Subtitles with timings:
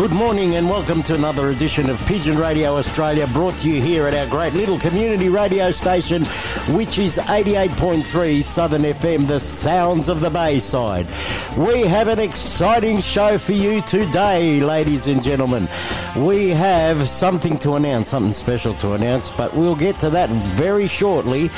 [0.00, 4.06] Good morning and welcome to another edition of Pigeon Radio Australia brought to you here
[4.06, 6.24] at our great little community radio station
[6.70, 11.06] which is 88.3 Southern FM, the sounds of the Bayside.
[11.54, 15.68] We have an exciting show for you today, ladies and gentlemen.
[16.16, 20.86] We have something to announce, something special to announce, but we'll get to that very
[20.86, 21.50] shortly.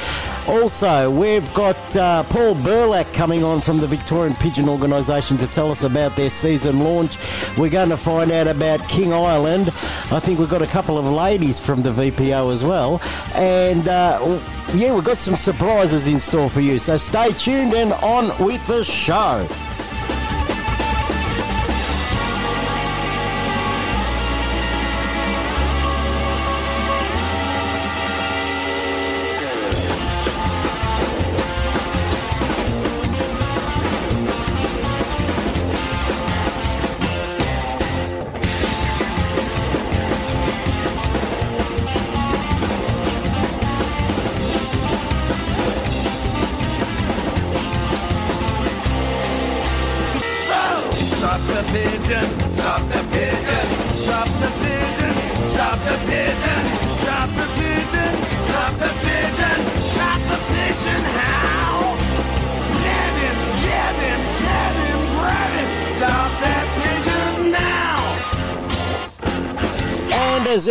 [0.48, 5.70] Also, we've got uh, Paul Burlack coming on from the Victorian Pigeon Organisation to tell
[5.70, 7.16] us about their season launch.
[7.56, 9.68] We're going to find out about King Island.
[10.10, 13.00] I think we've got a couple of ladies from the VPO as well.
[13.34, 14.40] And uh,
[14.74, 16.78] yeah, we've got some surprises in store for you.
[16.78, 19.46] So stay tuned and on with the show.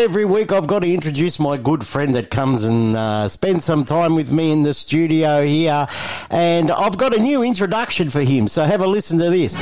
[0.01, 3.85] Every week, I've got to introduce my good friend that comes and uh, spends some
[3.85, 5.87] time with me in the studio here.
[6.31, 9.55] And I've got a new introduction for him, so have a listen to this.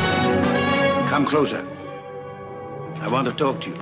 [1.09, 1.59] Come closer.
[3.01, 3.75] I want to talk to you.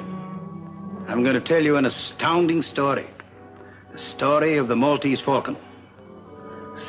[1.08, 3.08] I'm going to tell you an astounding story.
[3.94, 5.58] The story of the Maltese falcon.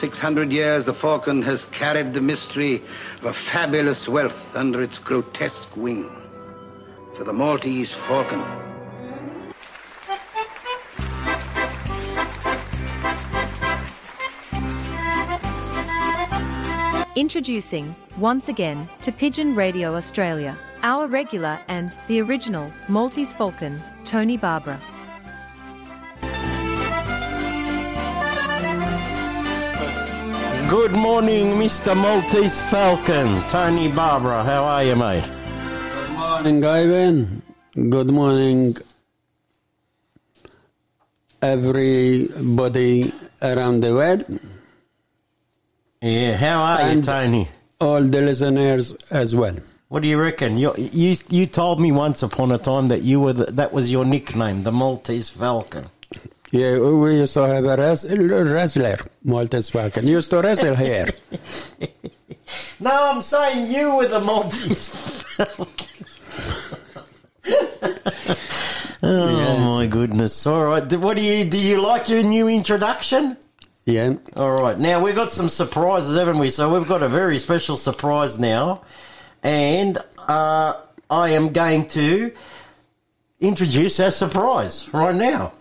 [0.01, 2.83] 600 years the falcon has carried the mystery
[3.21, 6.09] of a fabulous wealth under its grotesque wing.
[7.19, 8.68] For the Maltese falcon
[17.19, 24.37] Introducing, once again, to Pigeon Radio Australia, our regular and the original Maltese Falcon, Tony
[24.37, 24.79] Barbara.
[30.71, 31.97] Good morning, Mr.
[31.97, 33.43] Maltese Falcon.
[33.49, 35.25] Tony Barbara, how are you, mate?
[35.25, 37.43] Good morning, Ivan.
[37.75, 38.77] Good morning,
[41.43, 43.13] everybody
[43.43, 44.25] around the world,
[46.01, 47.49] Yeah, how are you, And- Tony?
[47.81, 49.55] all the listeners as well.
[49.89, 50.59] What do you reckon?
[50.59, 53.91] You, you you told me once upon a time that you were the, that was
[53.91, 55.87] your nickname, the Maltese Falcon.
[56.51, 60.07] Yeah, we used to have a wrestler, wrestler Maltese Falcon.
[60.07, 61.07] Used to wrestle here.
[62.81, 64.89] No, I'm saying you were the Maltese
[65.37, 65.67] Falcon.
[69.03, 70.47] oh my goodness!
[70.47, 71.59] All right, what do you do?
[71.59, 73.37] You like your new introduction?
[73.89, 76.51] Yeah, All right, now we've got some surprises, haven't we?
[76.51, 78.83] So we've got a very special surprise now,
[79.43, 79.97] and
[80.29, 80.75] uh,
[81.09, 82.31] I am going to
[83.41, 85.55] introduce our surprise right now.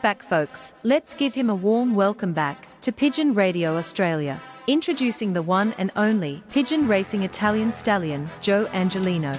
[0.00, 0.72] Back, folks.
[0.82, 4.40] Let's give him a warm welcome back to Pigeon Radio Australia.
[4.66, 9.32] Introducing the one and only pigeon racing Italian stallion, Joe Angelino.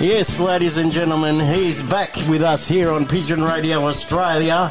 [0.00, 4.70] Yes, ladies and gentlemen, he's back with us here on Pigeon Radio Australia.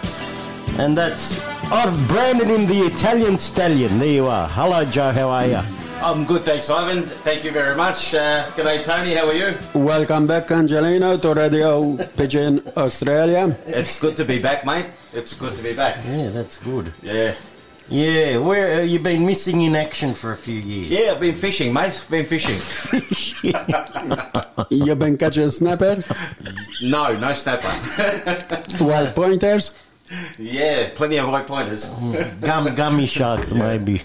[0.77, 1.44] And that's.
[1.69, 3.99] I've branded him the Italian Stallion.
[3.99, 4.47] There you are.
[4.47, 5.11] Hello, Joe.
[5.11, 5.76] How are you?
[6.01, 7.03] I'm good, thanks, Ivan.
[7.03, 8.13] Thank you very much.
[8.13, 9.13] Uh, day, Tony.
[9.15, 9.57] How are you?
[9.73, 13.57] Welcome back, Angelino, to Radio Pigeon Australia.
[13.65, 14.85] It's good to be back, mate.
[15.13, 15.97] It's good to be back.
[16.05, 16.94] Yeah, that's good.
[17.01, 17.35] Yeah.
[17.89, 20.89] Yeah, where uh, you've been missing in action for a few years?
[20.89, 21.99] Yeah, I've been fishing, mate.
[22.09, 22.55] Been fishing.
[24.69, 26.03] You've been catching snapper,
[26.83, 28.73] no, no snapper.
[28.83, 29.71] wild pointers.
[30.38, 31.89] yeah, plenty of white pointers.
[32.41, 34.01] Gum, gummy sharks, maybe.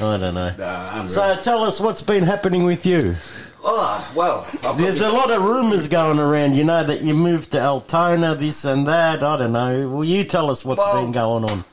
[0.00, 0.54] I don't know.
[0.58, 1.08] Unreal.
[1.08, 3.14] So tell us what's been happening with you.
[3.62, 7.52] oh, well, I've There's a lot of rumours going around, you know, that you moved
[7.52, 9.22] to Altona, this and that.
[9.22, 9.88] I don't know.
[9.88, 11.64] Will you tell us what's Well- been going on?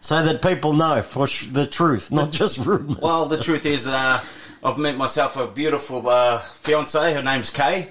[0.00, 2.98] So that people know for sh- the truth, not just rumours.
[2.98, 4.20] Well, the truth is, uh,
[4.62, 7.12] I've met myself a beautiful uh, fiance.
[7.12, 7.90] Her name's Kay,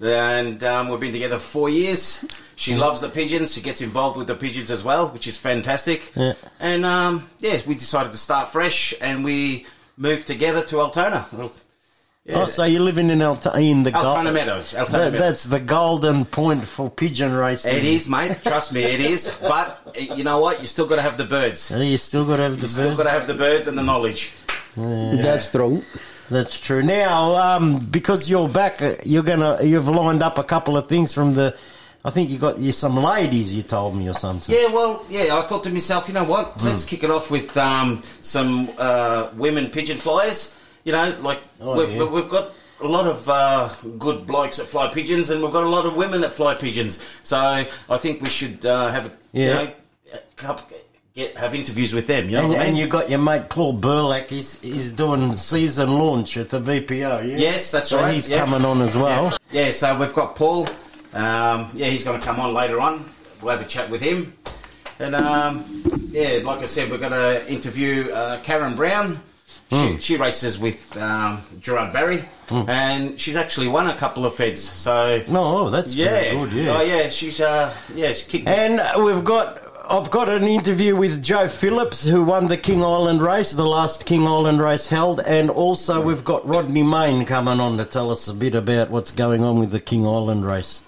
[0.00, 2.24] and um, we've been together for four years.
[2.58, 3.54] She loves the pigeons.
[3.54, 6.10] She gets involved with the pigeons as well, which is fantastic.
[6.16, 6.32] Yeah.
[6.58, 9.66] And um, yeah, we decided to start fresh, and we
[9.98, 11.26] moved together to Altona.
[12.24, 12.42] Yeah.
[12.42, 14.74] Oh, so you're living in Alta- in the Altona Gold- Meadows.
[14.74, 15.20] Altona That, Meadows.
[15.20, 17.76] that's the golden point for pigeon racing.
[17.76, 18.38] It is, mate.
[18.42, 19.38] Trust me, it is.
[19.40, 20.60] But you know what?
[20.60, 21.70] You still got to have the birds.
[21.70, 22.96] You still got to have the You still birds.
[22.96, 24.32] got to have the birds and the knowledge.
[24.76, 25.84] That's true.
[26.30, 26.82] That's true.
[26.82, 31.12] Now, um, because you're back, uh, you're gonna you've lined up a couple of things
[31.12, 31.54] from the.
[32.06, 33.52] I think you got you some ladies.
[33.52, 34.54] You told me or something.
[34.54, 35.36] Yeah, well, yeah.
[35.36, 36.62] I thought to myself, you know what?
[36.62, 40.54] Let's kick it off with um, some uh, women pigeon flyers.
[40.84, 42.04] You know, like Oh, we've, yeah.
[42.04, 43.68] we've got a lot of uh,
[43.98, 47.02] good blokes that fly pigeons, and we've got a lot of women that fly pigeons.
[47.24, 49.44] So I think we should uh, have, Yeah.
[49.62, 49.72] you know,
[50.14, 50.76] a couple-
[51.16, 52.26] get have interviews with them.
[52.28, 54.28] You know And, I and you got your mate Paul Burlack.
[54.28, 57.26] He's he's doing season launch at the VPO.
[57.26, 57.36] Yeah?
[57.36, 58.38] Yes, that's so right, He's yeah.
[58.38, 59.36] coming on as well.
[59.50, 59.64] Yeah.
[59.64, 60.68] yeah, so we've got Paul.
[61.12, 63.08] Um, yeah, he's going to come on later on.
[63.40, 64.34] We'll have a chat with him.
[64.98, 65.64] And um,
[66.10, 69.20] yeah, like I said, we're going to interview uh, Karen Brown.
[69.70, 74.62] She, she races with um, Gerard Barry, and she's actually won a couple of feds.
[74.62, 76.52] So No, oh, that's yeah, good.
[76.52, 76.76] Yeah.
[76.78, 78.48] oh yeah, she's uh, yeah, she kicked.
[78.48, 79.62] And we've got.
[79.88, 84.04] I've got an interview with Joe Phillips, who won the King Island race, the last
[84.04, 88.26] King Island race held, and also we've got Rodney Main coming on to tell us
[88.26, 90.80] a bit about what's going on with the King Island race.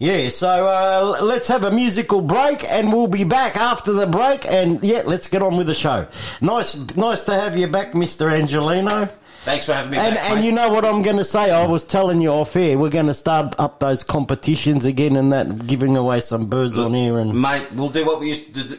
[0.00, 4.46] Yeah, so uh, let's have a musical break, and we'll be back after the break.
[4.46, 6.06] And yeah, let's get on with the show.
[6.40, 9.10] Nice, nice to have you back, Mister Angelino.
[9.44, 10.30] Thanks for having me And, back.
[10.30, 11.50] and you know what I'm going to say?
[11.50, 15.32] I was telling you off air, we're going to start up those competitions again and
[15.34, 17.18] that, giving away some birds on here.
[17.18, 18.78] And mate, we'll do what we used to do.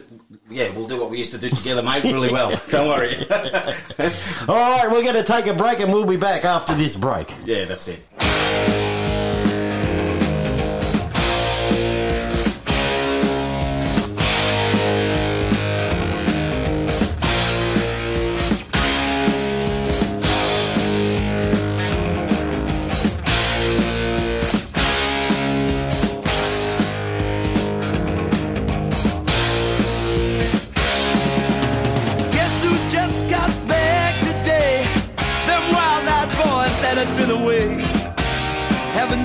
[0.50, 2.02] Yeah, we'll do what we used to do together, mate.
[2.04, 2.50] Really well.
[2.70, 3.16] Don't worry.
[4.48, 7.32] all right, we're going to take a break, and we'll be back after this break.
[7.44, 8.91] yeah, that's it.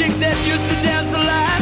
[0.00, 1.60] chick that used to dance a lot?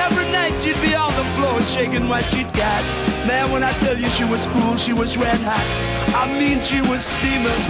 [0.00, 2.82] Every night she'd be on the floor shaking what she'd got.
[3.28, 5.66] Man, when I tell you she was cool, she was red hot.
[6.16, 7.60] I mean, she was steaming.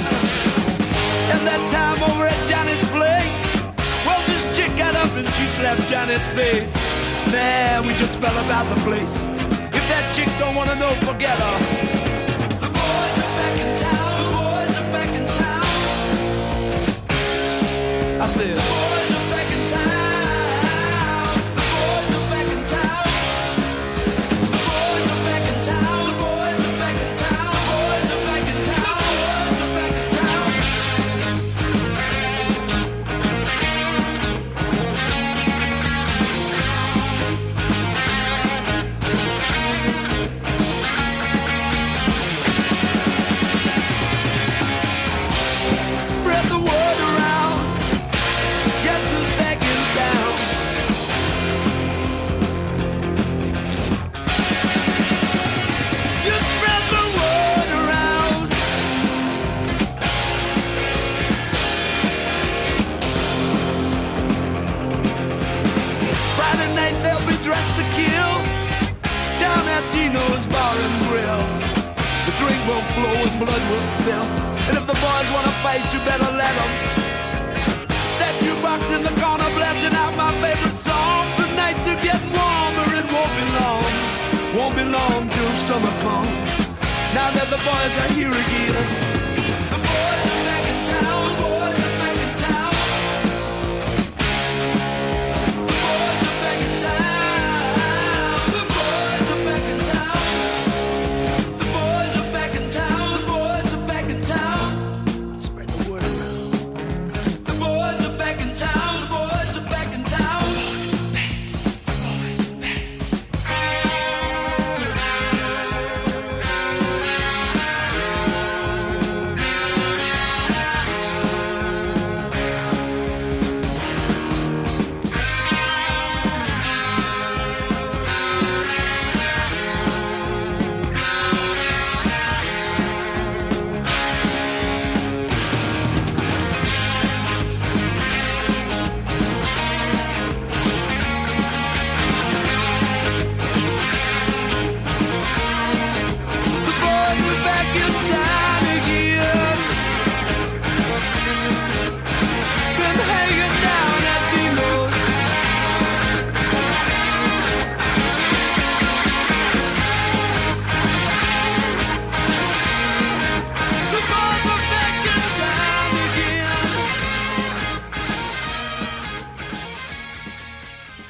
[1.33, 3.43] And that time over at Johnny's place,
[4.07, 6.75] well, this chick got up and she slapped Johnny's face.
[7.35, 9.27] Man, we just fell about the place.
[9.75, 11.46] If that chick don't wanna know, forget her.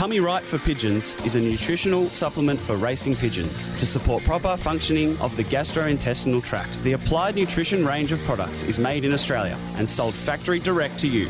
[0.00, 5.14] Tummy Right for Pigeons is a nutritional supplement for racing pigeons to support proper functioning
[5.18, 6.82] of the gastrointestinal tract.
[6.84, 11.06] The Applied Nutrition range of products is made in Australia and sold factory direct to
[11.06, 11.28] you.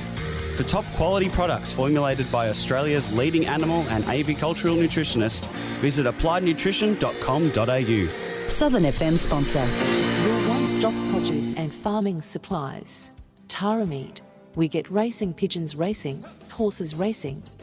[0.54, 5.46] For top quality products formulated by Australia's leading animal and avicultural nutritionist,
[5.80, 8.48] visit appliednutrition.com.au.
[8.48, 9.66] Southern FM sponsor.
[10.28, 13.10] Your one stop produce and farming supplies.
[13.48, 14.20] Tara Meat.
[14.54, 17.42] We get racing pigeons racing, horses racing,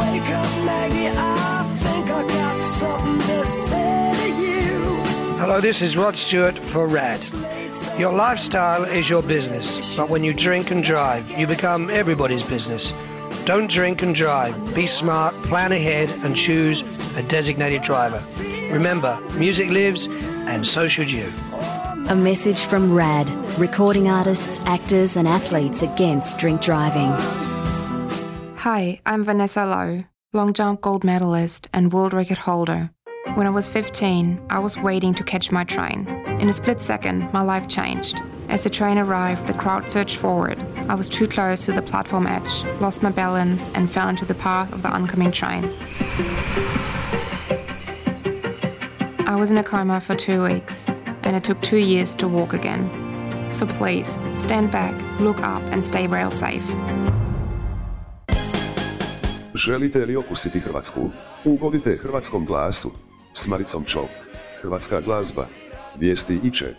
[0.00, 1.08] Wake up, Maggie.
[1.08, 4.78] I think I got something to say to you.
[5.38, 7.20] Hello, this is Rod Stewart for RAD.
[7.98, 12.94] Your lifestyle is your business, but when you drink and drive, you become everybody's business.
[13.44, 14.74] Don't drink and drive.
[14.74, 16.82] Be smart, plan ahead, and choose
[17.16, 18.22] a designated driver.
[18.72, 20.06] Remember, music lives,
[20.46, 21.30] and so should you.
[22.08, 23.28] A message from RAD,
[23.58, 27.10] recording artists, actors, and athletes against drink driving.
[28.64, 32.90] Hi, I'm Vanessa Low, long jump gold medalist and world record holder.
[33.32, 36.06] When I was 15, I was waiting to catch my train.
[36.38, 38.20] In a split second, my life changed.
[38.50, 40.62] As the train arrived, the crowd surged forward.
[40.90, 44.34] I was too close to the platform edge, lost my balance, and fell into the
[44.34, 45.64] path of the oncoming train.
[49.26, 50.90] I was in a coma for two weeks,
[51.22, 52.90] and it took two years to walk again.
[53.54, 56.70] So please, stand back, look up, and stay rail safe.
[59.64, 61.10] Želite li okusiti Hrvatsku?
[61.44, 62.90] Ugodite hrvatskom glasu.
[63.34, 64.10] S Maricom Čok.
[64.62, 65.46] Hrvatska glazba.
[65.98, 66.76] Vijesti i čet.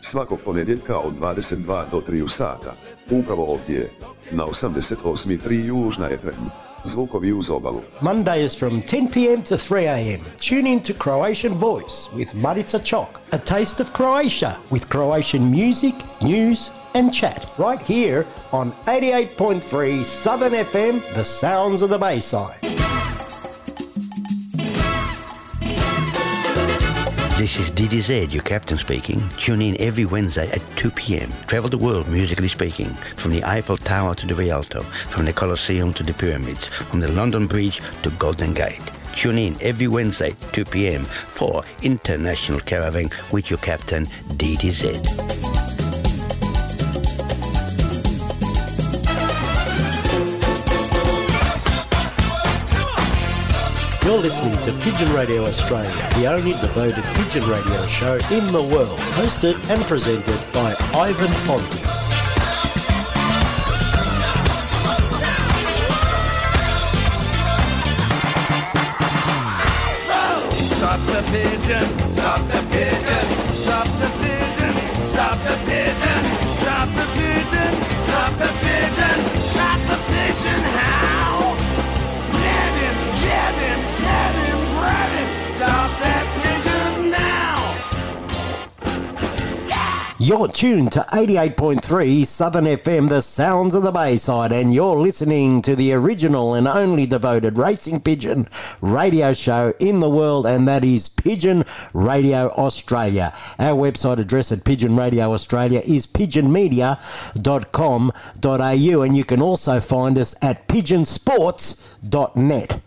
[0.00, 2.74] Svakog ponedjeljka od 22 do 3 sata.
[3.10, 3.90] Upravo ovdje.
[4.30, 6.44] Na 88.3 Južna FM.
[6.84, 7.80] Zvukovi uz obalu.
[8.00, 9.42] Mondays from 10 p.m.
[9.42, 10.20] to 3 a.m.
[10.48, 13.20] Tune in to Croatian Voice with Marica Chok.
[13.30, 20.52] A taste of Croatia with Croatian music, news, and chat right here on 88.3 Southern
[20.52, 22.60] FM, the sounds of the Bayside.
[27.42, 29.20] This is DDZ, your captain speaking.
[29.36, 31.28] Tune in every Wednesday at 2 p.m.
[31.48, 35.92] Travel the world musically speaking, from the Eiffel Tower to the Rialto, from the Colosseum
[35.94, 38.80] to the Pyramids, from the London Bridge to Golden Gate.
[39.12, 41.02] Tune in every Wednesday, 2 p.m.
[41.02, 45.81] for International Caravan with your captain, DDZ.
[54.04, 58.98] You're listening to Pigeon Radio Australia, the only devoted pigeon radio show in the world,
[59.14, 61.62] hosted and presented by Ivan Fonte.
[70.66, 73.41] Stop the pigeon, stop the pigeon,
[90.22, 95.74] You're tuned to 88.3 Southern FM, the sounds of the Bayside, and you're listening to
[95.74, 98.46] the original and only devoted racing pigeon
[98.80, 103.34] radio show in the world, and that is Pigeon Radio Australia.
[103.58, 110.36] Our website address at Pigeon Radio Australia is pigeonmedia.com.au, and you can also find us
[110.40, 112.80] at pigeonsports.net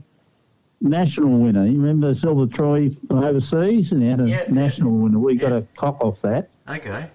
[0.79, 1.65] national winner.
[1.65, 3.91] You remember the Silver Troy overseas?
[3.91, 4.43] And he had a Yeah.
[4.49, 5.19] national winner.
[5.19, 6.49] We got a cock off that.
[6.69, 7.09] okay.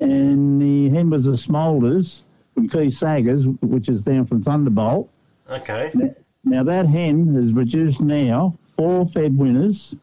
[0.00, 5.10] And the hen was a Smoulders from Key Saggers, which is down from Thunderbolt.
[5.50, 5.92] Okay.
[6.44, 9.94] Now that hen has produced now four fed winners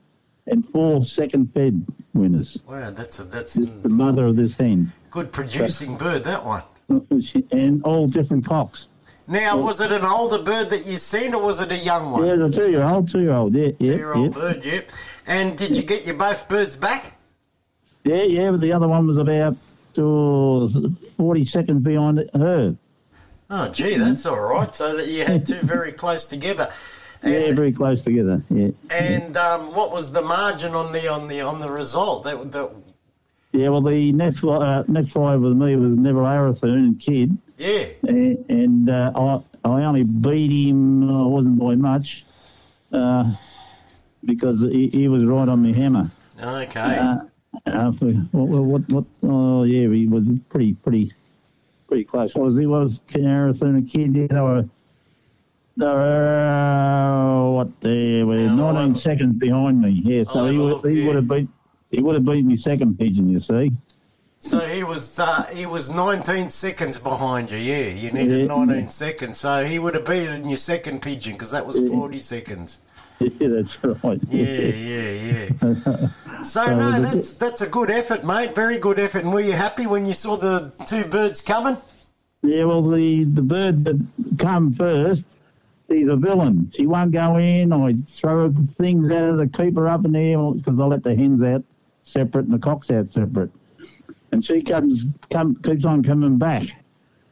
[0.48, 2.58] and four second fed winners.
[2.68, 6.24] Wow, that's a that's The mother of this hen, good producing bird.
[6.24, 6.64] That one.
[7.52, 8.88] and all different cocks.
[9.26, 12.26] Now, was it an older bird that you seen, or was it a young one?
[12.26, 13.56] Yeah, the two-year-old, two-year-old.
[13.56, 14.42] Yeah, yeah, Two-year-old yeah.
[14.42, 14.90] bird, yep.
[15.26, 17.18] And did you get your both birds back?
[18.04, 19.56] Yeah, yeah, but the other one was about
[19.98, 22.76] uh, 40 seconds behind her.
[23.50, 24.74] Oh, gee, that's all right.
[24.74, 26.74] So that you had two very close together.
[27.24, 28.42] yeah, very close together.
[28.50, 32.24] Yeah, And um, what was the margin on the on the on the result?
[32.24, 32.72] That, that
[33.52, 33.70] yeah.
[33.70, 37.86] Well, the next uh, next five with me was Neville Arathun and Kid, yeah.
[38.02, 41.10] and, and uh, I I only beat him.
[41.10, 42.26] uh, wasn't by much,
[42.92, 43.32] uh,
[44.26, 46.10] because he, he was right on the hammer.
[46.42, 47.18] Okay.
[47.66, 47.92] Uh, uh,
[48.32, 51.14] what, what, what, oh, yeah, he was pretty, pretty,
[51.88, 52.34] pretty close.
[52.36, 52.66] Was he?
[52.66, 54.16] Was Arathun and Kid?
[54.16, 54.66] Yeah, they were,
[55.78, 59.90] they were, uh, what, they were 19 seconds behind me.
[59.90, 61.48] Yeah, so he, would, he would have beat,
[61.92, 63.72] he would have beat me second pigeon, you see.
[64.40, 67.58] So he was uh, he was 19 seconds behind you.
[67.58, 68.66] Yeah, you needed Yeah.
[68.66, 69.38] 19 seconds.
[69.38, 72.80] So he would have beaten your second pigeon because that was 40 seconds.
[73.20, 74.20] Yeah, that's right.
[74.30, 76.08] Yeah, yeah, yeah.
[76.44, 78.54] So So no, that's that's a good effort, mate.
[78.56, 79.24] Very good effort.
[79.24, 81.78] And were you happy when you saw the two birds coming?
[82.42, 84.06] Yeah, well, the, the bird that
[84.38, 85.24] come first,
[85.88, 86.72] he's a villain.
[86.76, 87.72] She won't go in.
[87.72, 91.04] I throw things out of the keep her up in the air because I let
[91.04, 91.64] the hens out
[92.04, 93.50] separate and the cocks out separate.
[94.34, 96.64] And she comes, come, keeps on coming back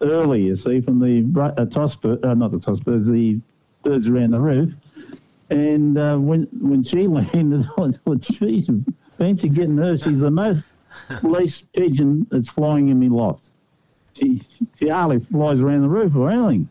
[0.01, 3.39] early, you see, from the uh, toss bird, uh, not the toss birds, the
[3.83, 4.73] birds around the roof.
[5.49, 8.69] And uh, when when she landed, I thought, geez,
[9.21, 9.97] fancy getting her.
[9.97, 10.63] She's the most
[11.21, 13.49] least pigeon that's flying in my loft.
[14.13, 14.41] She,
[14.79, 16.69] she hardly flies around the roof or anything.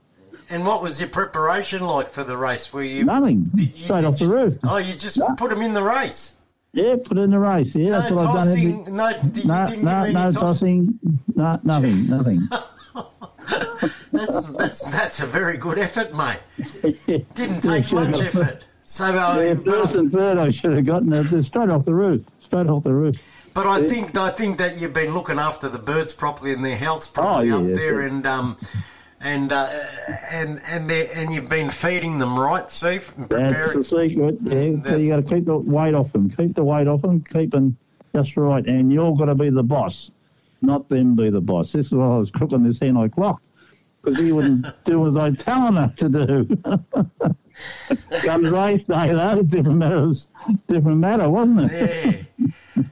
[0.50, 2.72] And what was your preparation like for the race?
[2.72, 3.50] Were you Nothing.
[3.74, 4.58] Straight off the roof.
[4.64, 6.36] Oh, you just put them in the race.
[6.72, 7.74] Yeah, put in the race.
[7.74, 8.46] Yeah, that's no what I've done.
[8.48, 8.94] tossing.
[8.94, 10.34] No, you no, didn't no, give no toss.
[10.34, 10.98] tossing.
[11.34, 12.48] No, nothing, nothing.
[14.12, 16.40] That's that's that's a very good effort, mate.
[17.34, 18.04] Didn't take sure.
[18.04, 18.64] much effort.
[18.84, 22.22] So, uh, yeah, first and third, I should have gotten it straight off the roof.
[22.50, 23.16] Straight off the roof.
[23.54, 26.76] But I think I think that you've been looking after the birds properly and their
[26.76, 28.08] health's Oh, yeah, up yeah, there, yeah.
[28.08, 28.56] and um,
[29.20, 29.68] and uh,
[30.32, 34.38] and and and you've been feeding them right, Steve, and That's the secret.
[34.42, 36.28] Yeah, so you got to keep the weight off them.
[36.28, 37.22] Keep the weight off them.
[37.32, 37.76] Keep them
[38.14, 38.66] just right.
[38.66, 40.10] And you're got to be the boss,
[40.60, 41.70] not them be the boss.
[41.70, 43.44] This is what I was cooking this hen I clocked
[44.02, 46.58] because he wouldn't do as I telling her to do.
[48.24, 50.10] Comes race day, though, different matter.
[50.66, 52.26] Different matter, wasn't it?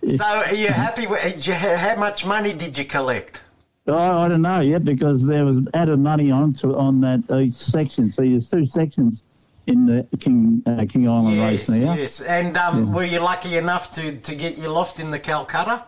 [0.03, 0.17] Yeah.
[0.17, 1.07] So, are you happy?
[1.07, 3.41] With, you, how much money did you collect?
[3.87, 3.93] I,
[4.25, 8.13] I don't know yet because there was added money on to on that each section.
[8.13, 9.23] So there's two sections
[9.67, 11.95] in the King uh, King Island Yes, race now.
[11.95, 12.21] yes.
[12.21, 15.85] And um, were you lucky enough to, to get your loft in the Calcutta?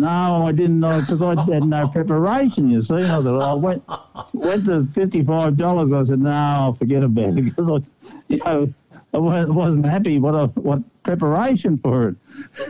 [0.00, 2.70] No, I didn't know because I had no preparation.
[2.70, 3.84] You see, I, thought, I went
[4.32, 5.92] went to fifty five dollars.
[5.92, 8.68] I said, no, I'll forget about it because I, you know,
[9.14, 12.16] I wasn't happy what I, what preparation for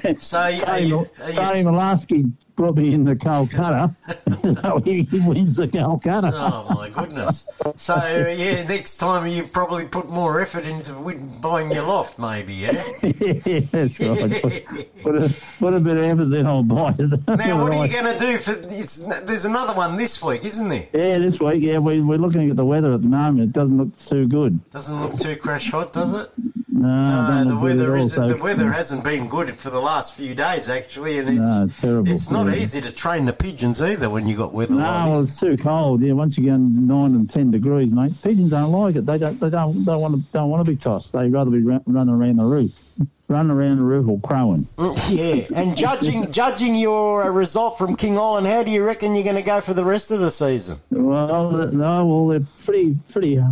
[0.04, 0.22] it.
[0.22, 2.32] So, are you, are you, Tony Malasky
[2.70, 3.94] me in the Calcutta,
[4.62, 6.30] so he, he wins the Calcutta.
[6.32, 7.48] Oh my goodness!
[7.76, 10.92] So yeah, next time you probably put more effort into
[11.40, 12.54] buying your loft, maybe.
[12.54, 12.72] Yeah.
[13.02, 14.42] yeah, that's right.
[14.42, 17.26] Put, put, a, put a bit of effort, then I'll buy it.
[17.28, 18.52] Now, what are you going to do for?
[18.72, 20.86] It's, there's another one this week, isn't there?
[20.92, 23.48] Yeah, this week, yeah, we, we're looking at the weather at the moment.
[23.48, 24.70] It doesn't look too good.
[24.70, 26.30] Doesn't look too crash hot, does it?
[26.68, 29.70] No, No, the look good at weather is so- the weather hasn't been good for
[29.70, 32.10] the last few days actually, and it's No, it's terrible.
[32.12, 32.62] it's not Yeah.
[32.62, 35.56] easy to train the pigeons either when you got weather No, like well, it's too
[35.56, 36.00] cold.
[36.02, 39.06] Yeah, once you get nine and ten degrees, mate, pigeons don't like it.
[39.06, 39.38] They don't.
[39.40, 39.84] They don't.
[39.84, 40.22] Don't want to.
[40.32, 41.12] Don't want to be tossed.
[41.12, 42.70] They rather be run, running around the roof,
[43.28, 44.68] running around the roof or crowing.
[45.08, 49.24] Yeah, and judging judging your uh, result from King Island, how do you reckon you're
[49.24, 50.80] going to go for the rest of the season?
[50.90, 53.38] Well, no, well, they're pretty, pretty.
[53.38, 53.44] uh,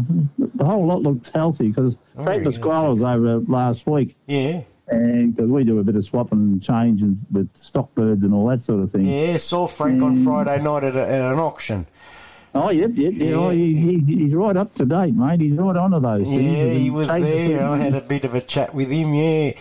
[0.55, 4.15] The whole lot looked healthy because Oh, Pasquale was over last week.
[4.27, 4.63] Yeah.
[4.91, 8.47] And because we do a bit of swapping and changing with stock birds and all
[8.49, 9.07] that sort of thing.
[9.07, 11.87] Yeah, saw Frank on Friday night at, a, at an auction.
[12.53, 13.35] Oh, yep, yep, yeah.
[13.35, 15.41] Oh, he, he's, he's right up to date, mate.
[15.41, 16.43] He's right onto those things.
[16.43, 17.65] Yeah, he was there.
[17.65, 19.15] I had a bit of a chat with him.
[19.15, 19.53] Yeah.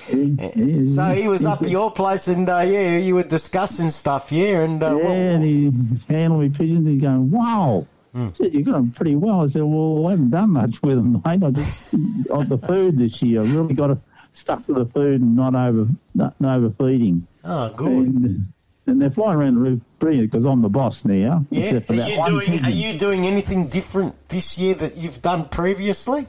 [0.86, 4.32] so he was up at your place, and uh, yeah, you were discussing stuff.
[4.32, 6.88] Yeah, and uh, yeah, what- and he's handling me pigeons.
[6.88, 7.86] He's going, wow.
[8.14, 8.30] Hmm.
[8.34, 9.42] Said, you got them pretty well.
[9.44, 11.44] I said, well, I haven't done much with them, mate.
[11.44, 11.94] I just,
[12.32, 14.00] on the food this year, I really got to
[14.34, 17.28] stuck to the food and not over, not, overfeeding.
[17.44, 17.88] oh, good.
[17.88, 18.54] And,
[18.88, 21.46] and they're flying around the roof brilliant because I'm the boss now.
[21.52, 21.76] Yeah.
[21.76, 22.66] Are that you doing?
[22.66, 26.28] Are you doing anything different this year that you've done previously?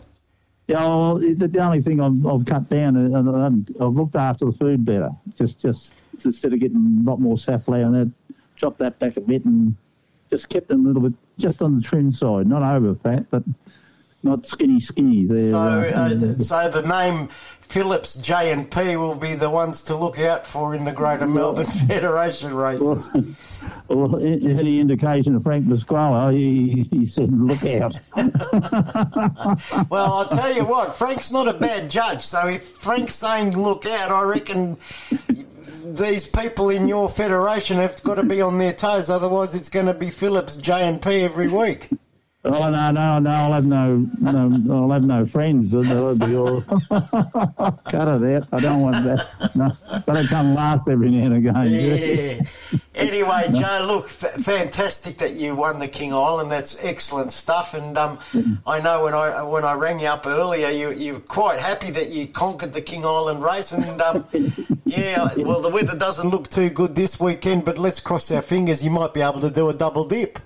[0.66, 4.44] Yeah, well, the, only thing I've, I've cut down, uh, and I've, I've looked after
[4.44, 5.10] the food better.
[5.36, 8.12] Just, just instead of getting a lot more safflower and that,
[8.54, 9.74] dropped that back a bit and
[10.28, 13.42] just kept them a little bit just on the trim side, not over fat, but
[14.22, 15.24] not skinny, skinny.
[15.24, 17.28] They're, So, uh, uh, so the name
[17.60, 21.26] Phillips J and P will be the ones to look out for in the Greater
[21.26, 23.08] Melbourne Federation races.
[23.88, 27.98] well, a- any indication of Frank Pasquale, he, he said, "Look out."
[29.88, 32.22] well, I'll tell you what, Frank's not a bad judge.
[32.22, 34.76] So if Frank's saying look out, I reckon
[35.84, 39.08] these people in your federation have got to be on their toes.
[39.08, 41.88] Otherwise, it's going to be Phillips J and P every week.
[42.42, 43.30] Oh no, no, no!
[43.30, 45.72] I'll have no, no, I'll have no friends.
[45.72, 46.62] That'll be all.
[46.88, 48.48] Cut it out.
[48.50, 49.54] I don't want that.
[49.54, 49.76] No,
[50.06, 51.70] gotta come last every now and again.
[51.70, 52.80] Yeah.
[52.94, 56.50] Anyway, Joe, look, f- fantastic that you won the King Island.
[56.50, 57.74] That's excellent stuff.
[57.74, 58.18] And um,
[58.66, 61.90] I know when I when I rang you up earlier, you you were quite happy
[61.90, 63.72] that you conquered the King Island race.
[63.72, 64.24] And um,
[64.86, 68.82] yeah, well, the weather doesn't look too good this weekend, but let's cross our fingers.
[68.82, 70.38] You might be able to do a double dip.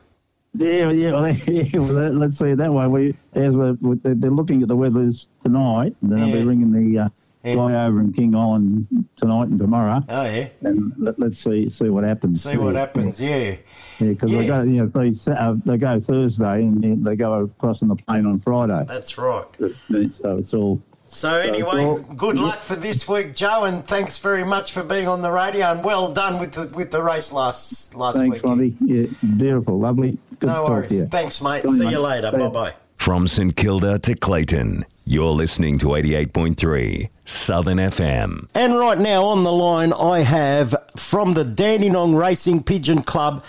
[0.56, 1.10] Yeah, yeah.
[1.12, 2.86] Well, yeah, well, let- let's see it that way.
[2.86, 6.98] We, as we're, we- they're looking at the weathers tonight, then I'll be ringing the
[7.00, 7.08] uh,
[7.46, 8.86] over in King Island
[9.16, 10.02] tonight and tomorrow.
[10.08, 10.48] Oh yeah.
[10.62, 12.42] And let, let's see see what happens.
[12.42, 13.20] See what happens.
[13.20, 13.56] Yeah.
[13.98, 14.46] Yeah, because they Yeah.
[14.46, 17.96] go, you know, they uh, they go Thursday and then they go across on the
[17.96, 18.84] plane on Friday.
[18.88, 19.44] That's right.
[19.58, 20.80] So it's all.
[21.14, 24.72] So So anyway, it's all- good luck for this week, Joe, and thanks very much
[24.72, 25.66] for being on the radio.
[25.72, 28.44] And well done with the with the race last last Thanks, week.
[28.44, 28.76] Monty.
[28.84, 30.18] Yeah, beautiful, lovely.
[30.40, 31.00] Good No to talk to you.
[31.00, 31.08] worries.
[31.10, 31.62] Thanks, mate.
[31.64, 31.90] Bye, See mate.
[31.92, 32.32] you later.
[32.32, 32.72] Bye bye.
[32.96, 38.48] From St Kilda to Clayton, you're listening to 88.3 Southern FM.
[38.54, 43.44] And right now on the line, I have from the Dandenong Racing Pigeon Club,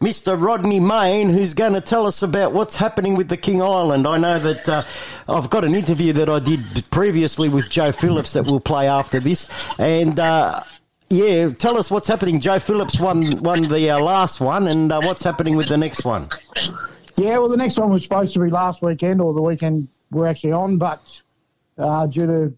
[0.00, 0.40] Mr.
[0.40, 4.06] Rodney Main, who's going to tell us about what's happening with the King Island.
[4.06, 4.82] I know that uh,
[5.28, 9.20] I've got an interview that I did previously with Joe Phillips that we'll play after
[9.20, 10.18] this, and.
[10.18, 10.62] Uh,
[11.08, 12.40] yeah, tell us what's happening.
[12.40, 16.04] Joe Phillips won won the uh, last one, and uh, what's happening with the next
[16.04, 16.28] one?
[17.14, 20.26] Yeah, well, the next one was supposed to be last weekend or the weekend we're
[20.26, 21.22] actually on, but
[21.78, 22.54] uh, due to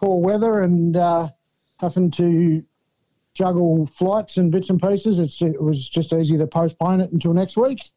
[0.00, 1.28] poor weather and uh,
[1.78, 2.64] having to
[3.40, 7.32] juggle flights and bits and pieces, it's, it was just easy to postpone it until
[7.32, 7.90] next week.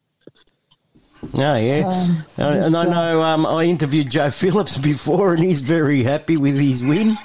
[1.34, 5.60] Oh yeah, Um, Uh, and I know um, I interviewed Joe Phillips before, and he's
[5.60, 7.18] very happy with his win.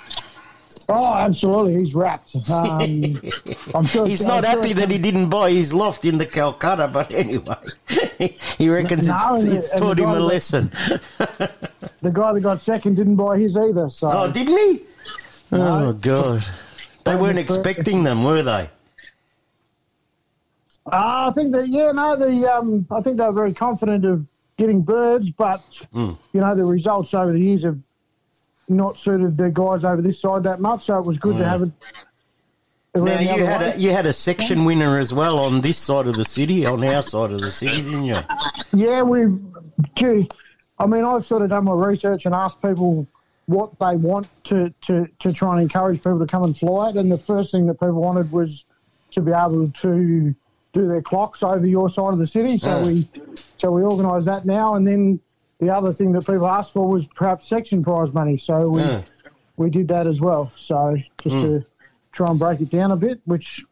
[0.92, 2.36] Oh, absolutely, he's wrapped.
[2.50, 3.22] Um,
[3.76, 6.26] I'm sure He's I'm not sure happy that he didn't buy his loft in the
[6.26, 7.56] Calcutta, but anyway,
[8.58, 10.72] he reckons No, it's, it's and taught him a that- lesson.
[12.02, 13.90] The guy that got second didn't buy his either.
[13.90, 14.10] So.
[14.12, 14.82] Oh, didn't he?
[15.52, 15.88] No.
[15.90, 16.46] Oh God,
[17.06, 18.70] they weren't expecting them, were they?
[20.86, 24.26] Uh, I think that yeah, no, the um, I think they were very confident of
[24.58, 25.62] getting birds, but
[25.94, 26.18] Mm.
[26.34, 27.78] you know the results over the years have
[28.68, 30.86] not suited the guys over this side that much.
[30.86, 31.72] So it was good to have it.
[32.96, 33.74] Now you had way.
[33.74, 36.84] a you had a section winner as well on this side of the city, on
[36.84, 38.20] our side of the city, didn't you?
[38.74, 39.26] Yeah, we.
[39.96, 40.28] Gee,
[40.80, 43.08] I mean, I've sort of done my research and asked people
[43.50, 46.98] what they want to, to, to try and encourage people to come and fly it.
[46.98, 48.64] And the first thing that people wanted was
[49.12, 50.36] to be able to
[50.72, 52.58] do their clocks over your side of the city.
[52.60, 52.86] So Ah.
[52.86, 53.08] we
[53.58, 54.76] so we organised that now.
[54.76, 55.20] And then
[55.60, 58.38] the other thing that people asked for was perhaps section prize money.
[58.38, 59.02] So we Ah.
[59.58, 60.52] we did that as well.
[60.56, 61.42] So just Mm.
[61.42, 61.66] to
[62.12, 63.66] try and break it down a bit, which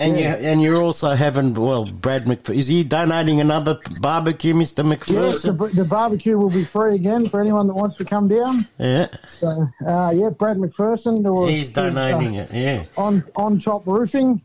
[0.00, 0.38] And yeah.
[0.38, 2.56] you and you're also having well, Brad McPherson.
[2.56, 5.32] Is he donating another barbecue, Mister McPherson?
[5.32, 8.66] Yes, the, the barbecue will be free again for anyone that wants to come down.
[8.78, 11.48] Yeah, So, uh, yeah, Brad McPherson.
[11.50, 12.50] He's donating it.
[12.50, 12.84] Yeah.
[12.96, 14.40] On, on top roofing.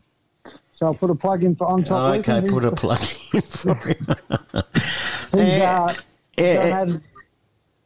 [0.72, 2.34] So I'll put a plug in for on top Oh, roofing.
[2.34, 3.00] okay, He's- put a plug
[3.32, 4.06] in for him.
[5.32, 5.94] He's uh,
[6.36, 7.02] eh, donated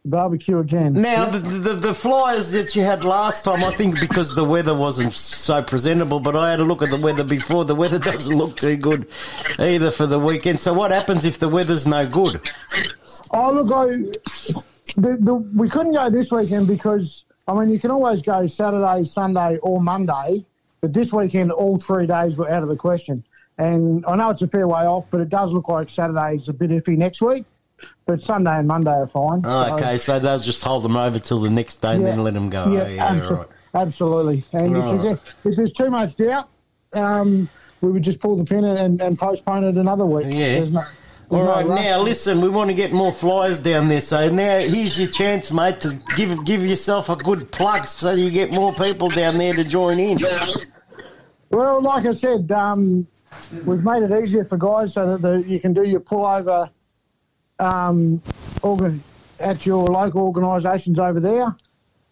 [0.04, 0.92] barbecue again.
[0.92, 1.30] Now, Yeah.
[1.30, 5.12] the, the the flyers that you had last time, I think because the weather wasn't
[5.14, 7.64] so presentable, but I had a look at the weather before.
[7.64, 9.06] The weather doesn't look too good
[9.58, 10.60] either for the weekend.
[10.60, 12.40] So, what happens if the weather's no good?
[13.32, 13.86] Oh, look, I,
[14.96, 19.04] the, the, we couldn't go this weekend because, I mean, you can always go Saturday,
[19.04, 20.44] Sunday, or Monday,
[20.80, 23.22] but this weekend, all three days were out of the question.
[23.58, 26.52] And I know it's a fair way off, but it does look like Saturday's a
[26.54, 27.44] bit iffy next week,
[28.06, 29.42] but Sunday and Monday are fine.
[29.44, 32.34] Oh, okay, so they'll just hold them over till the next day and then let
[32.34, 32.70] them go.
[32.72, 33.48] Yeah, oh, yeah, abso- right.
[33.74, 34.44] absolutely.
[34.52, 34.94] And Right.
[34.94, 36.48] if, there's, if there's too much doubt,
[36.92, 37.48] um,
[37.80, 40.26] we would just pull the pin and, and postpone it another week.
[40.28, 40.64] Yeah.
[40.64, 40.84] No-
[41.30, 44.00] All no now listen, we want to get more flyers down there.
[44.00, 48.30] So now here's your chance, mate, to give give yourself a good plug so you
[48.32, 50.18] get more people down there to join in.
[51.50, 53.06] Well, like I said, um,
[53.64, 56.68] we've made it easier for guys so that the, you can do your pullover
[57.60, 58.20] um,
[59.38, 61.54] at your local organisations over there.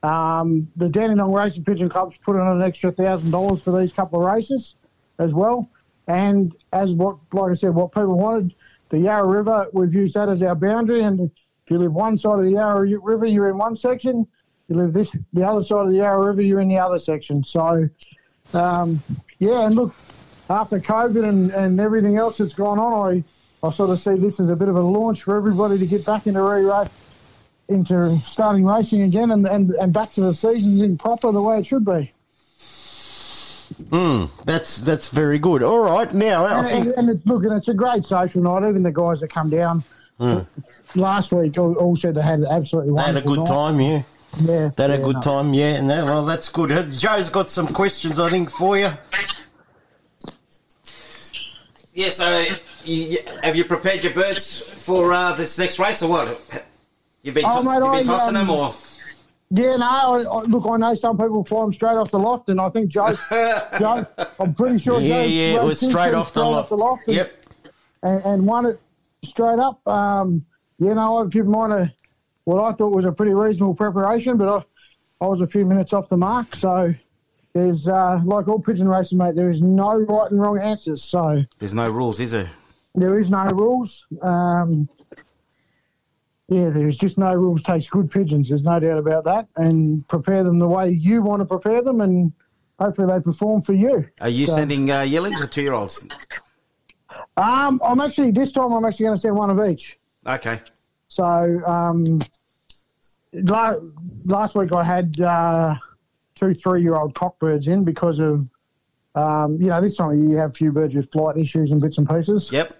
[0.02, 4.20] Um, the Dandenong Racing Pigeon Club's put in an extra thousand dollars for these couple
[4.20, 4.76] of races
[5.18, 5.68] as well.
[6.06, 8.54] And as what, like I said, what people wanted,
[8.90, 11.02] the Yarra River, we've used that as our boundary.
[11.02, 14.26] And if you live one side of the Yarra River, you're in one section.
[14.68, 17.42] You live this the other side of the Yarra River, you're in the other section.
[17.42, 17.88] So,
[18.54, 19.02] um,
[19.38, 19.94] yeah, and look,
[20.48, 23.24] after COVID and, and everything else that's gone on, I,
[23.62, 26.04] I sort of see this as a bit of a launch for everybody to get
[26.06, 26.88] back into re-race,
[27.68, 31.58] into starting racing again and, and, and back to the seasons in proper the way
[31.58, 32.12] it should be.
[33.90, 35.62] Hmm, that's that's very good.
[35.62, 36.86] All right, now I And, think.
[36.86, 38.66] and, and it's, look, and it's a great social night.
[38.68, 39.82] Even the guys that come down
[40.18, 40.38] Hmm.
[40.96, 43.46] last week all, all said they had absolutely They had a good night.
[43.46, 44.02] time, yeah.
[44.40, 45.20] Yeah, They had a good no.
[45.22, 45.74] time, yeah.
[45.74, 46.72] And that, well, that's good.
[46.72, 48.90] Uh, Joe's got some questions, I think, for you.
[51.94, 52.44] Yeah, so
[52.88, 56.40] you, you- have you prepared your birds for uh, this next race or what?
[57.22, 58.74] You've been, Oh, mate, you've been I, tossing um, them or?
[59.50, 59.86] Yeah, no.
[59.86, 62.68] I, I, look, I know some people fly them straight off the loft, and I
[62.68, 63.14] think Joe,
[63.78, 64.06] Joe,
[64.40, 67.06] I'm pretty sure Yeah, Joe yeah, it ran was two straight trees off the loft.
[67.08, 67.44] and, Yep.
[68.02, 68.80] and, and won it
[69.24, 69.86] straight up.
[69.88, 70.44] Um,
[70.78, 71.94] you know, I've given mine a
[72.44, 75.92] what I thought was a pretty reasonable preparation, but I, I was a few minutes
[75.92, 76.54] off the mark.
[76.54, 76.94] So
[77.52, 79.34] there's uh, like all pigeon racing, mate.
[79.34, 81.02] There is no right and wrong answers.
[81.02, 82.50] So There's no rules, is there?
[82.94, 84.06] There is no rules.
[84.22, 84.88] Um,
[86.48, 88.48] yeah, there's just no rules takes good pigeons.
[88.48, 89.48] There's no doubt about that.
[89.56, 92.32] And prepare them the way you want to prepare them, and
[92.80, 94.08] hopefully they perform for you.
[94.20, 96.08] Are you So, sending uh, yearlings or two-year-olds?
[97.36, 98.72] Um, I'm actually this time.
[98.72, 99.98] I'm actually going to send one of each.
[100.26, 100.60] Okay.
[101.08, 102.20] So um,
[103.32, 103.76] la-
[104.24, 105.74] last week I had uh,
[106.34, 108.48] two three-year-old cockbirds in because of
[109.14, 111.72] um, you know this time of year you have a few birds with flight issues
[111.72, 112.52] and bits and pieces.
[112.52, 112.72] Yep.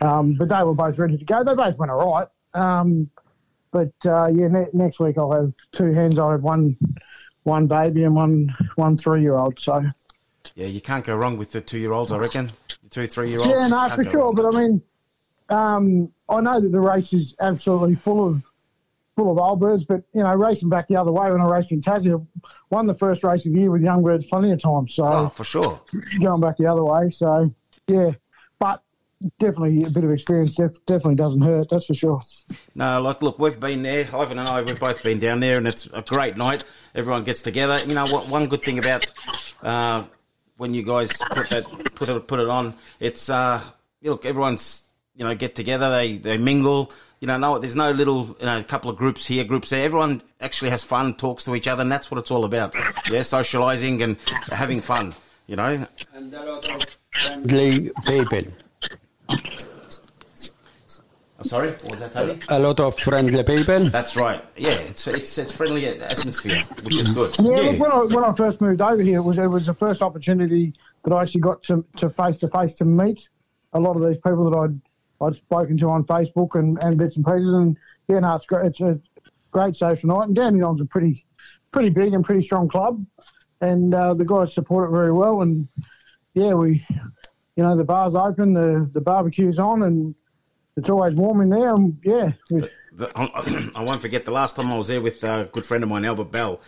[0.00, 1.42] Um, but they were both ready to go.
[1.44, 2.28] They both went all right.
[2.54, 3.10] Um,
[3.70, 6.18] but uh, yeah, ne- next week I'll have two hens.
[6.18, 6.76] I'll have one
[7.44, 9.58] one baby and one one three-year-old.
[9.60, 9.82] So
[10.54, 12.50] Yeah, you can't go wrong with the two-year-olds, I reckon.
[12.82, 13.50] The two, three-year-olds.
[13.50, 14.20] yeah, no, for sure.
[14.20, 14.34] wrong.
[14.34, 14.82] But I mean,
[15.48, 18.42] um, I know that the race is absolutely full of
[19.16, 19.84] full of old birds.
[19.84, 22.86] But you know, racing back the other way when I raced in Tassie, I won
[22.86, 24.94] the first race of the year with young birds plenty of times.
[24.94, 25.80] So Oh, for sure.
[26.20, 27.10] going back the other way.
[27.10, 27.52] So
[27.88, 28.10] yeah,
[28.58, 28.82] but
[29.38, 31.68] definitely a bit of experience def- definitely doesn't hurt.
[31.70, 32.20] That's for sure.
[32.74, 34.06] No, like, look, we've been there.
[34.14, 36.64] Ivan and I, we've both been down there, and it's a great night.
[36.94, 37.78] Everyone gets together.
[37.86, 38.28] You know what?
[38.28, 39.06] One good thing about
[39.62, 40.04] uh,
[40.58, 43.62] when you guys put that put it put it on, it's uh,
[44.02, 45.90] you look, everyone's you know get together.
[45.90, 46.92] They they mingle.
[47.20, 49.82] You know, no, there's no little you know couple of groups here, groups there.
[49.82, 52.74] Everyone actually has fun, talks to each other, and that's what it's all about.
[53.10, 54.18] Yeah, socialising and
[54.52, 55.12] having fun.
[55.46, 55.86] You know.
[57.12, 58.52] Friendly people.
[61.38, 62.38] I'm sorry, what was that, Tony?
[62.48, 63.84] A lot of friendly people.
[63.84, 64.44] That's right.
[64.56, 67.34] Yeah, it's it's it's friendly atmosphere, which is good.
[67.38, 69.74] Yeah, Look, when I when I first moved over here, it was it was the
[69.74, 70.74] first opportunity
[71.04, 73.28] that I actually got to to face to face to meet
[73.74, 74.80] a lot of these people that I'd
[75.20, 77.76] I'd spoken to on Facebook and, and bits and pieces, and
[78.08, 78.66] yeah, no, it's great.
[78.66, 79.00] It's a
[79.50, 81.24] great social night, and Dandenong's a pretty
[81.72, 83.04] pretty big and pretty strong club,
[83.60, 85.68] and uh, the guys support it very well, and
[86.34, 86.84] yeah, we,
[87.56, 90.14] you know, the bar's open, the the barbecue's on, and
[90.76, 92.32] it's always warm in there, and yeah,
[92.92, 95.82] the, I, I won't forget the last time I was there with a good friend
[95.82, 96.60] of mine, Albert Bell.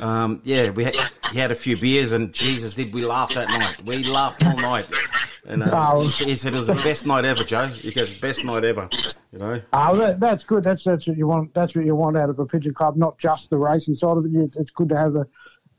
[0.00, 0.94] Um, yeah, we had,
[1.32, 3.76] he had a few beers, and Jesus, did we laugh that night?
[3.84, 4.86] We laughed all night,
[5.44, 6.00] and uh, Oh.
[6.08, 7.66] he, he said it was the best night ever, Joe.
[7.66, 8.88] He goes, best night ever.
[9.32, 10.64] You know, Oh, that, that's good.
[10.64, 11.54] That's that's what you want.
[11.54, 14.24] That's what you want out of a pigeon club, not just the racing side of
[14.26, 14.54] it.
[14.56, 15.26] It's good to have a,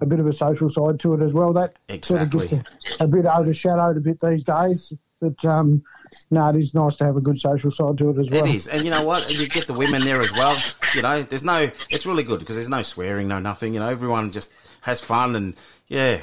[0.01, 1.51] a bit of a social side to it as well.
[1.53, 2.47] That sort of Exactly.
[2.47, 4.93] gets a, a bit overshadowed a bit these days.
[5.19, 5.83] But um,
[6.29, 8.45] no, it is nice to have a good social side to it as well.
[8.45, 9.29] it is, and you know what?
[9.31, 10.57] You get the women there as well.
[10.95, 11.71] You know, there's no.
[11.89, 13.73] It's really good because there's no swearing, no nothing.
[13.73, 14.51] You know, everyone just
[14.81, 15.55] has fun, and
[15.87, 16.19] yeah,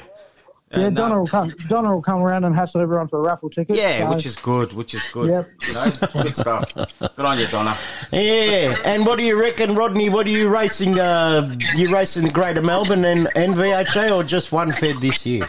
[0.71, 1.49] Yeah, And, uh, Donna will come.
[1.69, 3.75] Donna will come around and hassle everyone for a raffle ticket.
[3.75, 5.29] yeah, so- which is good, which is good.
[5.29, 5.49] Yep.
[5.67, 6.73] You know, good stuff.
[6.75, 7.75] Good on you, Donna.
[8.11, 10.09] Yeah, and what do you reckon, Rodney?
[10.09, 10.99] What are you racing?
[10.99, 15.43] Uh, you racing the Greater Melbourne and, and VHA, or just one fed this year?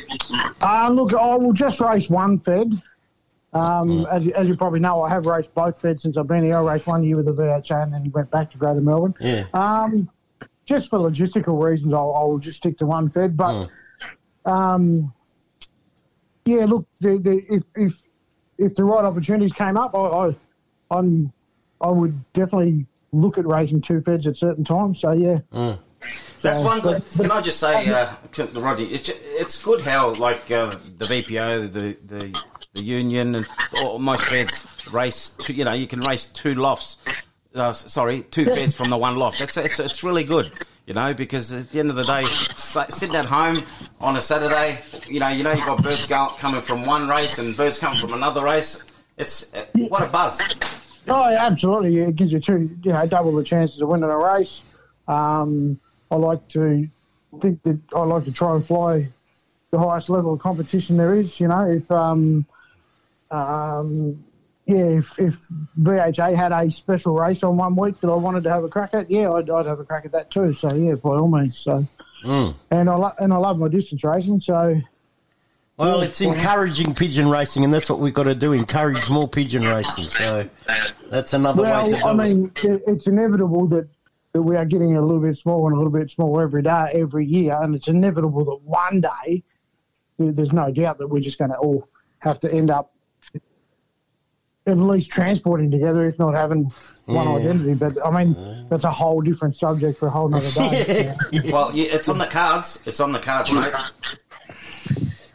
[0.62, 2.80] Uh, look, I will just race one fed.
[3.53, 6.44] Um, as, you, as you probably know, I have raced both feds since I've been
[6.44, 6.57] here.
[6.57, 9.14] I raced one year with the VHA and then went back to Greater Melbourne.
[9.20, 9.46] Yeah.
[9.55, 10.09] Um,
[10.66, 13.36] just for logistical reasons, I'll, I'll just stick to one fed.
[13.36, 13.68] But
[14.44, 15.12] um,
[16.44, 18.03] yeah, look, the, the, if, if
[18.59, 20.36] if the right opportunities came up, I, I
[20.90, 21.32] I'm
[21.80, 25.01] I would definitely look at racing two feds at certain times.
[25.01, 25.38] So yeah.
[26.42, 27.03] That's So, one good.
[27.16, 30.76] but- Can I just say, uh, to Rodney, it's ju- it's good how like uh,
[30.98, 32.40] the VPO, the the
[32.75, 33.47] the union, and
[33.99, 35.31] most feds race.
[35.31, 36.99] Two, you know, you can race two lofts.
[37.55, 39.41] Uh, sorry, two feds from the one loft.
[39.41, 40.53] It's, it's it's really good.
[40.87, 43.64] You know, because at the end of the day, sitting at home
[44.01, 47.57] on a Saturday, you know, you know, you've got birds coming from one race and
[47.57, 48.85] birds coming from another race.
[49.16, 50.41] It's uh, what a buzz.
[51.07, 51.99] Oh, absolutely.
[51.99, 54.62] It gives you two, you know, double the chances of winning a race.
[55.07, 55.79] Um,
[56.11, 56.89] I like to
[57.41, 59.09] think that I like to try and fly
[59.71, 61.39] the highest level of competition there is.
[61.39, 62.47] You know, if um,
[63.31, 64.24] um,
[64.66, 65.35] yeah, if, if
[65.81, 68.91] VHA had a special race on one week that I wanted to have a crack
[68.95, 70.55] at, yeah, I'd, I'd have a crack at that too.
[70.55, 71.59] So yeah, by all means.
[71.59, 71.87] So
[72.22, 72.55] Mm.
[72.70, 74.43] and I lo- and I love my distance racing.
[74.43, 74.78] So
[75.78, 79.09] Well, Yeah, it's well- encouraging pigeon racing, and that's what we've got to do: encourage
[79.09, 80.05] more pigeon racing.
[80.05, 80.47] So
[81.11, 83.89] that's another way to do well, I mean, it- it's inevitable that,
[84.35, 86.91] that we are getting a little bit smaller and a little bit smaller every day,
[86.93, 89.43] every year, and it's inevitable that one day
[90.18, 92.93] there's no doubt that we're just going to all have to end up
[94.67, 96.71] at least transporting together, if not having
[97.07, 97.35] one Yeah.
[97.37, 97.75] identity.
[97.75, 101.15] But I mean, that's a whole different subject for a whole nother day.
[101.51, 102.83] Well, yeah, it's on the cards.
[102.87, 103.73] It's on the cards, mate.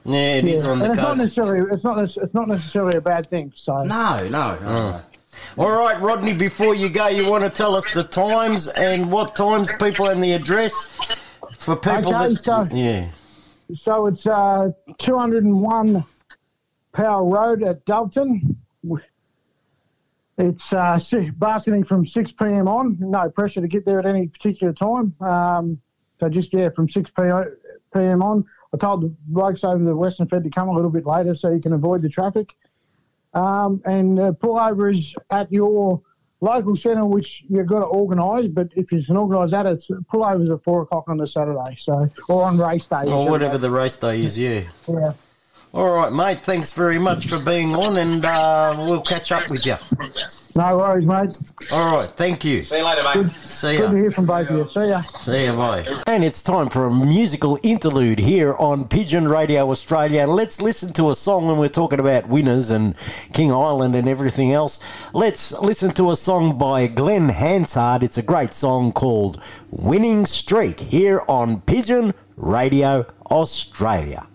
[0.08, 1.22] Yeah, it is Yeah, on the and it's not cards.
[1.22, 3.52] necessarily it's not it's not necessarily a bad thing.
[3.56, 5.02] So No, no, no.
[5.58, 6.34] All right, Rodney.
[6.34, 10.24] Before you go, you want to tell us the times and what times people and
[10.24, 10.92] the address
[11.58, 13.10] for people Okay, that so- yeah.
[13.74, 14.70] So it's uh,
[15.00, 16.04] 201
[16.94, 18.56] Power Road at Doveton.
[20.38, 21.00] It's uh,
[21.38, 22.68] basketing from 6 p.m.
[22.68, 22.98] on.
[23.00, 25.16] No pressure to get there at any particular time.
[25.22, 25.80] Um,
[26.20, 28.22] so just, yeah, from 6 p.m.
[28.22, 28.46] on.
[28.74, 31.52] I told the blokes over the Western Fed to come a little bit later so
[31.52, 32.54] you can avoid the traffic.
[33.34, 36.02] Um, and uh, pullover is at your
[36.42, 38.50] local centre, which you've got to organise.
[38.50, 41.76] But if you can organise that, it's pullovers at 4 o'clock on the Saturday.
[41.78, 43.04] So Or on race day.
[43.06, 44.64] Or whatever the race day is, yeah.
[44.88, 45.14] Yeah.
[45.76, 46.40] All right, mate.
[46.40, 49.76] Thanks very much for being on, and uh, we'll catch up with you.
[50.56, 51.38] No worries, mate.
[51.74, 52.64] All right, thank you.
[52.64, 53.30] See you later, mate.
[53.42, 54.72] See Good to hear from both of you.
[54.72, 55.02] See ya.
[55.02, 55.86] See you, bye.
[56.08, 60.22] And it's time for a musical interlude here on Pigeon Radio Australia.
[60.22, 62.96] And let's listen to a song when we're talking about winners and
[63.34, 64.80] King Island and everything else.
[65.12, 68.02] Let's listen to a song by Glen Hansard.
[68.02, 74.26] It's a great song called Winning Streak here on Pigeon Radio Australia.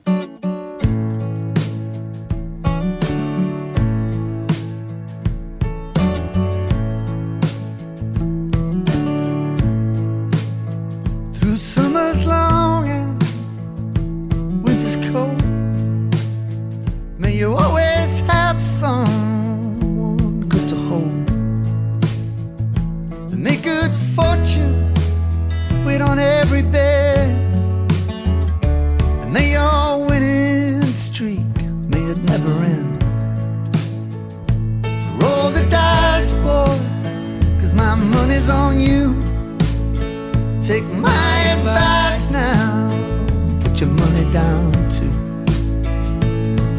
[44.51, 45.12] Down too.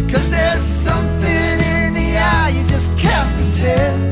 [0.04, 4.11] Because there's something in the eye you just can't pretend.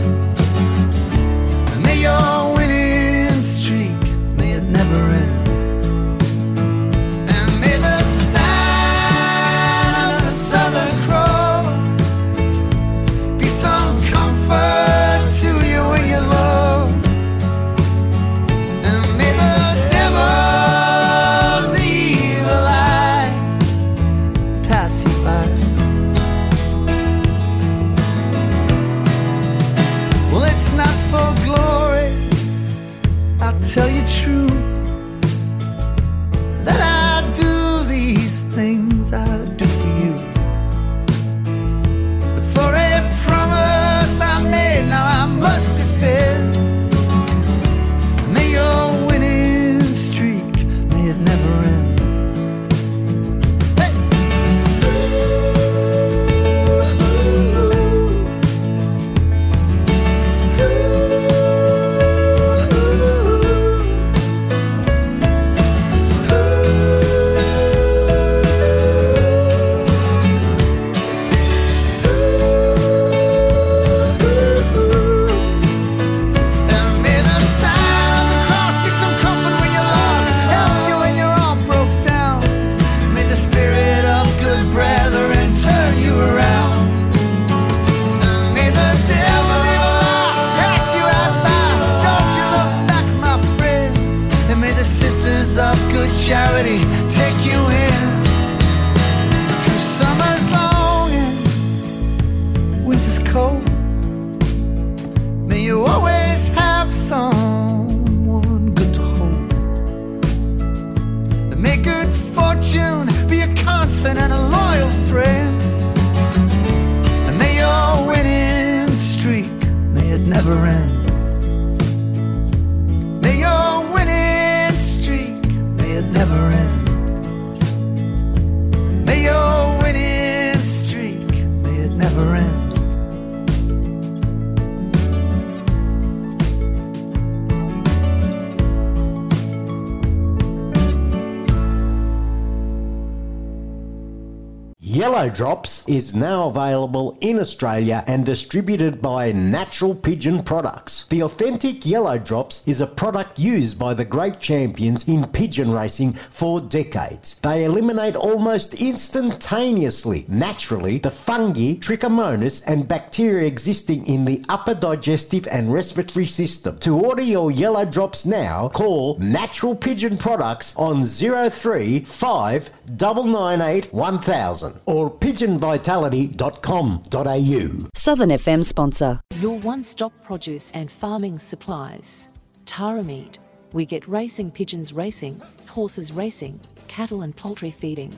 [145.30, 151.06] Drops is now available in Australia and distributed by Natural Pigeon Products.
[151.10, 156.14] The authentic Yellow Drops is a product used by the great champions in pigeon racing
[156.14, 157.40] for decades.
[157.42, 165.48] They eliminate almost instantaneously, naturally, the fungi, trichomonas, and bacteria existing in the upper digestive
[165.52, 166.78] and respiratory system.
[166.80, 175.10] To order your Yellow Drops now, call Natural Pigeon Products on 035 998 1000 or
[175.20, 177.90] pigeonvitality.com.au.
[177.96, 179.20] Southern FM sponsor.
[179.40, 182.30] Your one stop produce and farming supplies.
[182.66, 183.40] Tara Meat.
[183.74, 188.16] We get racing pigeons racing, horses racing, cattle and poultry feeding.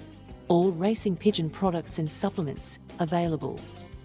[0.47, 3.60] All racing pigeon products and supplements available.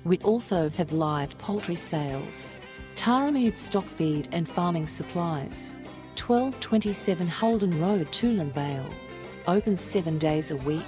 [0.05, 2.57] We also have live poultry sales.
[2.94, 5.74] Tara Meat stock feed and farming supplies.
[6.16, 8.88] 1227 Holden Road, Toolern Vale.
[9.47, 10.82] Open seven days a week.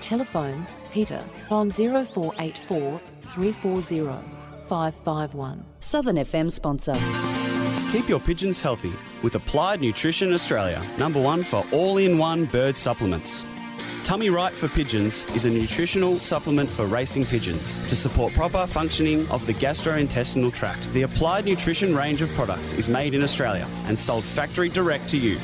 [0.00, 0.66] Telephone
[0.96, 4.00] Peter on 0484 340
[4.66, 5.62] 551.
[5.80, 6.94] Southern FM sponsor.
[7.92, 12.78] Keep your pigeons healthy with Applied Nutrition Australia, number one for all in one bird
[12.78, 13.44] supplements.
[14.04, 19.28] Tummy Right for Pigeons is a nutritional supplement for racing pigeons to support proper functioning
[19.28, 20.90] of the gastrointestinal tract.
[20.94, 25.18] The Applied Nutrition range of products is made in Australia and sold factory direct to
[25.18, 25.38] you.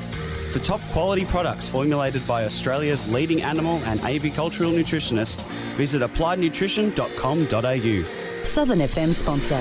[0.53, 5.41] For top quality products formulated by Australia's leading animal and avicultural nutritionist,
[5.77, 8.45] visit appliednutrition.com.au.
[8.45, 9.57] Southern FM sponsor.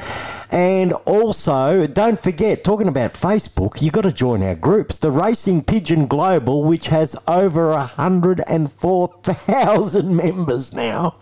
[0.49, 4.97] And also, don't forget, talking about Facebook, you got to join our groups.
[4.97, 9.66] The Racing Pigeon Global, which has over 104,000
[10.03, 11.15] members now,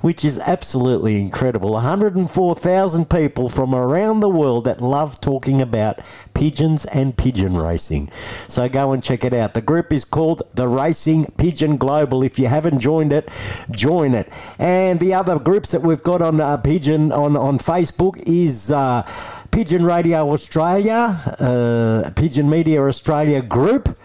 [0.00, 1.72] which is absolutely incredible.
[1.72, 6.00] 104,000 people from around the world that love talking about
[6.34, 8.10] pigeons and pigeon racing.
[8.48, 9.54] So go and check it out.
[9.54, 12.22] The group is called the Racing Pigeon Global.
[12.22, 13.28] If you haven't joined it,
[13.70, 14.32] join it.
[14.58, 19.02] And the other groups that we've got on uh, Pigeon on, on Facebook is uh,
[19.50, 23.96] Pigeon Radio Australia, uh, Pigeon Media Australia Group.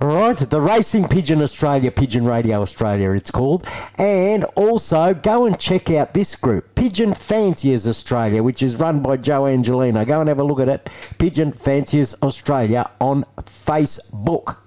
[0.00, 3.66] All right, the Racing Pigeon Australia, Pigeon Radio Australia, it's called.
[3.96, 9.16] And also go and check out this group, Pigeon Fanciers Australia, which is run by
[9.16, 10.04] Joe Angelino.
[10.04, 10.88] Go and have a look at it,
[11.18, 14.58] Pigeon Fanciers Australia on Facebook.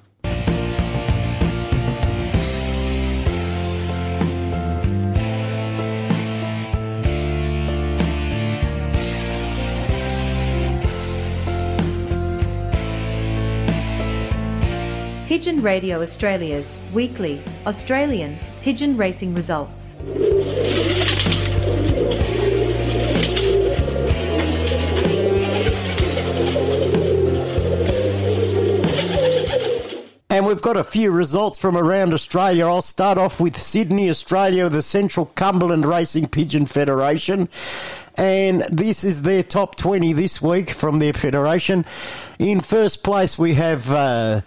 [15.32, 19.95] Pigeon Radio Australia's weekly Australian pigeon racing results.
[30.29, 32.67] And we've got a few results from around Australia.
[32.67, 37.47] I'll start off with Sydney, Australia, the Central Cumberland Racing Pigeon Federation.
[38.17, 41.86] And this is their top 20 this week from their federation.
[42.38, 44.41] In first place, we have uh,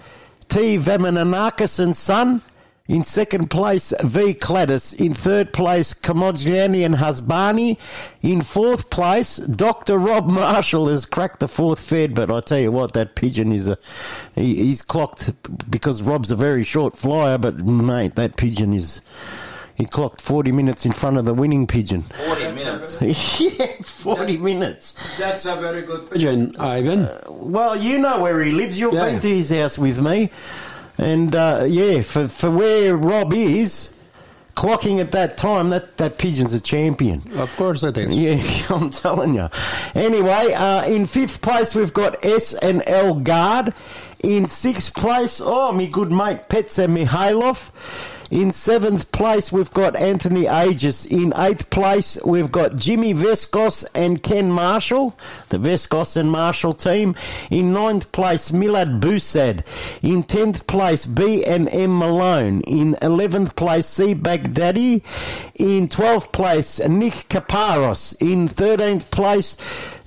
[0.49, 0.79] T.
[0.79, 2.43] Vamananakis and Son.
[2.87, 4.35] In second place, V.
[4.35, 5.01] Cladis.
[5.01, 7.79] In third place, Kamogiani and Hasbani.
[8.21, 9.99] In fourth place, Dr.
[9.99, 13.69] Rob Marshall has cracked the fourth fed, but I tell you what, that pigeon is
[13.69, 13.79] a.
[14.35, 15.33] He, he's clocked
[15.71, 19.01] because Rob's a very short flyer, but mate, that pigeon is.
[19.77, 22.03] He clocked 40 minutes in front of the winning pigeon.
[22.03, 23.03] 40 minutes.
[23.41, 25.19] yeah, 40 minutes.
[25.19, 27.09] That's a very good pigeon, Ivan.
[27.29, 28.79] Well, you know where he lives.
[28.79, 29.11] You've Yeah.
[29.11, 30.31] been to his house with me.
[30.97, 33.93] And uh, yeah, for, for where Rob is,
[34.55, 37.21] clocking at that time, that, that pigeon's a champion.
[37.37, 38.15] Of course it is.
[38.15, 38.41] Yeah,
[38.77, 39.49] I'm telling you.
[39.97, 43.75] Anyway, uh, in fifth place, we've got S and L Guard.
[44.23, 47.71] In sixth place, oh, my good mate, Petsa Mihailov.
[48.31, 51.05] In seventh place, we've got Anthony Aegis.
[51.05, 55.17] In eighth place, we've got Jimmy Vescos and Ken Marshall,
[55.51, 57.15] the Vescos and Marshall team.
[57.51, 59.63] In ninth place, Milad Busad.
[60.03, 62.63] In tenth place, B and M Malone.
[62.63, 65.03] In eleventh place, C Baghdadi.
[65.57, 68.17] In twelfth place, Nick Kaparos.
[68.21, 69.57] In thirteenth place,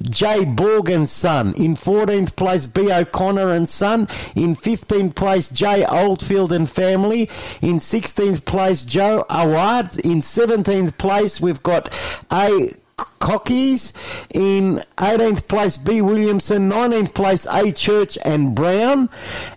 [0.02, 0.46] J.
[0.46, 1.54] Borg and Son.
[1.56, 2.92] In 14th place, B.
[2.92, 4.02] O'Connor and Son.
[4.36, 5.86] In 15th place, J.
[5.86, 7.30] Oldfield and Family.
[7.62, 9.98] In 16th place, Joe Awards.
[9.98, 11.94] In 17th place, we've got
[12.32, 12.74] A.
[13.20, 13.94] Cockies.
[14.34, 16.02] In 18th place, B.
[16.02, 16.70] Williamson.
[16.70, 17.72] 19th place, A.
[17.72, 19.10] Church and Brown.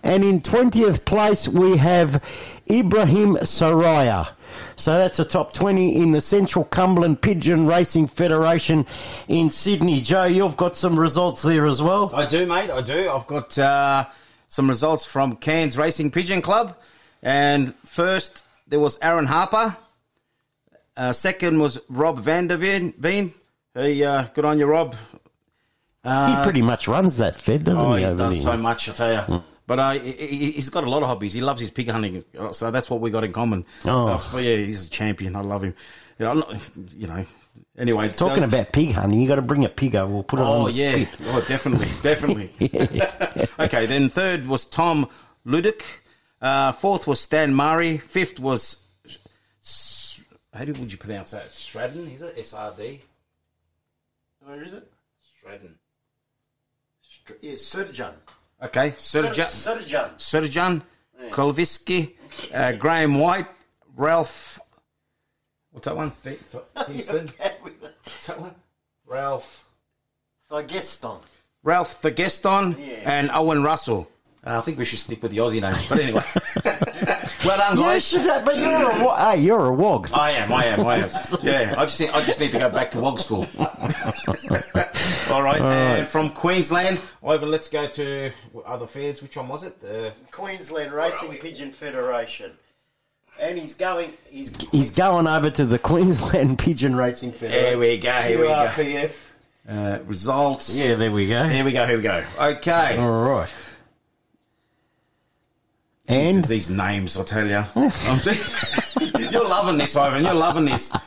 [0.03, 2.23] And in 20th place, we have
[2.69, 4.29] Ibrahim Soraya.
[4.81, 8.87] So that's the top 20 in the Central Cumberland Pigeon Racing Federation
[9.27, 10.01] in Sydney.
[10.01, 12.09] Joe, you've got some results there as well.
[12.15, 12.71] I do, mate.
[12.71, 13.07] I do.
[13.11, 14.05] I've got uh,
[14.47, 16.75] some results from Cairns Racing Pigeon Club.
[17.21, 19.77] And first, there was Aaron Harper.
[20.97, 22.95] Uh, second was Rob Vanderveen.
[22.97, 23.35] Veen.
[23.75, 24.95] Hey, uh, good on you, Rob.
[26.03, 27.85] he pretty much runs that fed, doesn't he?
[27.85, 28.01] oh, he?
[28.01, 29.43] he's over so much, I tell you.
[29.71, 31.31] But uh, he- he's got a lot of hobbies.
[31.31, 33.63] He loves his pig hunting, so that's what we got in common.
[33.85, 34.21] Oh.
[34.33, 35.33] Uh, yeah, he's a champion.
[35.33, 35.75] I love him.
[36.19, 36.53] Yeah, I'm not,
[36.93, 37.25] you know.
[37.77, 40.11] Anyway, Talking so- about pig hunting, you got to bring a pig over.
[40.11, 42.51] We'll put it on Oh the yeah, oh definitely, definitely.
[43.65, 45.07] okay, then third was Tom
[45.47, 45.83] Ludick.
[46.41, 47.97] Uh, fourth was Stan Murray.
[47.97, 48.83] Fifth was
[50.53, 51.47] how do would you pronounce that?
[51.47, 52.35] Stradden, is it?
[52.37, 52.99] S R D.
[54.41, 54.91] Where is it?
[55.41, 55.75] Stradden.
[57.39, 58.15] Yeah, Surgeon.
[58.63, 59.49] Okay, Serjan.
[59.49, 60.09] Surgeon.
[60.17, 60.81] Serjan
[61.31, 62.13] Kolviski,
[62.53, 63.47] uh, Graham White,
[63.95, 64.59] Ralph.
[65.71, 66.11] What's that one?
[66.23, 67.31] Th- Th- Thingston?
[68.03, 68.55] What's that one?
[69.05, 69.65] Ralph.
[70.49, 71.21] Thygeston.
[71.63, 73.09] Ralph Thegeston Yeah.
[73.19, 74.09] and Owen Russell.
[74.45, 75.87] Uh, I think we should stick with the Aussie names.
[75.87, 76.23] But anyway.
[77.45, 78.07] well done, You guys.
[78.07, 80.09] should have, but you're a wa- hey, you're a wog.
[80.15, 81.09] I am, I am, I am.
[81.43, 83.47] Yeah, I just need, I just need to go back to WOG school.
[85.29, 88.31] All right, All and from Queensland over, let's go to
[88.65, 89.21] other fairs.
[89.21, 89.75] Which one was it?
[89.83, 92.51] Uh, Queensland Racing Pigeon Federation.
[93.39, 94.13] And he's going.
[94.29, 97.63] He's He's going over to the Queensland Pigeon Racing Federation.
[97.63, 98.53] There we go, here we go.
[98.67, 99.13] QRPF.
[99.69, 100.75] uh, results.
[100.75, 101.47] Yeah, there we go.
[101.47, 102.23] Here we go, here we go.
[102.39, 102.97] Okay.
[102.97, 103.49] All right.
[106.11, 107.63] Jesus, these names, I tell you.
[109.31, 110.25] you're loving this, Ivan.
[110.25, 110.91] You're loving this.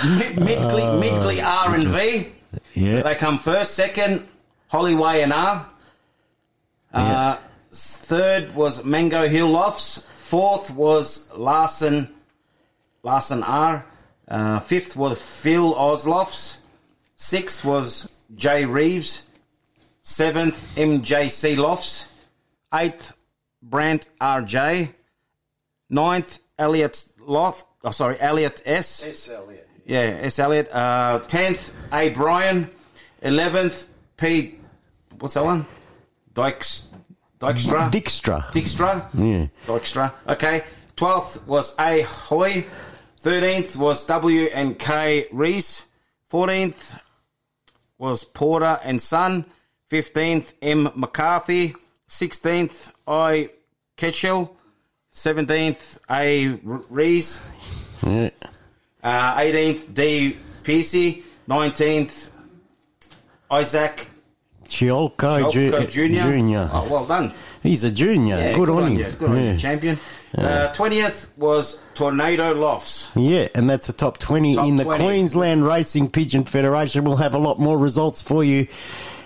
[0.00, 2.28] Midgley, Midgley R and V.
[2.74, 3.02] Yeah.
[3.02, 3.74] They come first.
[3.74, 4.26] Second,
[4.68, 5.68] Hollyway and R.
[6.92, 7.36] Uh,
[7.72, 10.04] Third was Mango Hill Lofts.
[10.16, 12.12] Fourth was Larson,
[13.02, 13.86] Larson R.
[14.26, 16.58] Uh, fifth was Phil Oslofts.
[17.16, 19.26] Sixth was Jay Reeves.
[20.02, 22.08] Seventh, MJC Lofts.
[22.72, 23.16] Eighth,
[23.62, 24.92] Brant RJ.
[25.88, 27.66] Ninth, Elliot Loft.
[27.82, 29.04] Oh, sorry, Elliot S.
[29.04, 29.28] S.
[29.28, 29.68] Elliot.
[29.84, 30.38] Yeah, S.
[30.38, 30.68] Elliot.
[30.72, 32.10] Uh, tenth, A.
[32.10, 32.70] Bryan.
[33.22, 34.58] Eleventh, P.
[35.18, 35.66] What's that one?
[36.32, 36.88] Dykes.
[37.38, 37.90] Dykstra.
[37.90, 38.44] Dijkstra.
[38.52, 39.08] Dijkstra.
[39.14, 39.46] Yeah.
[39.66, 40.12] Dykstra.
[40.28, 40.62] Okay.
[40.94, 42.02] Twelfth was A.
[42.02, 42.66] Hoy.
[43.18, 45.26] Thirteenth was W and K.
[45.32, 45.86] Reese.
[46.28, 46.98] Fourteenth
[47.98, 49.44] was Porter and Son.
[49.88, 50.90] Fifteenth, M.
[50.94, 51.74] McCarthy.
[52.10, 53.50] Sixteenth, I.
[53.96, 54.50] Ketchell.
[55.10, 57.48] Seventeenth, A Reese.
[58.04, 58.30] Yeah.
[59.02, 60.36] Uh, 18th, D.
[60.62, 61.22] Pearcey.
[61.48, 62.30] 19th,
[63.50, 64.08] Isaac
[64.68, 66.22] Chiolko, Sholko Ju- Jr.
[66.22, 66.70] Junior.
[66.72, 67.32] Oh, well done.
[67.62, 68.36] He's a junior.
[68.36, 68.98] Yeah, good, on him.
[68.98, 69.10] you.
[69.18, 69.52] Good on yeah.
[69.52, 69.98] you, champion.
[70.36, 73.10] Uh, 20th was Tornado Lofts.
[73.16, 75.04] Yeah, and that's the top 20 Top in the 20.
[75.04, 77.02] Queensland Racing Pigeon Federation.
[77.04, 78.68] We'll have a lot more results for you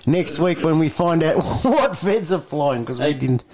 [0.06, 3.44] next week when we find out what feds are flying because we didn't.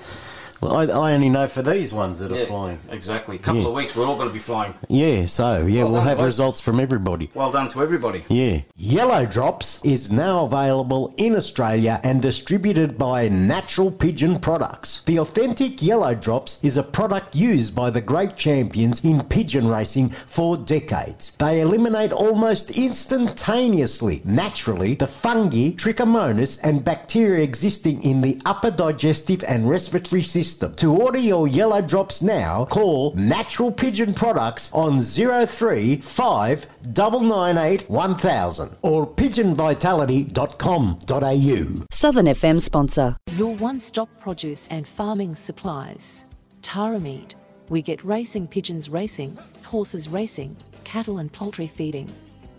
[0.60, 2.78] Well, I, I only know for these ones that are flying.
[2.90, 3.36] Exactly.
[3.36, 3.68] A couple Yeah.
[3.68, 4.74] of weeks, we're all going to be flying.
[4.88, 7.30] Yeah, so yeah, Well we'll have results from everybody.
[7.34, 8.24] Well done to everybody.
[8.28, 8.60] Yeah.
[8.76, 15.02] Yellow Drops is now available in Australia and distributed by Natural Pigeon Products.
[15.06, 20.10] The authentic Yellow Drops is a product used by the great champions in pigeon racing
[20.10, 21.36] for decades.
[21.38, 29.42] They eliminate almost instantaneously, naturally, the fungi, trichomonas, and bacteria existing in the upper digestive
[29.48, 30.49] and respiratory system.
[30.58, 39.06] To order your Yellow Drops now, call Natural Pigeon Products on 035 998 1000 or
[39.06, 41.86] pigeonvitality.com.au.
[41.90, 43.16] Southern FM sponsor.
[43.36, 46.24] Your one stop produce and farming supplies.
[46.62, 47.34] Tara Meat.
[47.68, 52.10] We get racing pigeons racing, horses racing, cattle and poultry feeding.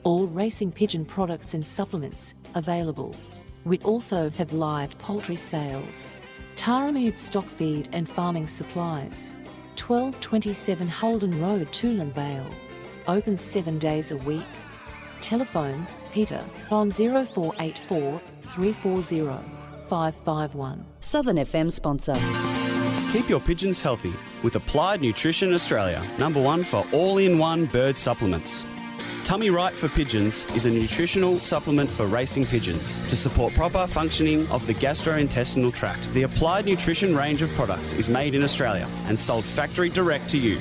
[0.03, 3.13] All racing pigeon products and supplements available.
[3.65, 6.15] We also have live poultry sales.
[6.61, 9.33] Tara Meat stock feed and farming supplies.
[9.77, 12.45] 1227 Holden Road, Toolern Vale.
[13.07, 14.45] Open seven days a week.
[15.21, 16.39] Telephone Peter
[16.69, 19.43] on 0484 340
[19.87, 20.85] 551.
[20.99, 22.13] Southern FM sponsor.
[23.11, 27.97] Keep your pigeons healthy with Applied Nutrition Australia, number one for all in one bird
[27.97, 28.65] supplements.
[29.23, 34.45] Tummy Right for Pigeons is a nutritional supplement for racing pigeons to support proper functioning
[34.49, 36.11] of the gastrointestinal tract.
[36.13, 40.37] The Applied Nutrition range of products is made in Australia and sold factory direct to
[40.37, 40.57] you.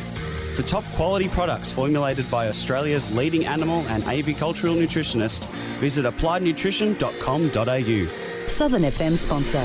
[0.54, 5.42] For top quality products formulated by Australia's leading animal and avicultural nutritionist,
[5.80, 8.48] visit appliednutrition.com.au.
[8.48, 9.64] Southern FM sponsor.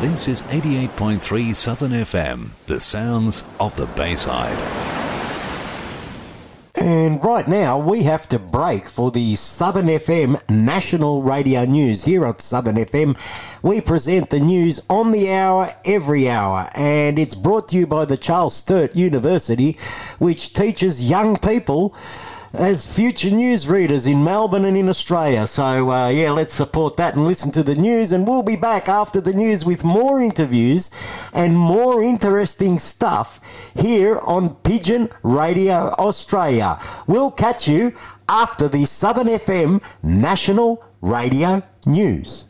[0.00, 4.54] This is 88.3 Southern FM, the sounds of the Bayside.
[6.74, 12.04] And right now, we have to break for the Southern FM National Radio News.
[12.04, 13.18] Here on Southern FM,
[13.62, 18.04] we present the news on the hour, every hour, and it's brought to you by
[18.04, 19.78] the Charles Sturt University,
[20.18, 21.94] which teaches young people
[22.52, 25.46] as future news readers in Melbourne and in Australia.
[25.46, 28.12] So, uh, yeah, let's support that and listen to the news.
[28.12, 30.90] And we'll be back after the news with more interviews
[31.32, 33.40] and more interesting stuff
[33.74, 36.80] here on Pigeon Radio Australia.
[37.06, 37.94] We'll catch you
[38.28, 42.44] after the Southern FM National Radio News.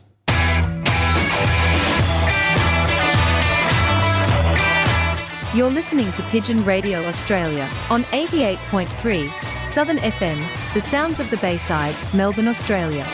[5.53, 11.95] You're listening to Pigeon Radio Australia on 88.3 Southern FM, the sounds of the Bayside,
[12.13, 13.05] Melbourne, Australia.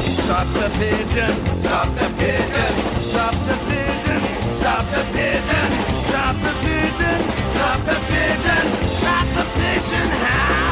[0.00, 2.72] Stop the pigeon, stop the pigeon,
[3.04, 5.70] stop the pigeon, stop the pigeon,
[6.02, 7.20] stop the pigeon,
[7.52, 8.64] stop the pigeon,
[8.96, 10.71] stop the pigeon, how?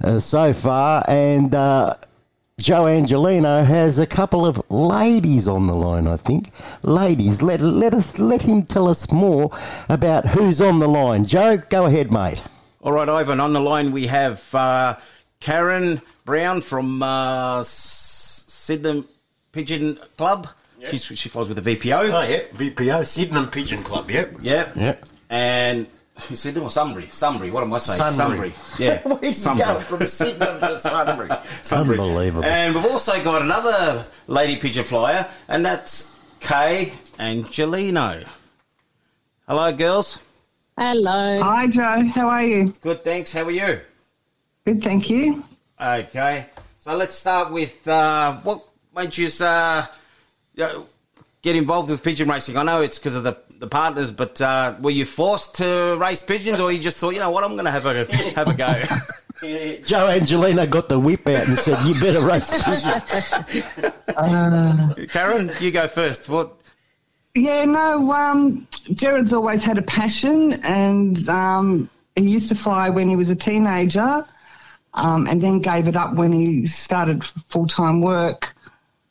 [0.03, 1.55] uh, so far, and.
[1.55, 1.95] Uh,
[2.59, 6.51] Joe Angelino has a couple of ladies on the line, I think.
[6.83, 9.51] Ladies, let, let us let him tell us more
[9.89, 11.25] about who's on the line.
[11.25, 12.43] Joe, go ahead, mate.
[12.83, 13.39] All right, Ivan.
[13.39, 14.97] On the line we have uh,
[15.39, 19.07] Karen Brown from uh, S- Sydenham
[19.53, 20.49] Pigeon Club.
[20.91, 22.13] She's, she follows with the VPO.
[22.13, 24.35] Oh, yeah, VPO, Sydenham Pigeon Club, yep.
[24.41, 24.77] Yep.
[24.77, 25.05] Yep.
[25.31, 25.87] And
[26.19, 27.09] Sydenham or Sunbury?
[27.09, 27.51] Sunbury.
[27.51, 28.13] What am I saying?
[28.13, 28.53] Sunbury.
[28.79, 29.01] Yeah.
[29.05, 29.75] Where'd you Sunbury.
[29.75, 31.29] go from Sydenham to Sunbury?
[31.63, 31.99] Sunbury.
[31.99, 32.45] Unbelievable.
[32.45, 38.25] And we've also got another lady pigeon flyer, and that's Kay Angelino.
[39.47, 40.23] Hello, girls.
[40.77, 41.41] Hello.
[41.41, 42.05] Hi, Joe.
[42.15, 42.75] How are you?
[42.81, 43.33] Good, thanks.
[43.33, 43.81] How are you?
[44.65, 45.43] Good, thank you.
[45.81, 46.47] Okay.
[46.79, 48.65] So let's start with uh, what
[48.95, 49.87] made you uh,
[50.55, 52.57] get involved with pigeon racing?
[52.57, 56.23] I know it's because of the, the partners, but uh, were you forced to race
[56.23, 58.05] pigeons, or you just thought, you know what, I'm going to have a
[58.35, 58.83] have a go?
[59.85, 65.71] Joe Angelino got the whip out and said, "You better race pigeons." Uh, Karen, you
[65.71, 66.29] go first.
[66.29, 66.57] What?
[67.37, 73.09] yeah, no, um, Jared's always had a passion, and um, he used to fly when
[73.09, 74.27] he was a teenager,
[74.95, 78.53] um, and then gave it up when he started full time work.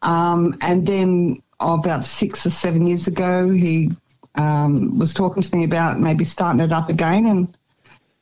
[0.02, 3.92] Um, and then oh, about six or seven years ago, he
[4.38, 7.58] um, was talking to me about maybe starting it up again, and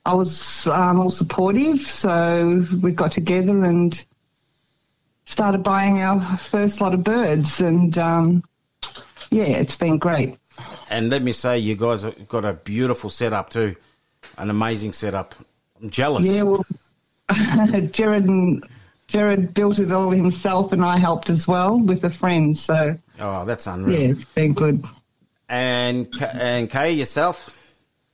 [0.06, 1.80] I was um, all supportive.
[1.82, 4.04] So we got together and
[5.26, 8.44] started buying our first lot of birds, and um,
[9.32, 10.38] yeah, it's been great.
[10.90, 13.76] And let me say, you guys have got a beautiful setup too,
[14.38, 15.36] an amazing setup.
[15.82, 16.26] I'm jealous.
[16.26, 16.66] Yeah, well,
[17.92, 18.64] Jared and
[19.08, 22.58] Jared built it all himself, and I helped as well with a friend.
[22.58, 24.00] So Oh, that's unreal.
[24.00, 24.86] yeah, it's been good.
[25.50, 27.58] And and Kay yourself,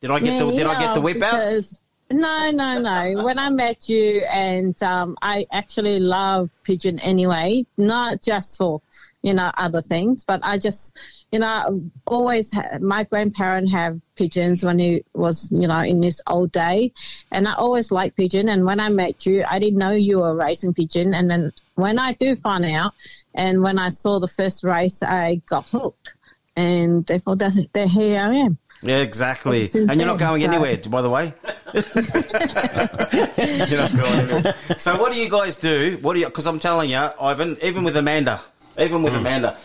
[0.01, 1.31] did I get the Yeah, did I get the whip out?
[1.31, 1.79] because-
[2.11, 3.23] No, no, no.
[3.23, 8.81] when I met you, and um, I actually love pigeon anyway, not just for
[9.21, 10.93] you know other things, but I just
[11.31, 16.21] you know always ha- my grandparent have pigeons when he was you know in his
[16.27, 16.91] old day,
[17.31, 18.49] and I always liked pigeon.
[18.49, 21.97] And when I met you, I didn't know you were racing pigeon, and then when
[21.97, 22.91] I do find out,
[23.35, 26.13] and when I saw the first race, I got hooked,
[26.61, 28.57] and therefore that's, there here I am.
[28.83, 29.67] Yeah, exactly.
[29.67, 31.33] Since And you're not then, going so- anywhere, by the way.
[33.69, 34.55] you're not going anywhere.
[34.77, 35.99] So what do you guys do?
[36.01, 36.25] What do you?
[36.25, 38.39] Because I'm telling you, Ivan, even with Amanda,
[38.79, 39.57] even with Amanda,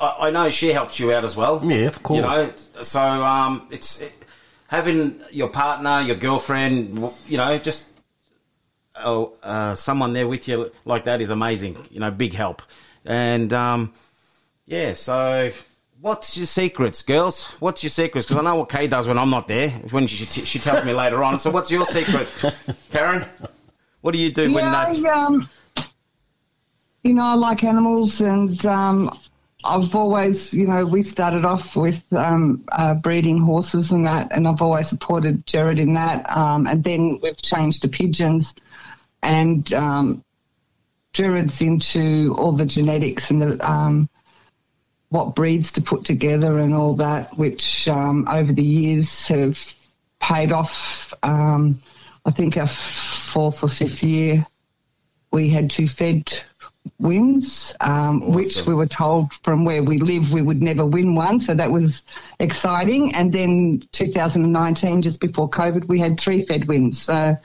[0.00, 1.62] I, I know she helps you out as well.
[1.64, 2.16] Yeah, of course.
[2.16, 2.52] You know,
[2.82, 4.12] so um, it's it,
[4.68, 7.88] having your partner, your girlfriend, you know, just
[8.96, 11.76] oh, uh, someone there with you like that is amazing.
[11.90, 12.60] You know, big help.
[13.04, 13.94] And um,
[14.66, 15.50] yeah, so
[16.02, 17.54] What's your secrets, girls?
[17.60, 18.26] What's your secrets?
[18.26, 19.70] Because I know what Kay does when I'm not there.
[19.70, 21.38] When she, she tells me later on.
[21.38, 22.26] So what's your secret,
[22.90, 23.24] Karen?
[24.00, 25.06] What do you do when yeah, that?
[25.06, 25.48] I, um,
[27.04, 29.16] you know, I like animals, and um,
[29.62, 34.48] I've always, you know, we started off with um, uh, breeding horses and that, and
[34.48, 36.28] I've always supported Jared in that.
[36.36, 38.56] Um, and then we've changed to pigeons,
[39.22, 40.24] and um,
[41.12, 44.08] Jared's into all the genetics and the um,
[45.12, 49.74] what breeds to put together and all that, which um, over the years have
[50.20, 51.12] paid off.
[51.22, 51.78] Um,
[52.24, 54.46] I think our fourth or fifth year,
[55.30, 56.32] we had two fed
[56.98, 61.38] wins, um, which we were told from where we live we would never win one.
[61.38, 62.02] So that was
[62.40, 63.14] exciting.
[63.14, 67.02] And then 2019, just before COVID, we had three fed wins.
[67.02, 67.36] So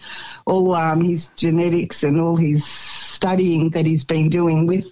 [0.46, 4.86] all um, his genetics and all his studying that he's been doing with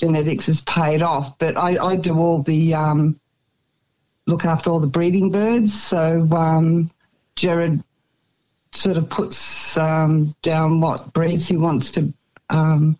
[0.00, 1.38] genetics has paid off.
[1.38, 3.20] But I, I do all the um,
[4.26, 5.80] look after all the breeding birds.
[5.80, 6.90] So um,
[7.36, 7.82] Jared
[8.72, 12.12] sort of puts um, down what breeds he wants to
[12.48, 12.98] um,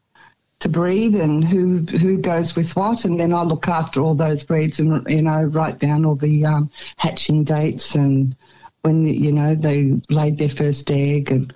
[0.61, 4.44] to breed and who who goes with what, and then I look after all those
[4.44, 8.36] breeds and you know write down all the um, hatching dates and
[8.82, 11.55] when you know they laid their first egg and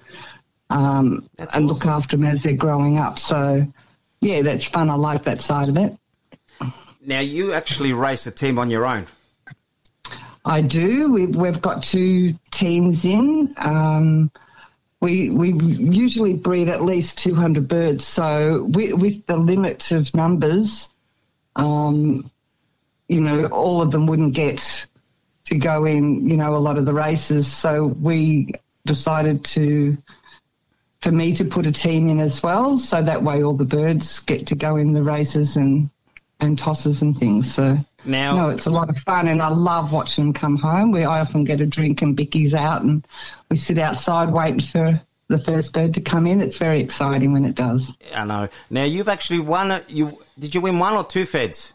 [0.70, 3.18] um, and look after them as they're growing up.
[3.18, 3.66] So
[4.24, 4.88] yeah, that's fun.
[4.88, 5.96] I like that side of it.
[7.04, 9.06] Now you actually race a team on your own.
[10.46, 11.12] I do.
[11.12, 13.54] We, we've got two teams in.
[13.58, 14.30] Um,
[15.00, 18.06] we we usually breed at least 200 birds.
[18.06, 20.88] So we, with the limit of numbers,
[21.56, 22.30] um,
[23.08, 24.86] you know, all of them wouldn't get
[25.44, 26.26] to go in.
[26.26, 27.46] You know, a lot of the races.
[27.46, 28.54] So we
[28.86, 29.98] decided to.
[31.04, 34.20] For me to put a team in as well, so that way all the birds
[34.20, 35.90] get to go in the races and
[36.40, 37.52] and tosses and things.
[37.52, 37.76] So
[38.06, 40.92] Now- no, it's a lot of fun, and I love watching them come home.
[40.92, 43.06] We I often get a drink and Bicky's out, and
[43.50, 44.98] we sit outside waiting for
[45.28, 46.40] the first bird to come in.
[46.40, 47.94] It's very exciting when it does.
[48.16, 48.48] I know.
[48.70, 49.72] Now you've actually won.
[49.72, 51.74] A, you did you win one or two feds?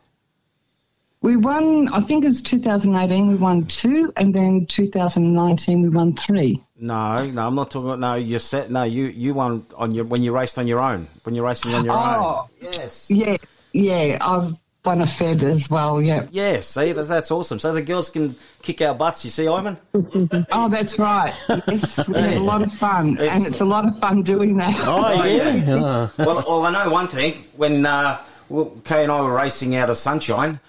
[1.22, 3.28] We won, I think it was 2018.
[3.28, 6.64] We won two, and then 2019 we won three.
[6.80, 7.90] No, no, I'm not talking.
[7.90, 8.72] about No, you set.
[8.72, 11.08] No, you you won on your when you raced on your own.
[11.24, 12.16] When you're racing on your own.
[12.16, 12.50] Oh.
[12.62, 12.74] own.
[12.74, 13.12] Yes.
[13.12, 13.36] Yeah,
[13.74, 14.18] yeah.
[14.22, 14.54] I've
[14.86, 16.02] won a fed as well.
[16.02, 16.28] Yeah.
[16.32, 16.68] Yes.
[16.68, 17.60] See, that's, that's awesome.
[17.60, 19.26] So the girls can kick our butts.
[19.26, 19.78] You see, Ivan.
[20.54, 21.34] Oh, that's right.
[21.68, 24.74] Yes, we had a lot of fun, and it's a lot of fun doing that.
[24.88, 26.08] Oh, yeah.
[26.18, 27.34] well, well, I know one thing.
[27.58, 30.62] When uh, well, Kay and I were racing out of Sunshine,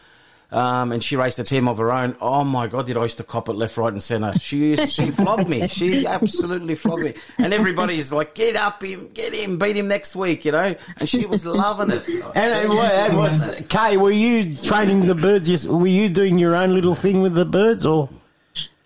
[0.53, 2.16] um, and she raced a team of her own.
[2.20, 4.32] Oh my God, did I used to cop it left, right, and centre?
[4.38, 5.68] She she flogged me.
[5.68, 7.14] She absolutely flogged me.
[7.38, 10.74] And everybody's like, "Get up him, get him, beat him next week," you know.
[10.98, 12.05] And she was loving it.
[12.34, 13.96] And, and, what- and was Kay?
[13.96, 15.66] Were you training the birds?
[15.66, 18.09] Were you doing your own little thing with the birds, or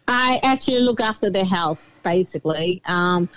[0.06, 2.82] I actually look after their health, basically.
[2.86, 3.28] Um,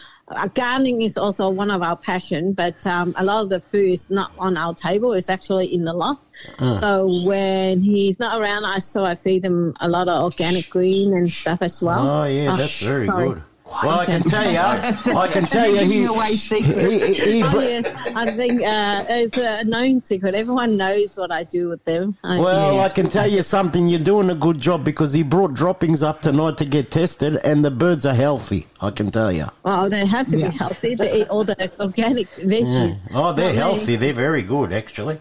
[0.54, 4.10] gardening is also one of our passion, but um, a lot of the food is
[4.10, 5.14] not on our table.
[5.14, 6.22] It's actually in the loft.
[6.60, 6.78] Ah.
[6.78, 11.14] So when he's not around, I so I feed him a lot of organic green
[11.14, 12.06] and stuff as well.
[12.08, 13.30] Oh yeah, Uh, that's very sorry.
[13.30, 13.44] good.
[13.84, 16.82] Well, I can tell you, I can tell you, he's, Giving away secrets.
[16.82, 18.12] he, he, he oh, br- yes.
[18.16, 20.34] I think uh, it's a known secret.
[20.36, 22.18] Everyone knows what I do with them.
[22.24, 22.82] I- Well, yeah.
[22.82, 23.88] I can tell you something.
[23.88, 27.64] You're doing a good job because he brought droppings up tonight to get tested, and
[27.64, 28.68] the birds are healthy.
[28.82, 29.48] I can tell you.
[29.64, 30.50] Well, they have to Yeah.
[30.50, 30.96] be healthy.
[30.96, 32.90] They eat all the organic veggies.
[32.92, 33.18] Yeah.
[33.20, 33.96] Oh, they're healthy.
[33.98, 35.20] They're very good, actually.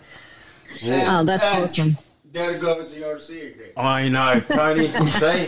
[0.84, 1.96] Oh, that's awesome.
[2.36, 3.72] There goes your secret.
[3.78, 4.88] I know, Tony.
[5.06, 5.46] see,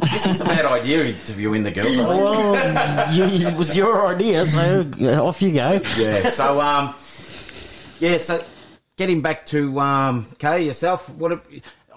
[0.00, 1.88] this was a bad idea interviewing the girls.
[1.88, 2.08] I think.
[2.08, 4.80] Well, you, it was your idea, so
[5.22, 5.78] off you go.
[5.98, 6.30] yeah.
[6.30, 6.94] So, um,
[8.00, 8.16] yeah.
[8.16, 8.42] So,
[8.96, 11.10] getting back to um, Kay yourself.
[11.10, 11.40] What a-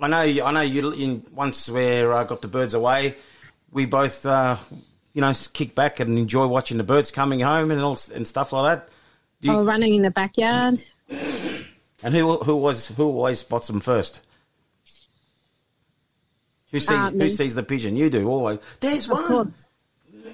[0.02, 0.92] I know, I know you.
[0.92, 3.16] In, once where I got the birds away,
[3.72, 4.58] we both, uh,
[5.14, 8.52] you know, kick back and enjoy watching the birds coming home and all and stuff
[8.52, 8.90] like that.
[9.40, 10.84] Do you, Oh, running in the backyard.
[12.04, 14.22] And who who was who always spots them first?
[16.72, 17.96] Who sees Uh, who sees the pigeon?
[17.96, 18.60] You do always.
[18.80, 19.54] There's one.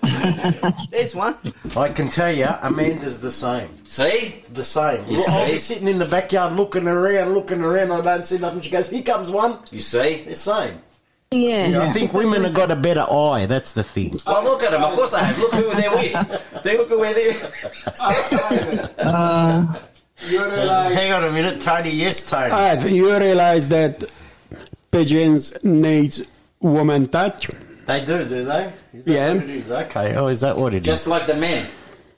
[0.92, 1.36] There's one.
[1.78, 3.70] I can tell you, Amanda's the same.
[3.86, 4.44] See?
[4.52, 5.06] The same.
[5.08, 5.74] You I'll be see?
[5.76, 7.92] sitting in the backyard looking around, looking around.
[7.92, 8.62] I don't see nothing.
[8.62, 10.24] She goes, "Here comes one." You see?
[10.24, 10.82] The same.
[11.30, 11.68] Yeah.
[11.68, 13.46] Yeah, I think women have got a better eye.
[13.46, 14.20] That's the thing.
[14.26, 14.84] Oh, look at them.
[14.84, 15.38] Of course I have.
[15.38, 16.64] Look who they're with.
[16.64, 18.90] They look who they're.
[19.00, 19.76] Uh,
[20.30, 21.90] Hang on a minute, Tony.
[21.92, 22.52] Yes, Tony.
[22.52, 24.04] Alright, you realize that
[24.92, 26.16] pigeons need
[26.60, 27.50] woman touch?
[27.88, 28.72] They do, do they?
[28.94, 29.34] Is that Yeah.
[29.34, 29.72] what it is?
[29.72, 30.16] Okay.
[30.16, 30.86] Oh, is that what it is?
[30.86, 31.68] Just like the men.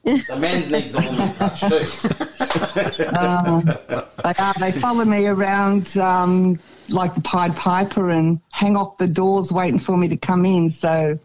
[0.04, 3.16] The men needs the woman touch too.
[3.16, 4.54] um, they are.
[4.60, 9.80] They follow me around um, like the Pied Piper and hang off the doors waiting
[9.80, 10.70] for me to come in.
[10.70, 11.18] So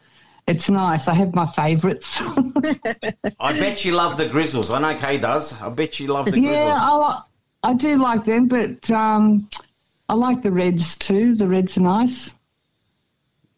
[0.49, 1.07] it's nice.
[1.09, 2.19] I have my favourites.
[3.41, 4.73] I bet you love the Grizzles.
[4.73, 5.61] I know Kay does.
[5.61, 6.79] I bet you love the yeah, Grizzles.
[6.81, 7.23] I,
[7.65, 9.49] I do like them, but um,
[10.09, 11.35] I like the Reds too.
[11.35, 12.33] The Reds are nice.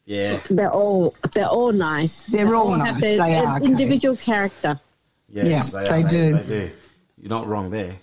[0.04, 0.40] Yeah.
[0.50, 2.24] They're all they're all nice.
[2.24, 3.00] They're all have nice.
[3.00, 3.68] their, They their are, Kate.
[3.70, 4.80] individual character.
[5.28, 6.08] Yes, Yeah, they, they are.
[6.08, 6.32] do.
[6.38, 6.70] They, do.
[7.18, 7.94] You're not wrong there.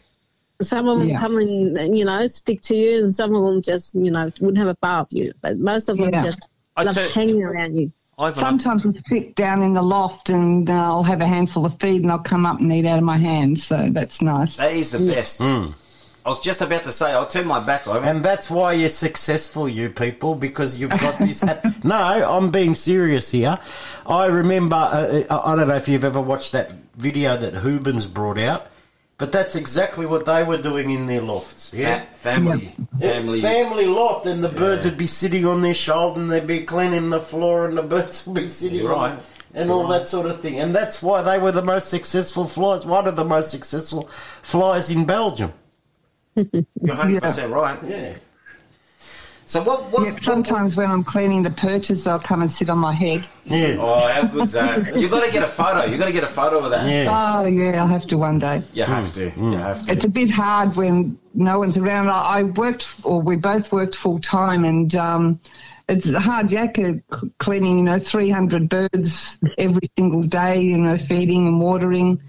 [0.61, 1.19] Some of them Yeah.
[1.19, 4.57] come and you know stick to you, and some of them just you know wouldn't
[4.57, 5.33] have a bar of you.
[5.41, 6.23] But most of them Yeah.
[6.23, 7.91] just I love tell- hanging around you.
[8.19, 11.79] Ivan, Sometimes we sit down in the loft and uh, I'll have a handful of
[11.79, 13.59] feed and I'll come up and eat out of my hand.
[13.59, 14.57] So that's nice.
[14.57, 15.39] that is the best.
[15.39, 15.67] Hmm.
[16.25, 18.03] I was just about to say, I'll turn my back over.
[18.03, 21.41] And that's why you're successful, you people, because you've got this.
[21.41, 23.59] hap- no, I'm being serious here.
[24.05, 28.07] I remember, uh, uh, I don't know if you've ever watched that video that Hubens
[28.07, 28.67] brought out,
[29.17, 31.73] but that's exactly what they were doing in their lofts.
[31.73, 32.01] Yeah.
[32.01, 33.41] Fa- family, family.
[33.41, 37.09] Family loft, and the birds would be sitting on their shoulder and they'd be cleaning
[37.09, 39.19] the floor, and the birds would be sitting You're on right.
[39.53, 40.59] and all that sort of thing.
[40.59, 44.09] And that's why they were the most successful flies, one of the most successful
[44.43, 45.51] flies in Belgium.
[46.35, 46.45] You're
[46.75, 47.79] 100 percent right.
[47.87, 48.13] Yeah.
[49.47, 49.89] So what?
[49.93, 50.03] What?
[50.05, 53.25] Yeah, sometimes when I'm cleaning the perches, they'll come and sit on my head.
[53.45, 53.77] Yeah.
[53.79, 54.93] Oh, how good's that?
[54.95, 55.85] You've got to get a photo.
[55.85, 56.85] You've got to get a photo of that.
[57.09, 58.61] Oh, yeah, I'll have to one day.
[58.73, 59.31] You have to.
[59.37, 59.91] You have to.
[59.93, 62.09] It's a bit hard when no one's around.
[62.09, 65.39] I I worked, or we both worked full time, and um,
[65.87, 70.97] it's a hard yakka c- cleaning, you know, 300 birds every single day, you know,
[70.97, 72.21] feeding and watering.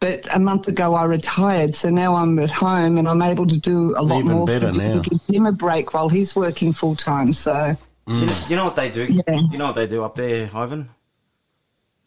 [0.00, 3.56] But a month ago I retired, so now I'm at home and I'm able to
[3.56, 4.46] do a lot Even more.
[4.46, 5.00] better for now.
[5.00, 7.32] Give him a break while he's working full time.
[7.32, 7.76] So
[8.06, 9.04] Do you, know, you know what they do?
[9.04, 10.90] You know what they do up there, Ivan?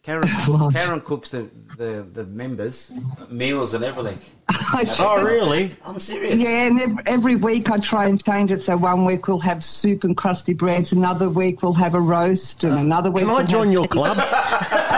[0.04, 0.28] Karen,
[0.72, 2.92] Karen cooks the, the, the members
[3.30, 4.18] meals and everything.
[5.00, 5.74] Oh, really?
[5.84, 6.38] I'm serious.
[6.40, 8.60] Yeah, and ev- every week I try and change it.
[8.60, 12.64] So one week we'll have soup and crusty breads, another week we'll have a roast,
[12.64, 13.24] and uh, another week.
[13.24, 14.16] Can I we'll join have your club?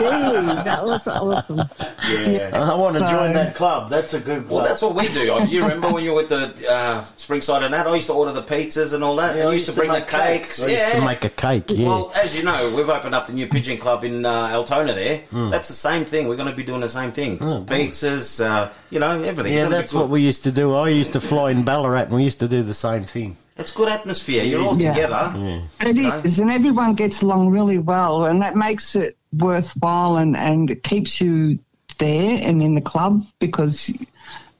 [0.00, 1.62] Gee, that was awesome.
[2.08, 2.50] Yeah.
[2.54, 3.90] I want to So- join that club.
[3.90, 4.50] That's a good club.
[4.50, 5.30] Well, that's what we do.
[5.30, 7.86] Oh, You remember when you were at the uh, Springside and that?
[7.86, 9.36] I used to order the pizzas and all that.
[9.36, 10.62] Yeah, I I used to bring the make cakes.
[10.62, 10.98] I used yeah.
[11.00, 11.86] to make a cake, yeah.
[11.88, 15.22] Well, as you know, we've opened up the new Pigeon Club in uh, Altona there.
[15.32, 16.28] That's the same thing.
[16.28, 17.38] We're going to be doing the same thing.
[17.38, 19.52] Pizzas, uh, you know, everything.
[19.52, 20.74] yeah, It's gonna be that's what we used to do.
[20.74, 23.36] I used to fly in Ballarat and we used to do the same thing.
[23.56, 24.42] It's good atmosphere.
[24.44, 24.94] You're all Yeah.
[24.94, 25.32] together.
[25.36, 25.88] Yeah.
[25.88, 26.16] It know?
[26.24, 30.82] is, and everyone gets along really well, and that makes it worthwhile, and and it
[30.82, 31.58] keeps you
[31.98, 33.92] there and in the club because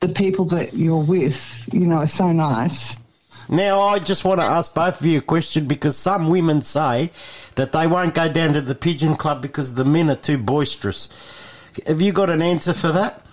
[0.00, 2.96] the people that you're with, you know, are so nice.
[3.48, 7.10] Now, I just want to ask both of you a question because some women say
[7.56, 11.08] that they won't go down to the Pigeon Club because the men are too boisterous.
[11.86, 13.26] Have you got an answer for that?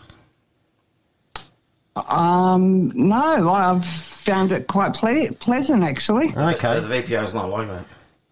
[1.96, 6.36] Um, no, I've found it quite ple- pleasant actually.
[6.36, 6.80] Okay.
[6.80, 7.86] The VPO is not like that.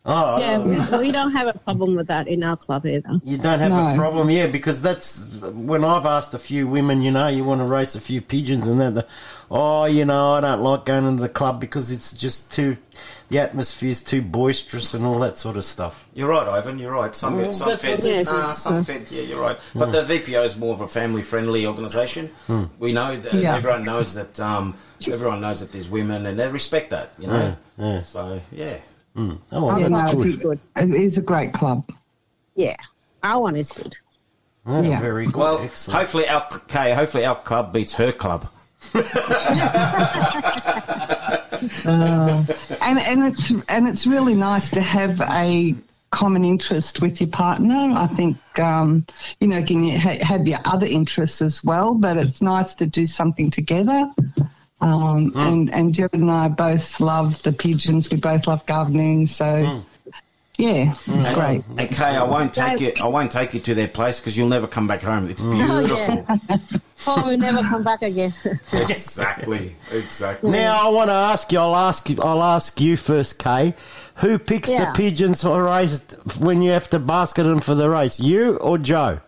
[0.08, 3.20] Oh, Yeah, we, we don't have a problem with that in our club either.
[3.24, 7.12] You don't have a problem, yeah, because that's when I've asked a few women, you
[7.12, 9.08] know, you want to race a few pigeons and that, the,
[9.49, 12.78] oh, you know, I don't like going into the club because it's just too,
[13.30, 16.06] the atmosphere's too boisterous and all that sort of stuff.
[16.14, 16.78] You're right, Ivan.
[16.78, 17.16] You're right.
[17.16, 18.26] Some Well, some that's what feds, it is.
[18.28, 19.12] nah, some feds.
[19.12, 19.58] Yeah, you're right.
[19.74, 22.28] But the VPO is more of a family-friendly organisation.
[22.45, 22.66] Hmm.
[22.78, 23.56] We know that Yeah.
[23.56, 24.39] everyone knows that.
[24.39, 24.76] Um,
[25.12, 27.10] everyone knows that there's women, and they respect that.
[27.18, 27.56] You know.
[27.80, 28.01] Yeah, yeah.
[28.01, 28.78] So yeah.
[29.16, 29.39] Mm.
[29.51, 30.59] Oh, well, Yeah, that's no, good.
[30.75, 31.89] It is a great club.
[32.55, 32.75] Yeah,
[33.24, 33.96] our one is good.
[34.66, 35.00] Oh, Yeah.
[35.00, 35.36] Very good.
[35.36, 36.00] Well, Excellent.
[36.00, 38.47] hopefully our Kay, hopefully our club beats her club.
[41.86, 42.43] Uh,
[42.82, 45.74] and and it's and it's really nice to have a
[46.12, 47.93] common interest with your partner.
[47.96, 49.05] I think um,
[49.39, 52.86] you know, can you ha- have your other interests as well, but it's nice to
[52.86, 54.12] do something together.
[54.82, 55.39] Um, hmm.
[55.39, 58.10] And and Jared and I both love the pigeons.
[58.10, 60.12] We both love gardening, so hmm.
[60.58, 61.64] yeah, it's And- great.
[61.78, 62.93] And Kay, I won't take you.
[63.00, 65.30] I won't take you to their place because you'll never come back home.
[65.30, 66.26] It's beautiful.
[66.28, 66.58] Oh, yeah.
[67.08, 68.34] oh, we never come back again.
[68.74, 69.76] exactly.
[69.92, 70.52] Exactly.
[70.52, 71.60] Now I want to ask you.
[71.60, 72.10] I'll ask.
[72.10, 73.74] you- I'll ask you first, Kay.
[74.16, 74.92] Who picks Yeah.
[74.92, 76.02] the pigeons for race
[76.39, 78.20] when you have to basket them for the race?
[78.20, 79.20] You or Joe?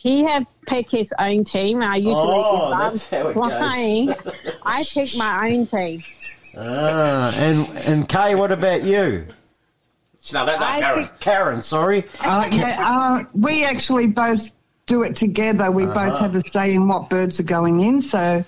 [0.00, 1.82] He have picked his own team.
[1.82, 4.54] I usually, Oh, if that's I'm how it goes.
[4.62, 6.04] I pick my own team.
[6.56, 9.26] Ah, and and Kay, what about you?
[10.32, 11.10] No, that, that I Karen.
[11.18, 12.04] Karen, sorry.
[12.20, 14.52] Uh, yeah, uh, we actually both
[14.86, 15.70] do it together.
[15.72, 18.44] We both have a say in what birds are going in, so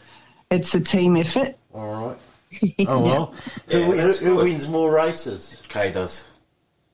[0.53, 1.57] it's a team effort.
[1.75, 2.87] All right.
[2.89, 3.35] Oh well.
[3.69, 5.61] Yeah, who, that's who wins more races?
[5.69, 6.29] Kay does.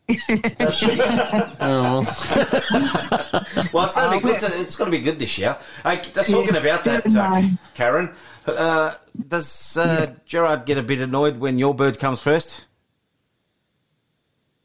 [1.58, 2.02] Oh.
[3.72, 4.40] well, it's going to be good.
[4.40, 5.56] To, it's going to be good this year.
[5.82, 7.42] Hey, talking about that, uh,
[7.74, 8.10] Karen.
[8.46, 8.94] Uh,
[9.28, 12.66] does uh, Gerard get a bit annoyed when your bird comes first?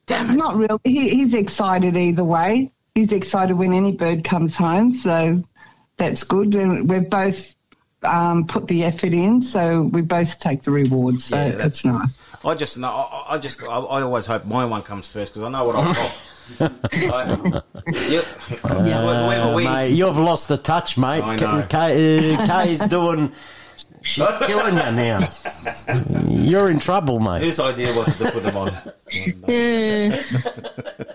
[0.05, 0.35] Damn it!
[0.35, 0.79] Not really.
[0.83, 2.71] He, he's excited either way.
[2.93, 5.41] He's excited when any bird comes home, so
[5.97, 6.53] that's good.
[6.53, 7.55] And we've both
[8.03, 11.25] um, put the effort in, so we both take the rewards.
[11.25, 12.09] So Yeah, that's nice.
[12.43, 12.89] I just know.
[12.89, 13.61] I, I just.
[13.63, 16.21] I, I always hope my one comes first because I know what I've got.
[16.59, 17.61] I,
[17.91, 18.21] yeah,
[18.63, 19.69] Uh, wins.
[19.69, 21.21] mate, you've lost the touch, mate.
[21.23, 21.65] I know.
[21.69, 23.31] Kay, uh, Kay's doing.
[24.03, 25.29] She's killing you now.
[26.27, 27.43] You're in trouble, mate.
[27.43, 28.73] Whose idea was it to put them on?
[29.47, 30.23] Yeah.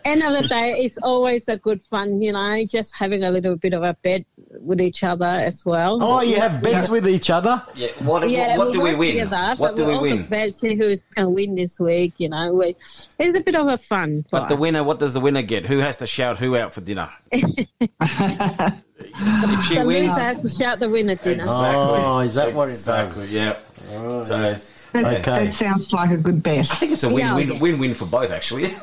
[0.04, 3.56] End of the day, it's always a good fun, you know, just having a little
[3.56, 4.24] bit of a bet
[4.60, 5.98] with each other as well.
[6.02, 7.62] Oh, you have bets with each other?
[7.74, 7.88] Yeah.
[8.00, 9.12] What, Yeah, what, what do we work win?
[9.12, 10.26] Together, what but do we we also win?
[10.26, 12.14] bet see who's going to win this week.
[12.18, 12.76] You know, we,
[13.18, 14.24] it's a bit of a fun.
[14.30, 14.48] But fight.
[14.48, 15.66] the winner, what does the winner get?
[15.66, 17.08] Who has to shout who out for dinner?
[17.32, 17.58] if
[19.64, 21.40] she the wins, loser has to shout the winner dinner.
[21.42, 21.74] Exactly.
[21.74, 22.88] Oh, is that what it does?
[22.88, 23.26] Exactly.
[23.28, 23.56] Yeah.
[23.92, 24.38] Oh, so,
[24.92, 25.20] That, yeah.
[25.20, 26.70] that sounds like a good bet.
[26.70, 28.70] I think it's a win-win, win-win for both, actually.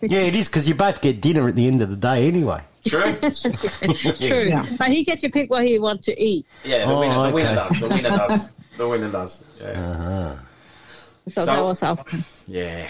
[0.00, 2.62] Yeah, it is because you both get dinner at the end of the day anyway.
[2.86, 3.14] True.
[3.20, 6.46] True, but he gets to pick what he wants to eat.
[6.64, 7.80] Yeah, the Oh, winner, the winner does.
[7.80, 8.52] The winner does.
[8.76, 9.60] The winner does.
[9.60, 9.66] Yeah.
[9.68, 10.34] Uh-huh.
[11.28, 12.04] So, So- that was our
[12.48, 12.88] Yeah.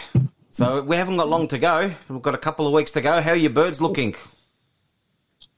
[0.50, 1.90] So we haven't got long to go.
[2.10, 3.20] We've got a couple of weeks to go.
[3.22, 4.14] How are your birds looking?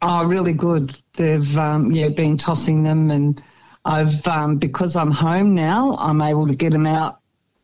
[0.02, 0.96] Oh, really good.
[1.14, 3.42] They've um, yeah been tossing them, and
[3.84, 7.20] I've um, because I'm home now, I'm able to get them out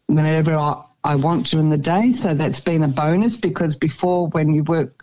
[0.07, 2.13] whenever I, I want during the day.
[2.13, 5.00] So that's been a bonus because before, when you work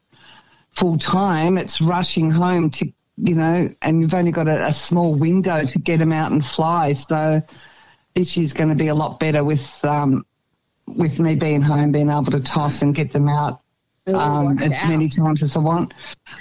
[0.77, 5.15] full time, it's rushing home to you know, and you've only got a, a small
[5.15, 6.93] window to get them out and fly.
[6.93, 7.41] So
[8.13, 10.25] this year's going to be a lot better with um,
[10.85, 13.61] with me being home, being able to toss and get them out
[14.07, 15.93] um, work it as many times as I want.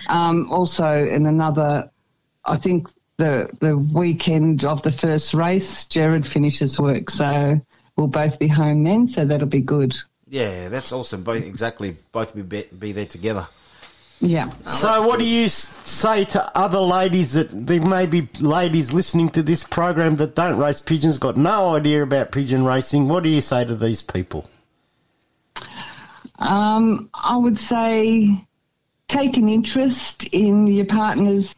[0.09, 1.91] Um, also, in another,
[2.45, 7.61] I think the the weekend of the first race, Jared finishes work, so
[7.97, 9.07] we'll both be home then.
[9.07, 9.97] So that'll be good.
[10.29, 11.23] Yeah, that's awesome.
[11.23, 13.49] Both exactly, both be be, be there together.
[14.21, 14.51] Yeah.
[14.67, 19.43] So, what do you say to other ladies that there may be ladies listening to
[19.43, 23.09] this program that don't race pigeons, got no idea about pigeon racing?
[23.09, 24.49] What do you say to these people?
[26.39, 28.47] Um, I would say
[29.09, 31.55] take an interest in your partner's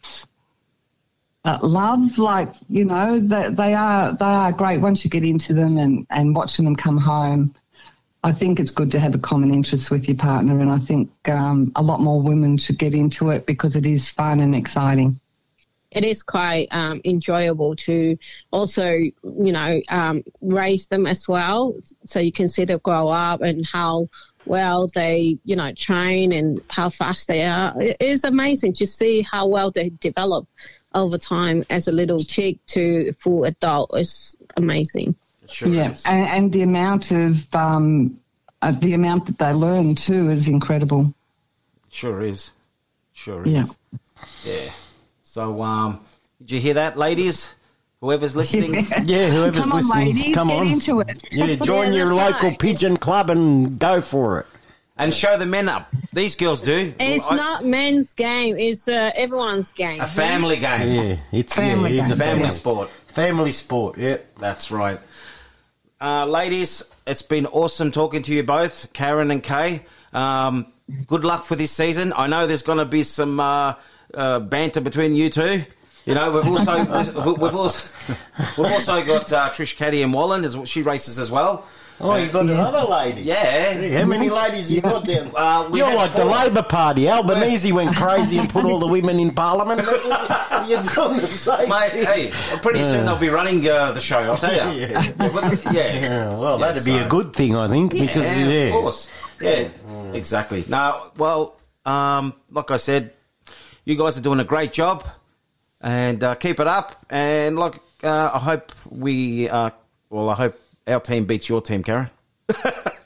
[1.44, 2.18] uh, love.
[2.18, 6.06] Like you know, that they are they are great once you get into them and
[6.10, 7.54] and watching them come home.
[8.24, 11.10] I think it's good to have a common interest with your partner, and I think
[11.28, 15.20] um, a lot more women should get into it because it is fun and exciting.
[15.90, 18.18] it is quite um, enjoyable to
[18.50, 21.74] also, you know, um, raise them as well.
[22.06, 24.08] So you can see them grow up and how
[24.44, 27.80] well they, you know, train and how fast they are.
[27.80, 30.46] It is amazing to see how well they develop
[30.94, 33.90] over time as a little chick to full adult.
[33.94, 35.14] It's amazing.
[35.66, 38.18] Yeah, and, and the amount of um,
[38.62, 41.12] uh, the amount that they learn too is incredible.
[41.90, 42.50] Sure is.
[43.12, 43.76] Sure is.
[44.44, 44.70] Yeah.
[45.22, 46.00] So, um,
[46.40, 47.54] did you hear that, ladies?
[48.00, 48.86] Whoever's listening.
[49.04, 50.66] Yeah, whoever's Come on, listening, ladies, come get on.
[50.68, 51.22] into it.
[51.32, 54.46] Yeah, join your local pigeon club and go for it.
[55.00, 55.88] And show the men up.
[56.12, 56.92] These girls do.
[56.98, 58.56] It's I- not men's game.
[58.58, 60.00] It's uh, everyone's game.
[60.00, 60.92] a family game.
[60.92, 62.12] Yeah, it's Family yeah, it is game.
[62.20, 62.90] a Family family sport.
[63.06, 63.98] Family sport.
[63.98, 65.00] Yep, That's right.
[66.00, 69.82] Uh, ladies, it's been awesome talking to you both, Karen and Kay.
[70.12, 70.66] Um,
[71.08, 72.12] good luck for this season.
[72.16, 73.74] I know there's going to be some uh,
[74.14, 75.64] uh, banter between you two.
[76.06, 76.84] You know, we've also
[77.34, 77.94] we've, also
[78.56, 80.44] we've also got uh, Trish Caddy and Wallen.
[80.44, 81.66] As she races as well.
[82.00, 83.22] Oh, you got another lady.
[83.22, 83.98] Yeah.
[83.98, 85.28] How many ladies you got there?
[85.34, 86.24] Uh, we You're had like the.
[86.24, 87.08] Labor Party.
[87.08, 89.80] Albanese went crazy and put all the women in Parliament.
[89.82, 91.68] You're doing the same.
[91.68, 92.30] Mate, hey,
[92.62, 94.18] pretty soon they'll be running uh, the show.
[94.18, 94.80] I'll tell you.
[94.80, 95.02] Yeah.
[95.18, 95.72] Yeah, yeah.
[95.72, 99.08] Yeah, well, Yeah, that'd be a good thing, I think, because yeah, yeah, of course.
[99.40, 99.68] Yeah,
[100.12, 100.64] exactly.
[100.68, 103.12] Now, well, um, like I said,
[103.84, 105.04] you guys are doing a great job,
[105.80, 106.94] and uh, keep it up.
[107.10, 109.70] And like, uh, I hope we, uh,
[110.10, 112.10] well, I hope our team beats your team, Karen.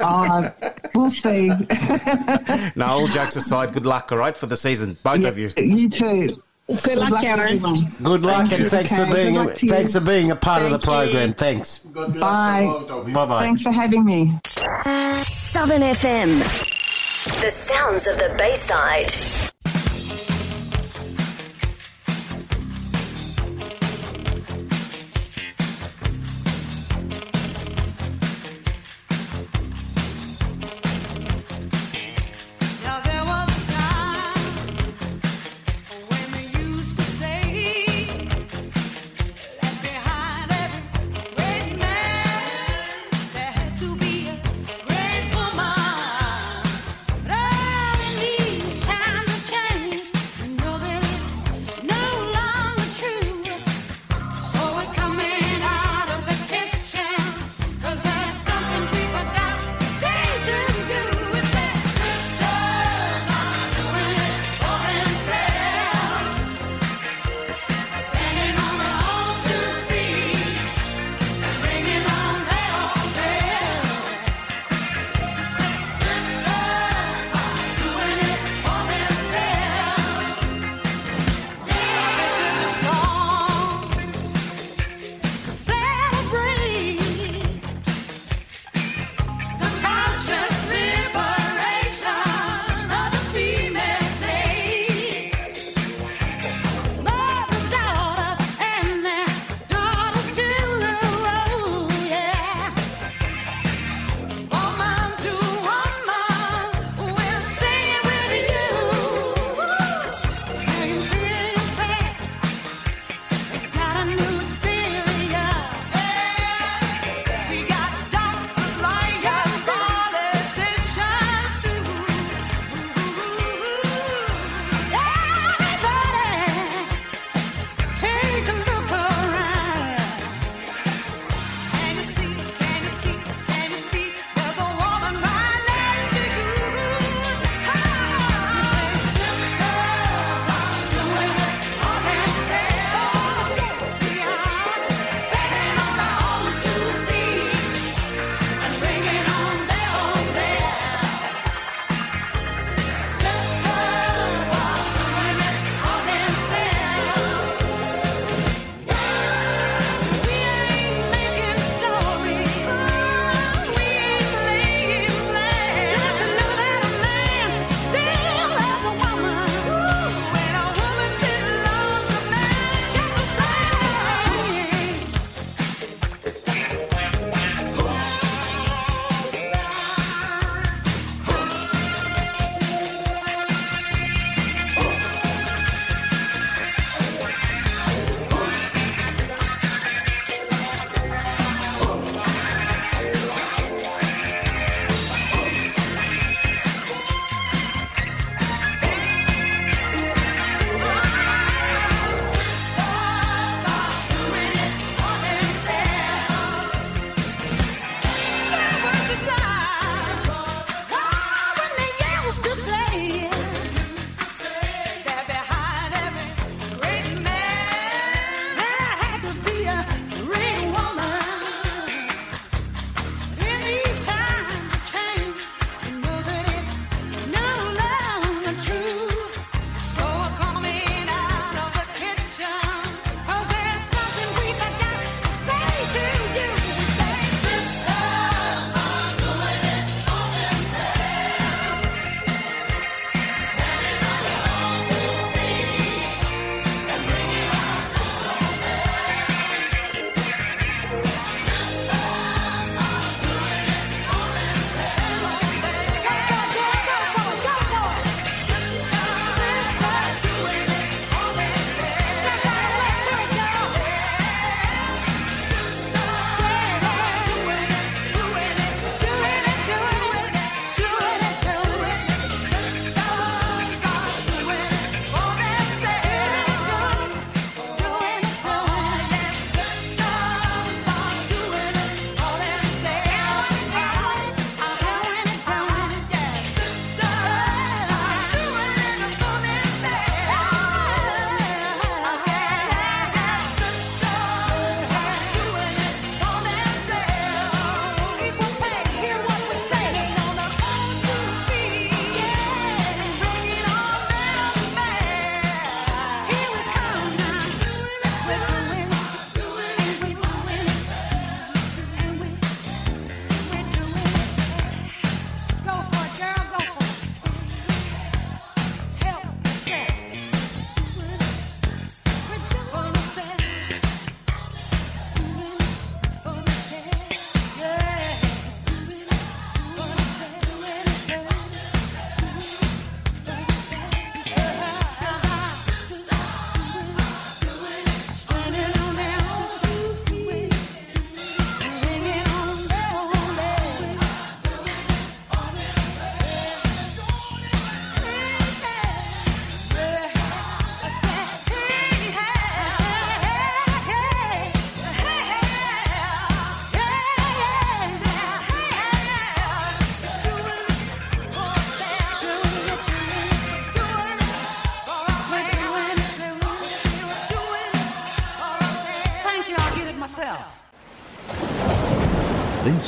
[0.05, 0.51] Uh,
[0.97, 1.49] we'll see.
[2.75, 5.49] No, all jokes aside, good luck, all right, for the season, both of you.
[5.57, 6.43] You too.
[6.83, 7.41] Good luck, Karen.
[7.57, 7.77] everyone.
[8.03, 9.73] Good luck Thank and you, thanks for being Good luck to you.
[9.73, 11.13] thanks for being a part of the Thank you.
[11.13, 11.33] program.
[11.35, 11.79] Thanks.
[11.79, 12.67] Bye.
[12.89, 13.43] Bye bye.
[13.45, 14.33] Thanks for having me.
[15.23, 16.41] Southern FM.
[17.41, 19.15] The sounds of the Bayside.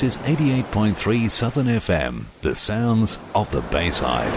[0.04, 4.30] Is 88.3 Southern FM, the sounds of the Bayside.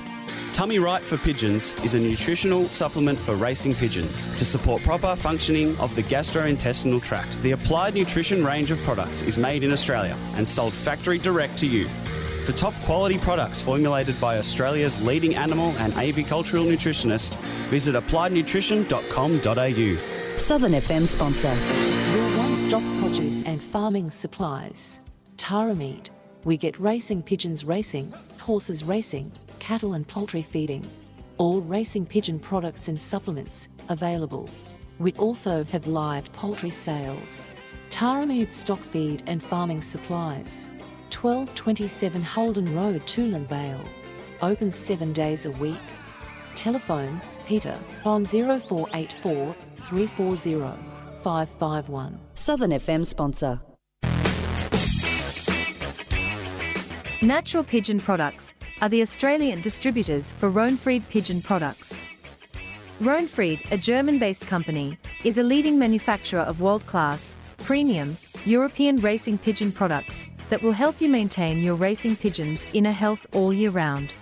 [0.53, 5.77] Tummy Right for Pigeons is a nutritional supplement for racing pigeons to support proper functioning
[5.79, 7.41] of the gastrointestinal tract.
[7.43, 11.67] The Applied Nutrition range of products is made in Australia and sold factory direct to
[11.67, 11.89] you.
[12.45, 17.33] For top quality products formulated by Australia's leading animal and avicultural nutritionist,
[17.71, 20.37] visit appliednutrition.com.au.
[20.37, 21.55] Southern FM sponsor.
[22.15, 25.01] Your one stop produce and farming supplies.
[25.39, 26.11] Tara Meat.
[26.45, 30.87] We get racing pigeons racing, horses racing, cattle and poultry feeding.
[31.39, 34.51] All racing pigeon products and supplements available.
[34.99, 37.51] We also have live poultry sales.
[37.89, 40.69] Tara Meat stock feed and farming supplies.
[41.15, 43.85] 1227 Holden Road, Toolern Vale.
[44.43, 45.79] Open seven days a week.
[46.55, 50.79] Telephone Peter on 0484 340
[51.23, 52.21] 551.
[52.35, 53.61] Southern FM sponsor.
[57.23, 62.05] Natural Pigeon Products are the Australian distributors for Rohnfried Pigeon Products.
[63.01, 69.39] Rohnfried, a German based company, is a leading manufacturer of world class, premium, European racing
[69.39, 74.15] pigeon products that will help you maintain your racing pigeons' inner health all year round.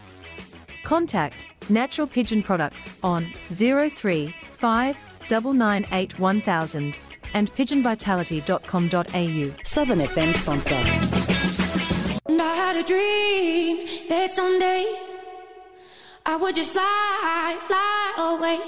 [0.85, 4.97] Contact Natural Pigeon Products on 035
[5.31, 6.99] 998 1000
[7.35, 9.51] and pigeonvitality.com.au.
[9.65, 10.83] Southern FM sponsor.
[12.27, 14.95] And I had a dream that someday
[16.27, 18.61] I would just fly, fly away.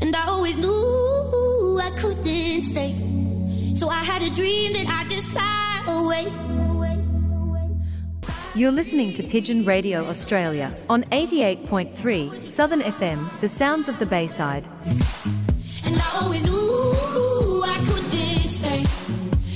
[0.00, 2.94] And I always knew I couldn't stay.
[3.74, 5.73] So I had a dream that I'd just fly away.
[8.56, 14.64] You're listening to Pigeon Radio Australia on 88.3 Southern FM, the sounds of the Bayside.
[15.84, 16.52] And I always knew
[17.66, 18.84] I couldn't stay.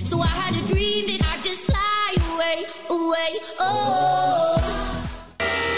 [0.02, 4.58] So I had a dream that I'd just fly away, away, oh.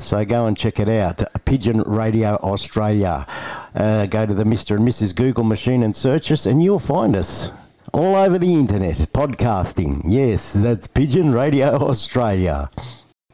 [0.00, 1.22] So go and check it out.
[1.44, 3.26] Pigeon Radio Australia.
[3.74, 4.76] Uh, go to the Mr.
[4.76, 5.14] and Mrs.
[5.14, 7.50] Google machine and search us, and you'll find us
[7.92, 10.02] all over the internet, podcasting.
[10.04, 12.70] Yes, that's Pigeon Radio Australia.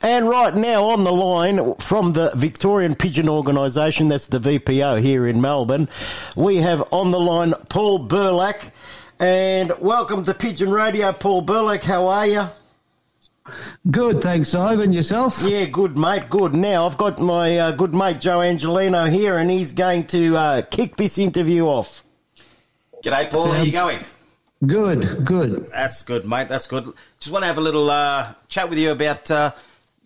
[0.02, 5.26] And right now on the line from the Victorian Pigeon Organisation, that's the VPO here
[5.26, 5.88] in Melbourne,
[6.34, 8.72] we have on the line Paul Burlack.
[9.20, 11.84] And welcome to Pigeon Radio, Paul Burlack.
[11.84, 12.46] How are you?
[13.90, 14.92] Good, thanks, Ivan.
[14.92, 15.42] Yourself?
[15.42, 16.28] Yeah, good, mate.
[16.30, 16.54] Good.
[16.54, 20.62] Now, I've got my uh, good mate Joe Angelino here, and he's going to uh,
[20.62, 22.04] kick this interview off.
[23.04, 23.52] G'day, Paul.
[23.52, 23.98] How you going?
[24.66, 25.66] Good, good.
[25.72, 26.48] That's good, mate.
[26.48, 26.92] That's good.
[27.18, 29.52] Just want to have a little uh, chat with you about uh,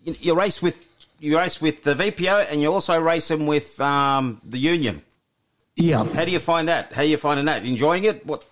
[0.03, 0.83] you, you race with
[1.19, 5.01] you race with the VPO, and you also racing with um, the Union.
[5.75, 6.03] Yeah.
[6.05, 6.91] How do you find that?
[6.93, 7.65] How are you finding that?
[7.65, 8.25] Enjoying it?
[8.25, 8.45] What?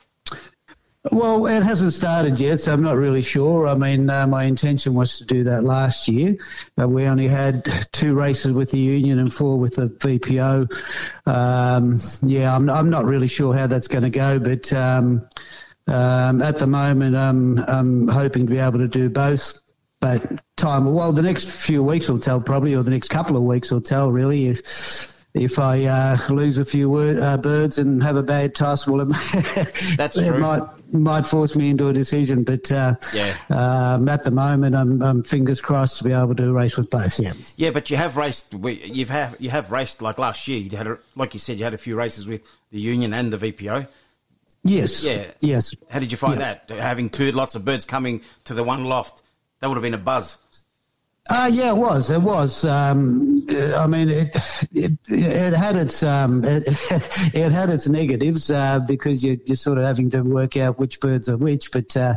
[1.11, 3.67] Well, it hasn't started yet, so I'm not really sure.
[3.67, 6.35] I mean, uh, my intention was to do that last year.
[6.79, 10.67] Uh, we only had two races with the union and four with the VPO.
[11.27, 11.95] Um,
[12.27, 15.27] yeah, I'm, I'm not really sure how that's going to go, but um,
[15.87, 19.59] um, at the moment, I'm, I'm hoping to be able to do both
[20.01, 20.21] but
[20.55, 23.71] time, well, the next few weeks will tell probably, or the next couple of weeks
[23.71, 28.21] will tell really if if I uh, lose a few uh, birds and have a
[28.23, 29.09] bad toss, well, it,
[29.97, 30.37] That's it true.
[30.39, 30.61] might
[30.93, 32.43] might force me into a decision.
[32.43, 33.35] But uh, Yeah.
[33.49, 37.19] um, at the moment, I'm, I'm fingers crossed to be able to race with both.
[37.19, 37.33] Yeah.
[37.55, 38.53] Yeah, but you have raced.
[38.53, 40.59] You've have you have raced like last year.
[40.59, 43.33] You had, a, like you said, you had a few races with the union and
[43.33, 43.87] the VPO.
[44.65, 45.05] Yes.
[45.05, 45.25] Yeah.
[45.41, 45.75] Yes.
[45.91, 46.57] How did you find Yeah.
[46.67, 46.77] that?
[46.77, 49.21] Having two lots of birds coming to the one loft,
[49.59, 50.39] that would have been a buzz.
[51.27, 52.11] Uh, yeah, it was.
[52.11, 52.63] It was.
[52.65, 54.35] Um, I mean, it,
[54.71, 56.63] it it had its um, it,
[57.33, 60.99] it had its negatives uh, because you're, you're sort of having to work out which
[60.99, 61.71] birds are which.
[61.71, 62.13] But uh,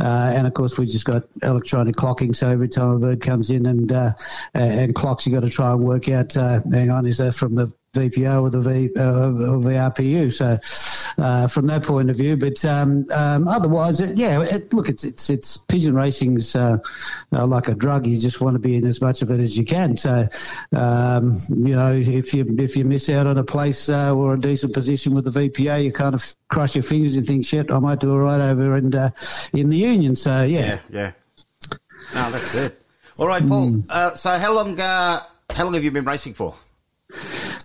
[0.00, 3.50] uh, and of course we just got electronic clocking, so every time a bird comes
[3.50, 4.12] in and uh,
[4.54, 6.36] and clocks, you got to try and work out.
[6.36, 10.32] Uh, hang on, is that from the VPO or the V uh, or the RPU?
[10.32, 10.58] So
[11.22, 15.04] uh, from that point of view, but um, um, otherwise, it, yeah, it, look, it's
[15.04, 16.78] it's it's pigeon racing's uh,
[17.32, 18.06] uh, like a drug.
[18.06, 19.96] You just want to be in as much of it as you can.
[19.96, 20.26] So
[20.72, 24.40] um, you know, if you if you miss out on a place uh, or a
[24.40, 27.78] decent position with the VPA, you kind of cross your fingers and think, shit, I
[27.78, 29.10] might do a all right over in uh,
[29.52, 30.16] in the union.
[30.16, 30.80] So yeah.
[30.90, 31.12] Yeah.
[32.14, 32.82] No, that's it.
[33.18, 33.80] All right, Paul.
[33.90, 34.78] Uh, so how long?
[34.78, 36.54] Uh, how long have you been racing for?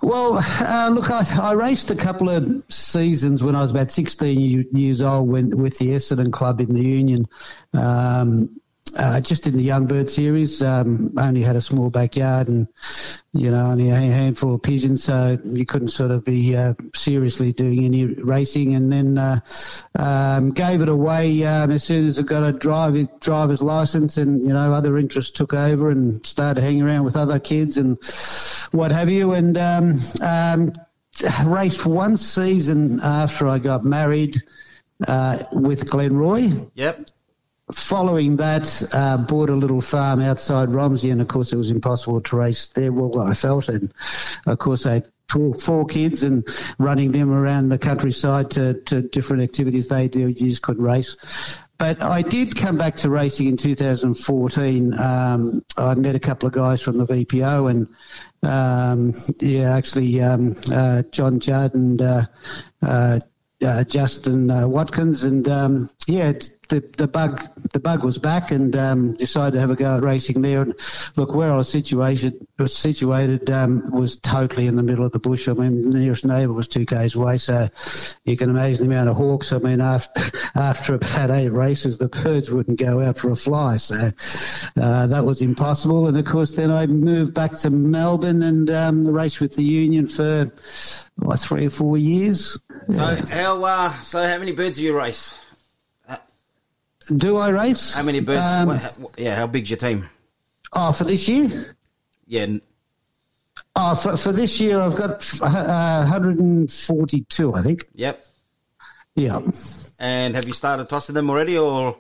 [0.02, 4.70] Well, uh, look, I, I raced a couple of seasons when I was about 16
[4.72, 7.28] years old when, with the Essendon Club in the Union.
[7.74, 8.61] Um,
[8.98, 12.68] uh, just in the Young Bird series, um, only had a small backyard and,
[13.34, 17.54] you know, only a handful of pigeons, so you couldn't sort of be uh, seriously
[17.54, 18.76] doing any racing.
[18.76, 19.40] And then uh,
[19.98, 24.42] um, gave it away um, as soon as I got a drive, driver's license, and
[24.42, 27.98] you know, other interests took over and started hanging around with other kids and
[28.72, 29.32] what have you.
[29.32, 30.74] And um, um,
[31.46, 34.42] raced one season after I got married
[35.08, 36.72] uh, with Glenroy.
[36.76, 37.02] Yep.
[37.74, 42.22] Following that, uh, bought a little farm outside Romsey, and of course it was impossible
[42.22, 42.92] to race there.
[42.92, 43.94] Well, I felt, and
[44.46, 45.08] of course I had
[45.60, 46.46] four, kids and
[46.78, 50.28] running them around the countryside to, to different activities they do.
[50.28, 51.58] You just couldn't race.
[51.78, 55.00] But I did come back to racing in 2014.
[55.00, 57.88] Um, I met a couple of guys from the VPO, and
[58.44, 62.26] um, yeah, actually um, uh, John Judd and uh,
[62.84, 63.20] uh,
[63.66, 66.34] uh, Justin uh, Watkins, and um, yeah,
[66.72, 67.42] the the bug
[67.74, 70.62] the bug was back, and um, decided to have a go at racing there.
[70.62, 70.74] And
[71.18, 75.20] look, where I was situated was situated um, was totally in the middle of the
[75.20, 75.48] bush.
[75.48, 77.68] I mean, the nearest neighbour was two k's away, so
[78.24, 79.52] you can imagine the amount of hawks.
[79.52, 80.22] I mean, after
[80.56, 84.10] after about eight races, the birds wouldn't go out for a fly, so
[84.82, 86.08] uh, that was impossible.
[86.08, 90.08] And of course, then I moved back to Melbourne and um, raced with the Union
[90.08, 90.46] for
[91.18, 92.58] what three or four years.
[92.90, 93.62] So how?
[93.62, 95.38] Uh, so how many birds do you race?
[97.08, 97.96] Do I race?
[97.96, 98.40] How many birds?
[98.40, 99.36] Um, what, yeah.
[99.36, 100.10] How big's your team?
[100.74, 101.76] Oh, for this year?
[102.26, 102.48] Yeah.
[103.76, 107.88] Oh, for, for this year, I've got uh, 142, I think.
[107.96, 108.26] Yep.
[109.16, 109.40] Yeah.
[110.00, 111.98] And have you started tossing them already, or?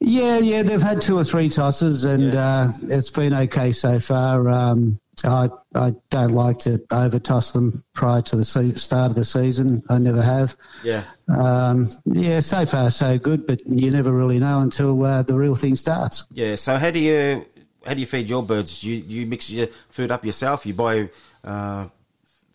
[0.00, 4.48] Yeah, yeah, they've had two or three tosses, and uh, it's been okay so far.
[4.48, 9.16] Um, I I don't like to over toss them prior to the se- start of
[9.16, 9.82] the season.
[9.88, 10.56] I never have.
[10.82, 11.04] Yeah.
[11.28, 15.54] Um, yeah, so far so good, but you never really know until uh, the real
[15.54, 16.26] thing starts.
[16.30, 16.54] Yeah.
[16.54, 17.44] So how do you
[17.86, 18.82] how do you feed your birds?
[18.82, 20.66] You you mix your food up yourself?
[20.66, 21.10] You buy
[21.44, 21.88] uh,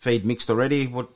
[0.00, 0.86] feed mixed already?
[0.86, 1.08] What?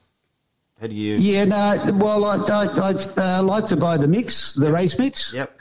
[0.83, 1.15] How do you?
[1.15, 5.33] Yeah, no, well, I, I, I uh, like to buy the mix, the race mix.
[5.33, 5.57] Yep.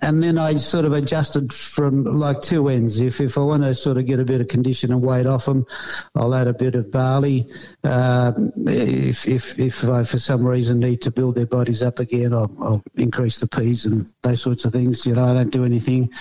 [0.00, 3.00] And then I sort of adjusted from like two ends.
[3.00, 5.46] If if I want to sort of get a bit of condition and weight off
[5.46, 5.66] them,
[6.14, 7.48] I'll add a bit of barley.
[7.82, 12.32] Um, if if if I for some reason need to build their bodies up again,
[12.32, 15.04] I'll, I'll increase the peas and those sorts of things.
[15.04, 16.12] You know, I don't do anything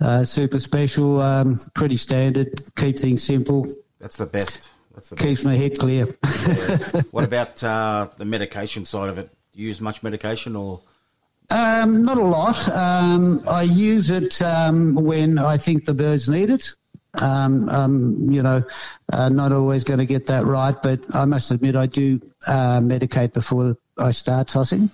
[0.00, 1.20] uh, super special.
[1.20, 2.74] Um, pretty standard.
[2.74, 3.66] Keep things simple.
[4.00, 4.72] That's the best.
[4.98, 6.06] That's the Keeps my head clear.
[7.12, 9.30] what about uh, the medication side of it?
[9.52, 10.80] Do you use much medication or?
[11.50, 12.68] Um, not a lot.
[12.68, 16.74] Um, I use it um, when I think the birds need it.
[17.20, 18.64] Um, um, you know,
[19.12, 22.80] uh, not always going to get that right, but I must admit I do uh,
[22.80, 24.90] medicate before I start tossing,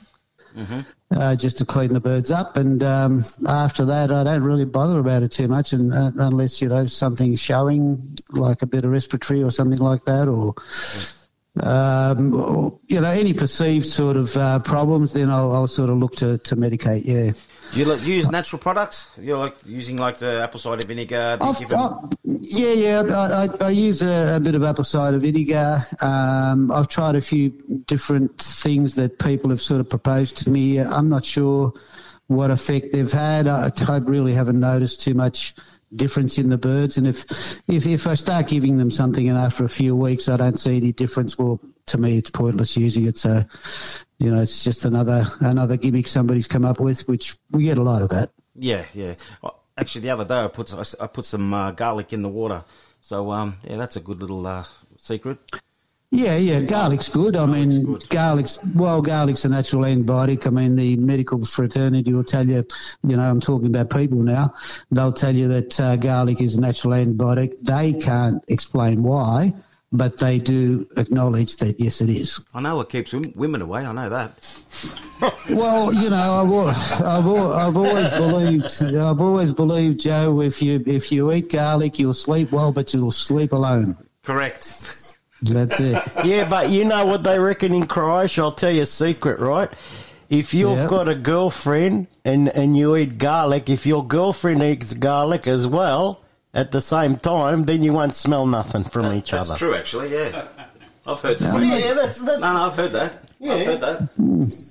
[0.54, 0.80] Mm-hmm.
[1.16, 2.56] Uh, just to clean the birds up.
[2.56, 6.60] And um, after that, I don't really bother about it too much, and uh, unless
[6.60, 10.54] you know something's showing, like a bit of respiratory or something like that, or
[11.62, 15.98] um, or, you know, any perceived sort of uh, problems, then I'll, I'll sort of
[15.98, 17.04] look to, to medicate.
[17.04, 17.32] Yeah.
[17.72, 19.10] Do you, do you use natural products?
[19.20, 21.36] You're like using like the apple cider vinegar.
[21.40, 23.00] Do you I've- give them- I- yeah, yeah.
[23.02, 25.78] I, I, I use a, a bit of apple cider vinegar.
[26.00, 27.50] Um, I've tried a few
[27.86, 30.78] different things that people have sort of proposed to me.
[30.78, 31.72] I'm not sure
[32.28, 33.46] what effect they've had.
[33.48, 35.54] I, I really haven't noticed too much
[35.94, 36.98] difference in the birds.
[36.98, 37.24] And if,
[37.68, 40.76] if if I start giving them something and after a few weeks I don't see
[40.76, 43.18] any difference, well, to me it's pointless using it.
[43.18, 43.44] So,
[44.18, 47.82] you know, it's just another another gimmick somebody's come up with, which we get a
[47.82, 48.30] lot of that.
[48.54, 49.14] Yeah, yeah.
[49.42, 52.64] Well, actually, the other day I put I put some uh, garlic in the water.
[53.00, 54.64] So um, yeah, that's a good little uh,
[54.96, 55.38] secret.
[56.14, 57.34] Yeah, yeah, garlic's good.
[57.34, 60.46] I mean, garlic's well, garlic's a natural antibiotic.
[60.46, 62.64] I mean, the medical fraternity will tell you,
[63.02, 64.54] you know, I'm talking about people now.
[64.92, 67.58] They'll tell you that uh, garlic is a natural antibiotic.
[67.62, 69.54] They can't explain why,
[69.90, 72.38] but they do acknowledge that yes, it is.
[72.54, 73.84] I know it keeps women away.
[73.84, 74.38] I know that.
[75.50, 81.12] Well, you know, I've, I've, I've always believed, I've always believed, Joe, if you if
[81.12, 83.96] you eat garlic, you'll sleep well, but you'll sleep alone.
[84.22, 85.03] Correct.
[85.44, 86.02] That's it.
[86.24, 88.42] yeah, but you know what they reckon in Croatia?
[88.42, 89.70] I'll tell you a secret, right?
[90.30, 90.86] If you've Yeah.
[90.86, 96.20] got a girlfriend and, and you eat garlic, if your girlfriend eats garlic as well
[96.54, 99.48] at the same time, then you won't smell nothing from each That's other.
[99.50, 100.12] That's true, actually.
[100.12, 100.44] Yeah,
[101.06, 101.62] I've heard that.
[101.62, 103.23] Yeah, yeah, that's- that's- No, no, I've heard that.
[103.52, 104.08] I've heard that.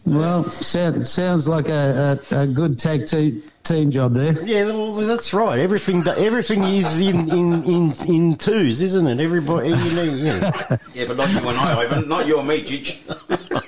[0.05, 4.33] Well, sound, sounds like a, a, a good tag team team job there.
[4.43, 5.59] Yeah, well, that's right.
[5.59, 9.19] Everything everything is in, in, in, in twos, isn't it?
[9.19, 10.77] Everybody, you need, yeah.
[10.93, 12.09] Yeah, but not you and I, Ivan.
[12.09, 12.99] Not you and me, Chich.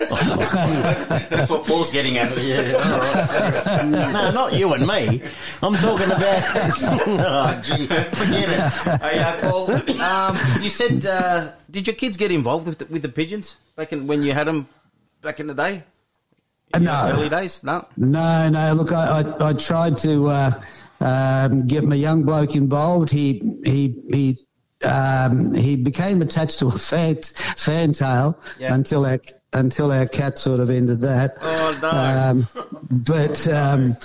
[1.29, 2.37] That's what Paul's getting at.
[2.37, 3.85] Yeah, all right.
[3.85, 5.21] no, not you and me.
[5.61, 6.21] I'm talking about.
[7.07, 9.01] oh, gee, forget it.
[9.01, 9.71] Hey, uh, Paul,
[10.01, 13.93] um, you said, uh, did your kids get involved with the, with the pigeons back
[13.93, 14.67] in when you had them
[15.25, 15.83] back in the day?
[16.75, 17.09] In your No.
[17.13, 17.63] Early days?
[17.63, 17.85] No.
[17.97, 18.73] No, no.
[18.73, 20.51] Look, I, I, I tried to uh,
[21.01, 23.09] um, get my young bloke involved.
[23.11, 24.39] He he he.
[24.83, 27.15] Um, he became attached to a fan,
[27.57, 28.75] fantail Yeah.
[28.75, 29.19] until our
[29.53, 31.37] until our cat sort of ended that.
[31.41, 31.89] Oh, no.
[31.89, 32.47] Um,
[32.91, 33.95] but um,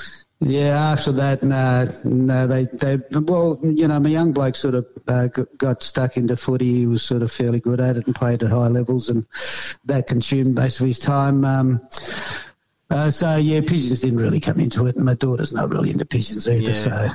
[0.41, 4.87] yeah, after that, no, no, they they well, you know, my young bloke sort of
[5.07, 6.79] uh, got, stuck into footy.
[6.79, 9.27] He was sort of fairly good at it and played at high levels, and
[9.85, 11.45] that consumed most of his time.
[11.45, 11.81] Um,
[12.91, 16.07] uh, so yeah, pigeons didn't really come into it, and my daughter's not really into
[16.07, 16.63] pigeons either.
[16.63, 16.73] Yeah.
[16.73, 17.11] So,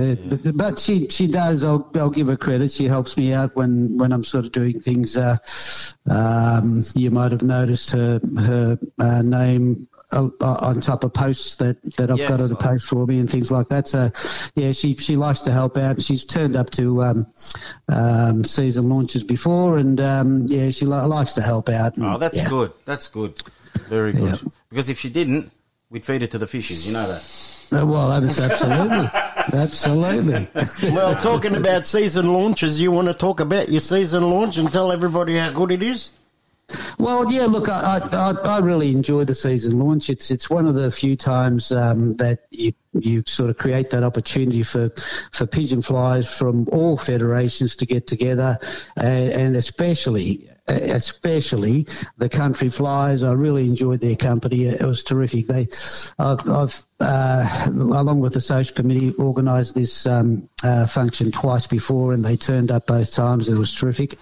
[0.00, 1.64] uh, but she she does.
[1.64, 2.70] I'll I'll give her credit.
[2.70, 5.18] She helps me out when when I'm sort of doing things.
[5.18, 5.36] Uh,
[6.10, 9.88] um, you might have noticed her her uh, name.
[10.12, 10.28] Uh,
[10.60, 12.28] On top of posts that, that I've Yes.
[12.30, 13.88] got her to post for me and things like that.
[13.88, 14.10] So,
[14.54, 16.00] yeah, she she likes to help out.
[16.02, 17.26] She's turned up to um,
[17.88, 21.96] um, season launches before, and um, yeah, she li- likes to help out.
[21.96, 22.48] and- Oh, that's yeah.
[22.48, 22.72] good.
[22.84, 23.40] That's good.
[23.88, 24.38] Very good.
[24.68, 25.50] Because if she didn't,
[25.90, 26.86] we'd feed it to the fishes.
[26.86, 27.22] You know that.
[27.72, 29.08] Uh, Well, that's absolutely,
[29.54, 30.48] absolutely.
[30.94, 34.92] Well, talking about season launches, you want to talk about your season launch and tell
[34.92, 36.10] everybody how good it is?
[36.98, 37.46] Well, yeah.
[37.46, 40.10] Look, I, I, I really enjoy the season launch.
[40.10, 44.02] It's it's one of the few times um, that you you sort of create that
[44.02, 44.90] opportunity for
[45.32, 48.58] for pigeon flies from all federations to get together,
[48.96, 51.86] and, and especially especially
[52.18, 53.22] the country flies.
[53.22, 54.66] I really enjoyed their company.
[54.66, 55.46] It was terrific.
[55.46, 55.68] They,
[56.18, 62.12] I've, I've uh, along with the social committee, organised this um, uh, function twice before,
[62.12, 63.48] and they turned up both times.
[63.48, 64.16] It was terrific.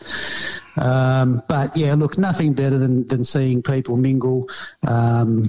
[0.77, 4.49] Um, but yeah, look, nothing better than, than seeing people mingle.
[4.87, 5.45] Um,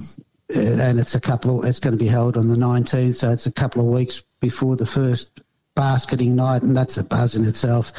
[0.54, 3.46] and it's a couple of, it's going to be held on the 19th, so it's
[3.46, 5.40] a couple of weeks before the first
[5.74, 7.92] basketing night, and that's a buzz in itself.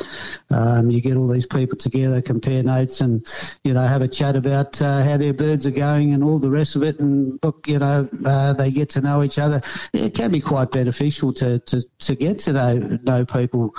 [0.49, 3.25] Um, you get all these people together, compare notes, and
[3.63, 6.49] you know have a chat about uh, how their birds are going and all the
[6.49, 6.99] rest of it.
[6.99, 9.61] And look, you know, uh, they get to know each other.
[9.93, 13.75] It can be quite beneficial to to, to get to know know people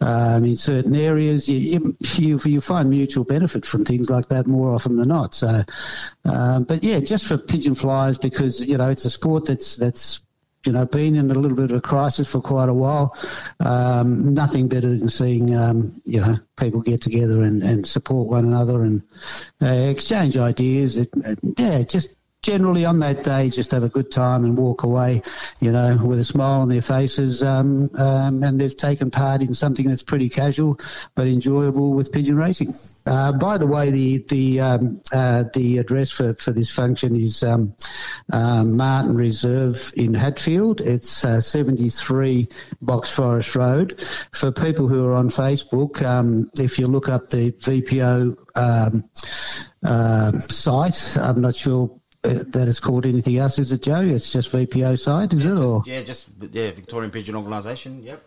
[0.00, 1.48] um, in certain areas.
[1.48, 5.34] You, you you find mutual benefit from things like that more often than not.
[5.34, 5.62] So,
[6.24, 10.20] um, but yeah, just for pigeon flies because you know it's a sport that's that's
[10.68, 13.16] you know, been in a little bit of a crisis for quite a while.
[13.58, 18.44] Um, nothing better than seeing, um, you know, people get together and, and support one
[18.44, 19.02] another and
[19.62, 20.98] uh, exchange ideas.
[20.98, 22.14] It, it- yeah, just
[22.48, 25.20] generally on that day, just have a good time and walk away,
[25.60, 27.42] you know, with a smile on their faces.
[27.42, 30.78] Um, um, and they've taken part in something that's pretty casual
[31.14, 32.72] but enjoyable with pigeon racing.
[33.04, 37.42] Uh, by the way, the the um, uh, the address for, for this function is
[37.42, 37.74] um,
[38.32, 40.80] uh, Martin Reserve in Hadfield.
[40.80, 42.48] It's uh, 73
[42.80, 44.00] Box Forest Road.
[44.32, 49.04] For people who are on Facebook, um, if you look up the VPO um,
[49.82, 54.00] uh, site, I'm not sure that it's called anything else, is it, Joe?
[54.00, 55.56] It's just VPO side, is it?
[55.56, 58.02] Or Yeah, just yeah, Victorian Pigeon Organisation.
[58.02, 58.22] Yep.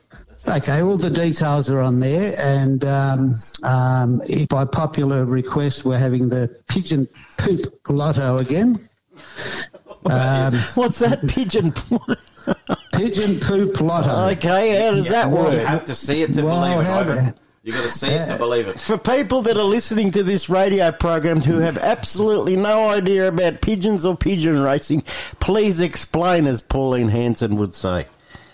[0.47, 5.97] Okay, all the details are on there, and um, um, if by popular request, we're
[5.99, 7.07] having the pigeon
[7.37, 8.87] poop lotto again.
[10.03, 11.71] Um, What's that pigeon?
[12.93, 14.31] pigeon poop lotto.
[14.31, 15.53] Okay, how does that work?
[15.53, 17.81] You have to see it to Well, believe it, how Ivan.
[17.81, 18.79] got to see it to believe it.
[18.79, 23.61] For people that are listening to this radio program who have absolutely no idea about
[23.61, 25.01] pigeons or pigeon racing,
[25.39, 28.05] please explain, as Pauline Hanson would say.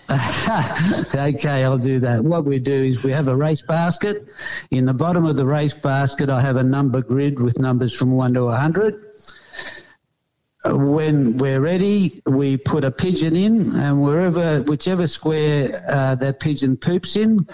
[0.10, 2.20] okay, I'll do that.
[2.24, 4.30] What we do is we have a race basket.
[4.70, 8.12] In the bottom of the race basket, I have a number grid with numbers from
[8.12, 9.04] 1 to 100.
[10.64, 16.40] Uh, When we're ready, we put a pigeon in, and wherever, whichever square uh, that
[16.40, 17.46] pigeon poops in,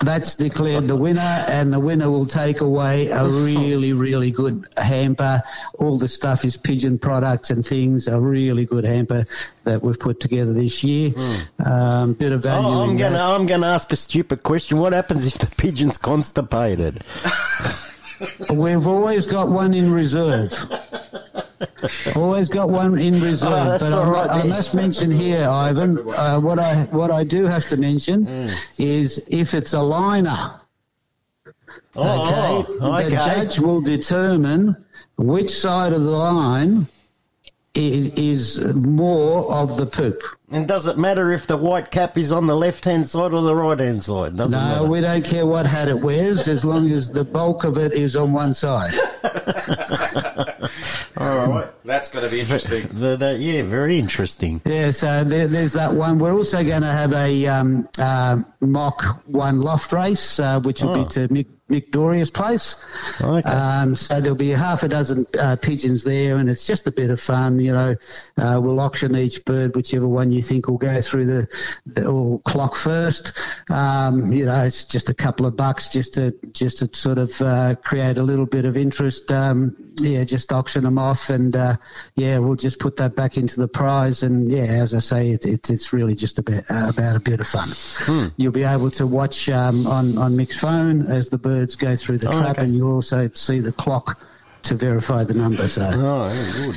[0.00, 5.42] that's declared the winner, and the winner will take away a really, really good hamper.
[5.78, 8.06] All the stuff is pigeon products and things.
[8.06, 9.26] A really good hamper
[9.64, 11.12] that we've put together this year.
[11.64, 12.68] Um, bit of value.
[12.68, 13.18] Oh, I'm gonna.
[13.18, 14.78] I'm gonna ask a stupid question.
[14.78, 17.02] What happens if the pigeon's constipated?
[18.50, 20.52] We've always got one in reserve.
[22.16, 23.50] always got one in reserve.
[23.52, 27.44] Oh, but I, right I must mention here, Ivan, uh, what I what I do
[27.46, 28.46] have to mention Hmm.
[28.78, 30.52] is if it's a liner.
[31.96, 32.26] Oh,
[32.66, 33.04] okay, okay.
[33.04, 34.76] the judge will determine
[35.16, 36.86] which side of the line
[37.76, 40.22] i- is more of the poop.
[40.50, 43.42] And does it matter if the white cap is on the left hand side or
[43.42, 44.36] the right hand side?
[44.36, 44.84] Doesn't No, matter.
[44.86, 48.16] we don't care what hat it wears as long as the bulk of it is
[48.16, 48.94] on one side.
[51.28, 51.70] All right.
[51.84, 52.88] That's going to be interesting.
[52.92, 54.60] The, the, yeah, very interesting.
[54.64, 56.18] Yeah, so there, there's that one.
[56.18, 60.90] We're also going to have a um, uh, mock one loft race, uh, which will
[60.90, 61.04] Oh.
[61.04, 61.28] be to
[61.68, 62.76] Mick, Mick Doria's place.
[63.20, 63.48] Okay.
[63.48, 67.10] Um, so there'll be half a dozen uh, pigeons there, and it's just a bit
[67.10, 67.60] of fun.
[67.60, 67.94] You know,
[68.36, 71.48] uh, we'll auction each bird, whichever one you think will go through the,
[71.86, 73.38] the or clock first.
[73.70, 77.40] Um, you know, it's just a couple of bucks just to just to sort of
[77.40, 79.30] uh, create a little bit of interest.
[79.32, 81.76] Um, yeah, just auction them off, and uh,
[82.14, 84.22] yeah, we'll just put that back into the prize.
[84.22, 87.40] And yeah, as I say, it, it, it's really just about uh, about a bit
[87.40, 87.68] of fun.
[87.72, 88.28] Hmm.
[88.36, 92.18] You'll be able to watch um, on on Mick's phone as the birds go through
[92.18, 92.64] the Oh, trap, okay.
[92.66, 94.20] and you'll also see the clock
[94.62, 95.66] to verify the number.
[95.68, 95.82] So.
[95.94, 96.76] Oh, good.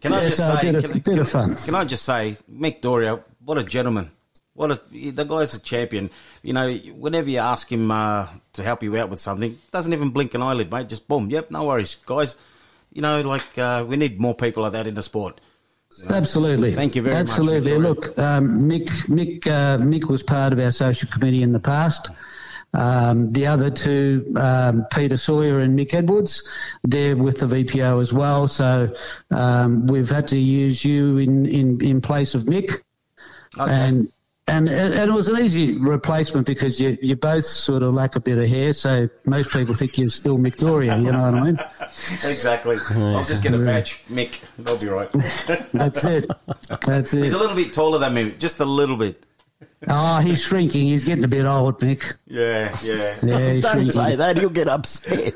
[0.00, 1.54] Can I just so a say, bit of- can, I- bit of fun.
[1.56, 4.10] Can I just say, Mick Doria, what a gentleman.
[4.54, 4.80] What a
[5.12, 6.10] the guy's a champion.
[6.42, 10.10] You know, whenever you ask him uh, to help you out with something, doesn't even
[10.10, 10.88] blink an eyelid, mate.
[10.88, 11.30] Just boom.
[11.30, 12.36] Yep, no worries, guys.
[12.92, 15.40] You know, like uh, we need more people like that in the sport.
[16.08, 16.74] Absolutely.
[16.74, 17.76] Thank you very much, Absolutely.
[17.78, 22.10] Look, um, Mick, Mick, uh, Mick was part of our social committee in the past.
[22.72, 26.48] Um, the other two, um, Peter Sawyer and Mick Edwards,
[26.84, 28.46] they're with the VPO as well.
[28.46, 28.94] So
[29.30, 32.70] um, we've had to use you in, in, in place of Mick.
[33.58, 34.12] And
[34.50, 38.20] and and it was an easy replacement because you you both sort of lack a
[38.20, 40.96] bit of hair, so most people think you're still Mick Doria.
[40.98, 41.58] You know what I mean?
[42.10, 42.76] exactly.
[42.90, 44.40] I'll just get a badge, Mick.
[44.58, 45.10] That'll be right.
[45.72, 46.30] That's it.
[46.84, 47.22] That's it.
[47.22, 49.24] He's a little bit taller than me, just a little bit.
[49.88, 50.82] Oh, he's shrinking.
[50.82, 52.18] He's getting a bit old, Mick.
[52.26, 53.16] Yeah, yeah.
[53.22, 53.92] Yeah, he's Don't shrinking.
[53.92, 55.34] say that, he'll get upset.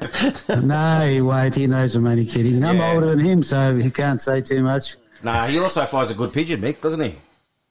[0.62, 1.54] No, he won't.
[1.54, 2.62] He knows I'm only kidding.
[2.64, 2.92] I'm Yeah.
[2.92, 4.96] older than him, so he can't say too much.
[5.22, 7.14] Nah, he also flies a good pigeon, Mick, doesn't he?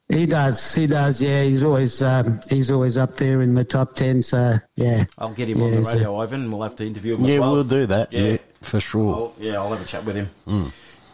[0.08, 0.74] He does.
[0.74, 1.22] He does.
[1.22, 4.22] Yeah, he's always um, he's always up there in the top ten.
[4.22, 6.50] So yeah, I'll get him on Yeah, the so- radio, Ivan.
[6.52, 7.52] We'll have to interview him yeah, as well.
[7.52, 8.12] we'll do that.
[8.12, 8.20] Yeah.
[8.32, 9.14] Yeah, for sure.
[9.14, 10.28] I'll, yeah, I'll have a chat with him.
[10.46, 10.72] Mm.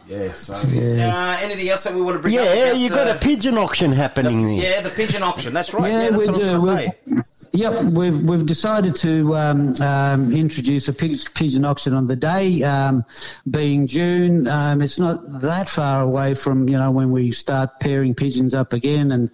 [0.09, 1.15] Yeah, so Yeah.
[1.15, 2.45] Uh, anything else that we want to bring up?
[2.45, 4.57] Yeah, about, you got a pigeon auction happening there.
[4.73, 5.55] Yeah, the pigeon auction.
[5.55, 5.91] That's right.
[5.93, 6.53] Yeah, Yeah, that's we what I do.
[6.53, 7.49] was going to We've- say.
[7.53, 13.05] Yep, we've we've decided to um, um, introduce a pigeon auction on the day, um,
[13.51, 14.47] being June.
[14.47, 18.73] Um, it's not that far away from you know when we start pairing pigeons up
[18.73, 19.31] again, and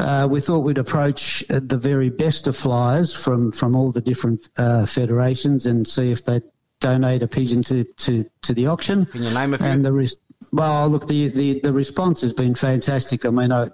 [0.00, 4.00] uh, we thought we'd approach uh, the very best of flyers from from all the
[4.00, 6.40] different uh, federations and see if they
[6.84, 9.06] donate a pigeon to to, to the auction.
[9.06, 9.66] Can you name a few?
[9.66, 10.16] And the res-
[10.52, 13.24] well, look, the, the, the response has been fantastic.
[13.24, 13.68] I mean, I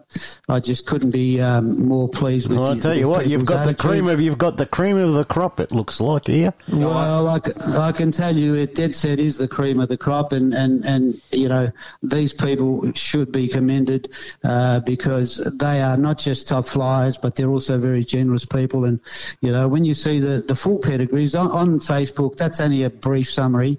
[0.48, 2.58] I just couldn't be um, more pleased with.
[2.58, 5.12] Well, I tell you what, you've got the cream of you've got the cream of
[5.12, 5.60] the crop.
[5.60, 6.52] It looks like here.
[6.68, 10.52] Well, i can tell you, it dead set is the cream of the crop, and,
[10.52, 11.70] and, and you know
[12.02, 14.14] these people should be commended
[14.44, 18.84] uh, because they are not just top flyers, but they're also very generous people.
[18.84, 19.00] And
[19.40, 22.90] you know when you see the, the full pedigrees on, on Facebook, that's only a
[22.90, 23.78] brief summary,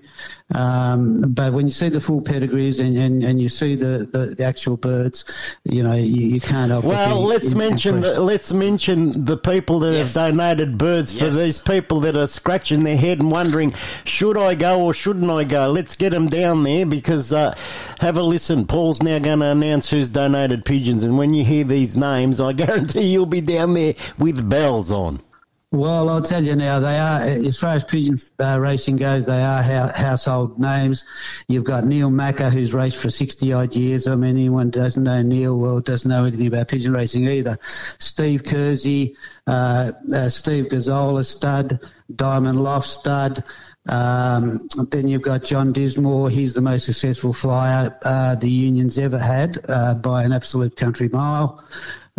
[0.54, 4.36] um, but when you see the full pedigrees and, and, and you see the, the,
[4.36, 6.84] the actual birds, you know you, you can't help.
[6.84, 10.14] but Well, be let's mention the, let's mention the people that Yes.
[10.16, 14.56] have donated birds for these people that are scratching their head and wondering, should I
[14.56, 15.70] go or shouldn't I go?
[15.72, 17.56] Let's get them down there because uh,
[18.00, 18.66] have a listen.
[18.66, 22.54] Paul's now going to announce who's donated pigeons, and when you hear these names, I
[22.64, 25.20] guarantee you'll be down there with bells on.
[25.74, 29.42] Well, I'll tell you now, they are, as far as pigeon uh, racing goes, they
[29.42, 31.06] are hou- household names.
[31.48, 34.06] You've got Neil Macker, who's raced for 60 odd years.
[34.06, 37.58] I mean, anyone doesn't know Neil, well, doesn't know anything about pigeon racing either.
[37.62, 39.16] Steve Kersey,
[39.48, 41.80] uh, uh, Steve Gazzola stud,
[42.14, 43.42] Diamond Loft stud.
[43.88, 46.30] Um, then you've got John Dismore.
[46.30, 51.08] He's the most successful flyer uh, the union's ever had uh, by an absolute country
[51.08, 51.64] mile.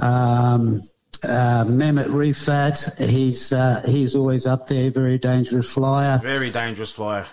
[0.00, 0.80] Um,
[1.24, 6.18] uh, Mehmet Rifat, he's uh, he's always up there, very dangerous flyer.
[6.18, 7.26] Very dangerous flyer.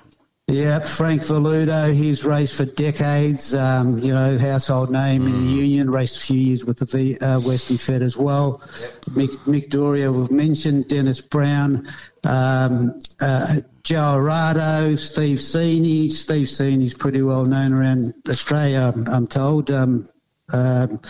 [0.49, 3.53] Yeah, Frank Valudo, he's raced for decades.
[3.53, 5.91] Um, you know, household name in the union.
[5.91, 8.57] Raced a few years with the v, uh, Western Fed as well.
[9.11, 11.88] Mick, Mick Doria, we've mentioned Dennis Brown,
[12.24, 16.10] um, uh, Joe Arado, Steve Seeney.
[16.10, 19.70] Steve Seeney's pretty well known around Australia, I'm, I'm told.
[19.70, 20.10] Um,
[20.51, 21.01] um,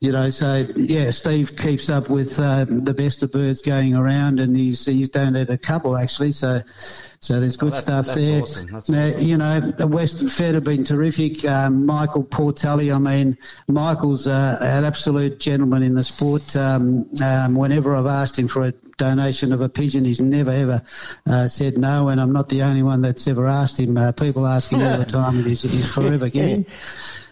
[0.00, 4.40] you know, so yeah, Steve keeps up with um, the best of birds going around,
[4.40, 6.32] and he's he's donated a couple actually.
[6.32, 8.42] So, so there's good that- stuff that's there.
[8.42, 9.20] awesome, that's now, awesome.
[9.20, 11.44] you know, the Western Fed have been terrific.
[11.44, 13.38] Um, Michael Portelli, I mean,
[13.68, 16.54] Michael's uh, an absolute gentleman in the sport.
[16.56, 20.82] Um, um, whenever I've asked him for a donation of a pigeon, he's never ever
[21.26, 23.96] uh, said no, and I'm not the only one that's ever asked him.
[23.96, 26.66] Uh, people ask him all the time, and he's, he's forever giving.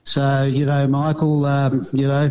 [0.04, 2.30] So, you know, Michael, um, you know,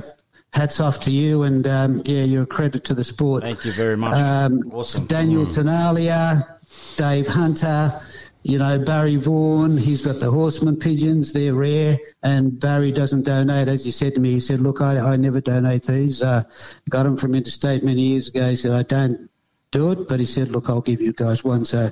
[0.54, 3.44] hats off to you, and um, yeah, you're a credit to the sport.
[3.44, 4.14] Thank you very much.
[4.14, 5.08] Um, awesome.
[5.08, 5.56] Daniel Mm.
[5.56, 6.58] Tenalia,
[6.96, 8.00] Dave Hunter,
[8.44, 13.68] you know, Barry Vaughan, he's got the horseman pigeons, they're rare, and Barry doesn't donate.
[13.68, 16.22] As he said to me, he said, Look, I, I never donate these.
[16.22, 16.44] Uh,
[16.90, 18.50] got them from Interstate many years ago.
[18.50, 19.30] He said, I don't
[19.72, 21.90] do it, but he said, Look, I'll give you guys one, so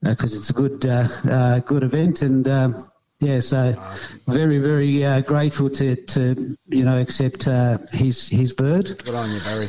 [0.00, 2.89] because it's a good, uh, uh, good event, and um,
[3.20, 3.74] yeah, so
[4.26, 9.02] very, very uh, grateful to, to you know accept uh, his his bird.
[9.04, 9.66] Good on you, Barry.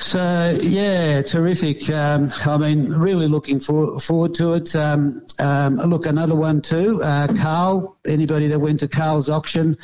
[0.00, 1.90] So yeah, terrific.
[1.90, 4.76] Um, I mean, really looking for, forward to it.
[4.76, 7.02] Um, um, look, another one too.
[7.02, 7.96] Uh, Carl.
[8.06, 9.76] Anybody that went to Carl's auction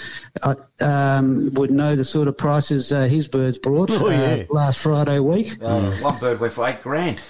[0.42, 4.44] uh, um, would know the sort of prices uh, his birds brought Oh, yeah.
[4.48, 5.62] uh, last Friday week.
[5.62, 7.20] Uh, One bird went for eight grand.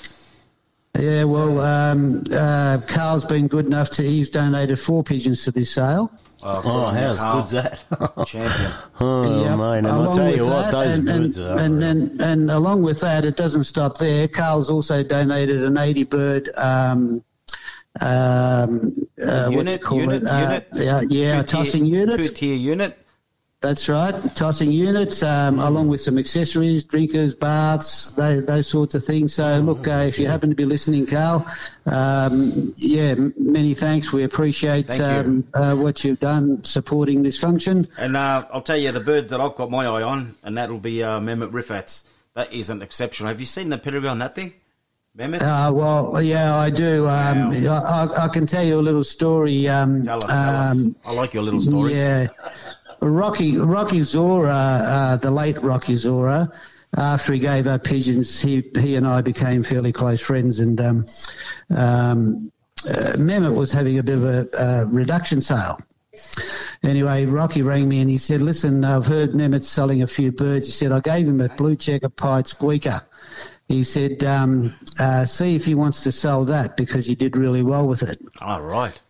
[0.99, 4.03] Yeah, well, um, uh, Carl's been good enough to.
[4.05, 6.11] He's donated four pigeons to this sale.
[6.43, 7.37] Oh, good Oh, how's Carl.
[7.41, 8.27] good's that?
[8.27, 8.71] Champion.
[9.01, 9.59] Oh, Yep.
[9.59, 11.59] mate, and I'll Along tell with you what, that, those and, birds and, are.
[11.59, 14.29] and, and, and along with that, it doesn't stop there.
[14.29, 17.25] Carl's also donated an 80 bird um,
[18.01, 20.29] um, uh, what do you unit, call unit, it?
[20.29, 22.21] Uh, yeah, yeah, a Two-tier- tossing unit.
[22.23, 22.99] Two-tier unit.
[23.65, 29.07] That's right, tossing units, um, along with some accessories, drinkers, baths, those, those sorts of
[29.07, 29.32] things.
[29.32, 31.47] So, look, uh, if you happen to be listening, Carl,
[31.86, 34.12] um, yeah, many thanks.
[34.12, 35.07] We appreciate Thank you.
[35.07, 37.89] um, uh, what you've done supporting this function.
[37.97, 40.78] And uh, I'll tell you, the bird that I've got my eye on, and that'll
[40.78, 42.05] be uh, Mehmet Rifats.
[42.35, 43.31] That is an exceptional.
[43.31, 44.53] Have you seen the pedigree on that thing?
[45.16, 47.07] Uh, well, yeah, I do.
[47.07, 49.69] Um, I, I, I can tell you a little story.
[49.69, 50.77] Um, tell us, tell us.
[50.77, 51.97] um, I like your little stories.
[51.97, 52.27] Yeah,
[53.05, 56.53] Rocky Rocky Zora, uh, the late Rocky Zora.
[56.97, 61.07] After he gave up pigeons, he he and I became fairly close friends, and um,
[61.75, 62.53] um,
[62.89, 65.81] uh, Mehmet was having a bit of a, uh reduction sale.
[66.83, 70.67] Anyway, Rocky rang me and he said, "Listen, I've heard Mehmet's selling a few birds."
[70.67, 73.03] He said, "I gave him a blue checker pied squeaker."
[73.69, 77.63] He said, um, uh, "See if he wants to sell that because he did really
[77.63, 79.01] well with it." All right.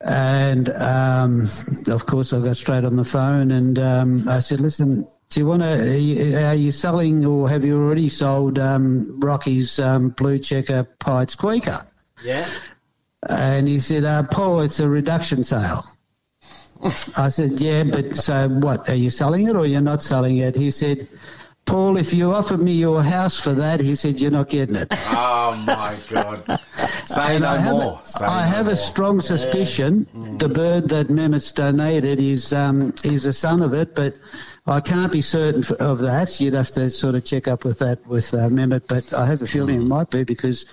[0.00, 1.46] And um,
[1.88, 5.46] of course, I got straight on the phone and um, I said, "Listen, do you
[5.46, 6.46] want to?
[6.46, 11.86] Are you, selling or have you already sold um, Rocky's um, blue checker pied squeaker?"
[12.24, 12.48] Yeah.
[13.28, 15.84] And he said, uh, "Paul, it's a reduction sale."
[17.18, 18.88] I said, "Yeah, but so what?
[18.88, 21.08] Are you selling it or you're not selling it?" He said.
[21.66, 24.88] Paul, if you offered me your house for that, he said, you're not getting it.
[25.52, 26.60] Oh, my God.
[27.04, 28.00] Say And no I have, more.
[28.04, 28.74] Say I no have more.
[28.74, 30.06] a strong suspicion
[30.38, 34.16] the bird that Mehmet's donated is um, is a son of it, but
[34.66, 36.40] I can't be certain of that.
[36.40, 39.42] You'd have to sort of check up with that with uh, Mehmet, but I have
[39.42, 40.64] a feeling it might be because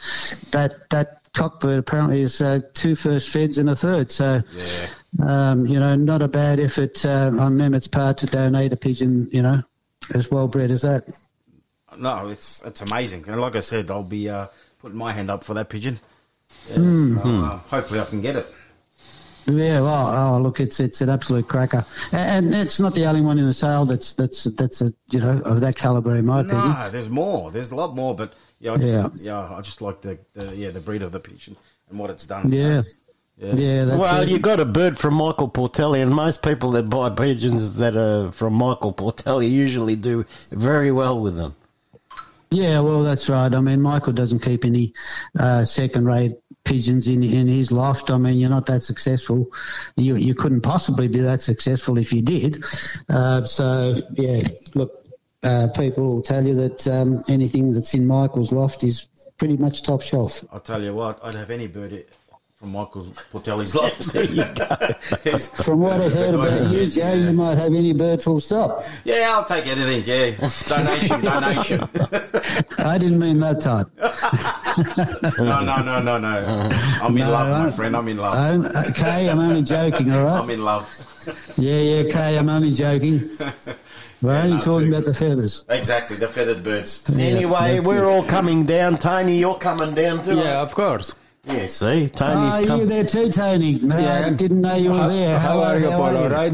[0.51, 4.11] that that cockbird apparently is uh, two first feds and a third.
[4.11, 4.41] So,
[5.25, 9.27] um, you know, not a bad effort uh, on Mehmet's part to donate a pigeon,
[9.31, 9.63] you know,
[10.13, 11.07] as well bred as that.
[11.97, 13.25] No, it's it's amazing.
[13.27, 14.47] And like I said, I'll be uh,
[14.79, 15.99] putting my hand up for that pigeon.
[16.69, 17.21] Yeah, Mm.
[17.21, 18.47] so, uh, hopefully I can get it.
[19.49, 23.39] Yeah, well, oh, look, it's it's an absolute cracker, and it's not the only one
[23.39, 26.71] in the sale that's that's that's a you know of that caliber in my opinion.
[26.73, 27.49] No, there's more.
[27.49, 29.55] There's a lot more, but yeah, I just yeah, Yeah.
[29.55, 31.55] I just like the, the yeah the breed of the pigeon
[31.89, 32.49] and what it's done.
[32.51, 32.81] Yeah,
[33.37, 33.55] Yeah.
[33.55, 33.83] yeah.
[33.85, 34.29] That's well, it.
[34.29, 38.31] you got a bird from Michael Portelli, and most people that buy pigeons that are
[38.31, 41.55] from Michael Portelli usually do very well with them.
[42.49, 43.53] Yeah, well, that's right.
[43.53, 44.93] I mean, Michael doesn't keep any
[45.37, 48.09] uh, second-rate pigeons in in his loft.
[48.09, 49.51] I mean, you're not that successful.
[49.95, 52.63] You you couldn't possibly be that successful if you did.
[53.09, 54.41] Uh, so yeah,
[54.75, 55.05] look,
[55.43, 59.07] uh, people will tell you that um, anything that's in Michael's loft is
[59.37, 60.43] pretty much top shelf.
[60.51, 62.05] I'll tell you what, I'd have any bird
[62.57, 64.07] from Michael Portelli's loft.
[64.13, 65.37] There you go.
[65.63, 68.83] From what I've heard about you, Joe, you might have any bird full stop.
[69.05, 70.03] Yeah, I'll take anything.
[70.05, 70.31] Yeah,
[70.67, 71.81] donation, donation.
[72.79, 73.87] I didn't mean that type.
[75.37, 76.69] no, no, no, no, no.
[77.03, 77.95] I'm in No, love, my I'm- friend.
[77.95, 78.33] I'm in love.
[78.33, 80.39] I'm, okay, uh, I'm only joking, all right?
[80.41, 80.87] I'm in love.
[81.57, 83.21] Yeah, yeah, Kay, I'm only joking.
[84.23, 84.93] We're only no, talking too.
[84.95, 85.63] about the feathers.
[85.69, 87.07] Exactly, the feathered birds.
[87.11, 88.07] Anyway, we're it.
[88.07, 88.97] all coming down.
[88.97, 90.37] Tony, you're coming down too.
[90.37, 91.13] Yeah, of course.
[91.47, 92.87] Yeah, see, Oh, Tony's ah, you come.
[92.87, 93.79] there too, Tony?
[93.79, 95.39] No, I didn't know you were How- there.
[95.39, 96.17] How, are you, how Paul?
[96.17, 96.53] All right?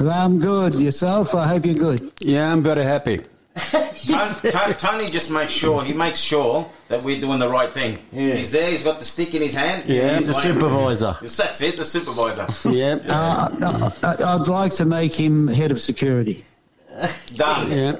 [0.00, 0.74] I'm good.
[0.74, 1.34] Yourself?
[1.34, 2.10] I hope you're good.
[2.18, 3.20] Yeah, I'm very happy.
[3.56, 7.98] Tony, Tony- Tony just makes sure he makes sure that we're doing the right thing.
[8.10, 8.70] He's there.
[8.70, 9.86] He's got the stick in his hand.
[9.86, 10.16] Yeah.
[10.16, 11.16] He's the like- supervisor.
[11.20, 12.46] That's it, the supervisor.
[12.70, 12.98] Yeah.
[13.06, 16.44] Uh, I- I'd like to make him head of security.
[17.34, 17.70] Done.
[17.70, 17.98] Yeah.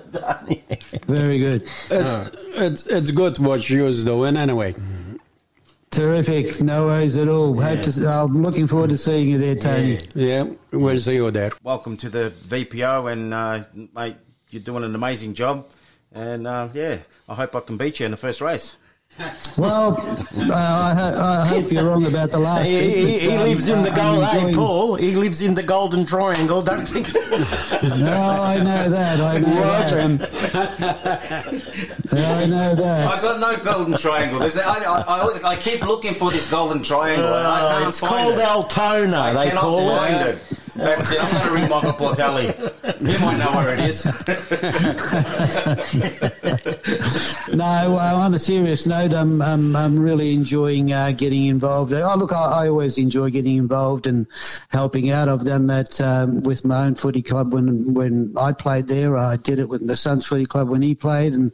[1.07, 1.63] Very good.
[1.91, 4.75] It's, it's, it's good what you're doing anyway.
[5.91, 6.61] Terrific.
[6.61, 7.61] No worries at all.
[7.61, 10.01] Hope to, I'm looking forward to seeing you there, Tony.
[10.15, 11.51] Yeah, we'll see you there.
[11.65, 13.63] Welcome to the VPO, and uh,
[13.97, 14.17] mate,
[14.51, 15.69] you're doing an amazing job.
[16.13, 16.99] And uh, yeah,
[17.29, 18.77] I hope I can beat you in the first race.
[19.59, 19.97] Well,
[20.39, 23.03] uh, I, I hope you're wrong about the last He, bit.
[23.03, 24.23] but, he um, lives in the gold.
[24.25, 24.95] I'm Hey, Paul.
[24.95, 26.63] He lives in the Golden Triangle.
[26.63, 27.09] Don't think.
[27.83, 29.21] No, I know that.
[29.21, 30.01] I know Watch that.
[30.01, 30.21] him.
[32.13, 33.09] I know that.
[33.11, 34.39] I've got no golden triangle.
[34.39, 37.27] There's, I, I, I, I keep looking for this golden triangle.
[37.35, 38.45] and I can't Uh, it's find called it.
[38.49, 39.17] Altona.
[39.19, 40.39] I they cannot call find it.
[40.75, 41.23] That's it.
[41.23, 42.55] I'm going to ring Michael Portelli.
[42.99, 44.07] He might know where it is.
[47.53, 51.93] No, on a serious note, I'm I'm, I'm really enjoying uh, getting involved.
[51.93, 54.27] Oh, look, I, I always enjoy getting involved and
[54.69, 55.29] helping out.
[55.29, 59.17] I've done that um, with my own footy club when when I played there.
[59.17, 61.53] I did it with the Suns Footy Club when he played, and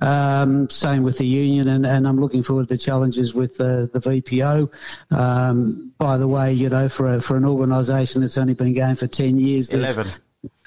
[0.00, 1.68] um, same with the union.
[1.68, 4.72] And, and I'm looking forward to the challenges with the the VPO.
[5.10, 8.96] Um, by the way, you know, for a, for an organisation that's only been going
[8.96, 10.06] for ten years, Eleven.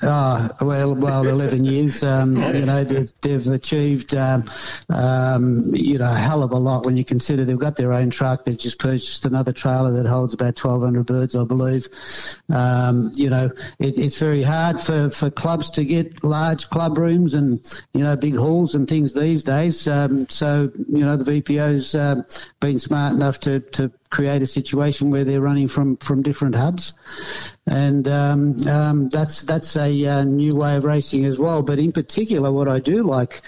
[0.01, 2.03] Oh, well, well, 11 years.
[2.03, 4.45] Um, you know, they've, they've achieved, um,
[4.89, 8.09] um, you know, a hell of a lot when you consider they've got their own
[8.09, 8.45] truck.
[8.45, 11.87] They've just purchased another trailer that holds about 1,200 birds, I believe.
[12.49, 13.49] Um, you know,
[13.79, 17.59] it, it's very hard for, for clubs to get large club rooms and,
[17.93, 19.87] you know, big halls and things these days.
[19.87, 22.25] Um, so, you know, the VPO's um,
[22.61, 26.93] been smart enough to, to create a situation where they're running from, from different hubs.
[27.65, 31.63] And um, um, that's that's a uh, new way of racing as well.
[31.63, 33.41] But in particular, what I do like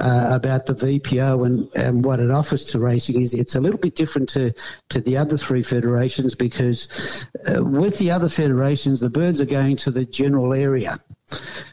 [0.00, 3.80] uh, about the VPO and, and what it offers to racing is it's a little
[3.80, 4.52] bit different to,
[4.90, 9.76] to the other three federations because uh, with the other federations, the birds are going
[9.76, 10.98] to the general area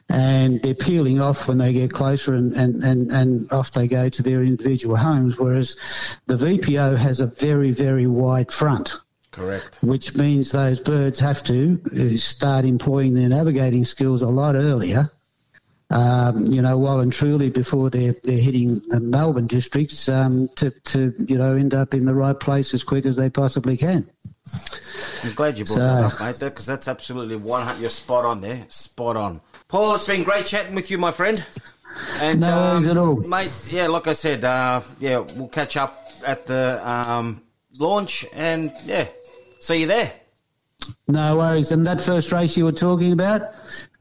[0.10, 4.10] and they're peeling off when they get closer and, and, and, and off they go
[4.10, 5.76] to their individual homes, whereas
[6.28, 9.00] the VPO has a very, very wide front
[9.34, 9.80] Correct.
[9.82, 15.12] which means those birds have to uh, start employing their navigating skills a lot earlier.
[15.90, 20.72] Um, you know, well and truly before they're they're hitting the Melbourne districts um, to
[20.72, 24.10] to you know end up in the right place as quick as they possibly can.
[25.24, 27.64] I'm glad you brought So- that up, mate, because that's absolutely one.
[27.64, 28.66] hun- You're spot on there.
[28.70, 29.42] Spot on.
[29.68, 31.44] Paul, it's been great chatting with you, my friend.
[32.22, 33.16] And, No worries um, at all.
[33.28, 33.68] mate.
[33.72, 35.96] Yeah, like I said, uh, yeah, we'll catch up
[36.26, 37.44] at the um,
[37.78, 39.06] launch, and yeah,
[39.64, 40.12] see you there.
[41.08, 41.72] No worries.
[41.72, 43.42] And that first race you were talking about,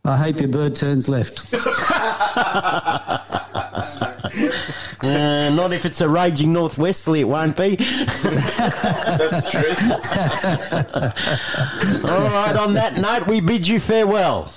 [0.05, 1.43] I hope your bird turns left.
[5.05, 7.75] Uh, not if it's a raging northwesterly, it won't be.
[7.75, 9.63] That's true.
[12.09, 14.53] All right, on that note, we bid you farewell.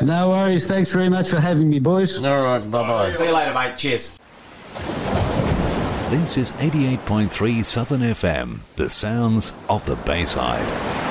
[0.00, 0.68] No worries.
[0.68, 2.24] Thanks very much for having me, boys.
[2.24, 3.12] All right, bye bye.
[3.12, 3.76] See you later, mate.
[3.76, 4.16] Cheers.
[6.10, 11.07] This is 88.3 Southern FM, the sounds of the Bayside.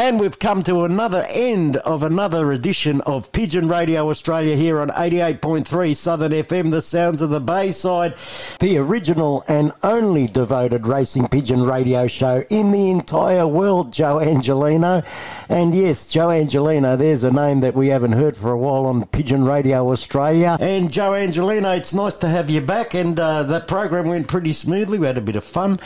[0.00, 4.88] And we've come to another end of another edition of Pigeon Radio Australia here on
[4.88, 8.14] 88.3 Southern FM, the sounds of the Bayside,
[8.60, 15.02] the original and only devoted racing pigeon radio show in the entire world, Joe Angelino.
[15.50, 19.04] And yes, Joe Angelino, there's a name that we haven't heard for a while on
[19.04, 20.56] Pigeon Radio Australia.
[20.60, 22.94] And Joe Angelino, it's nice to have you back.
[22.94, 24.98] And uh, that program went pretty smoothly.
[24.98, 25.78] We had a bit of fun.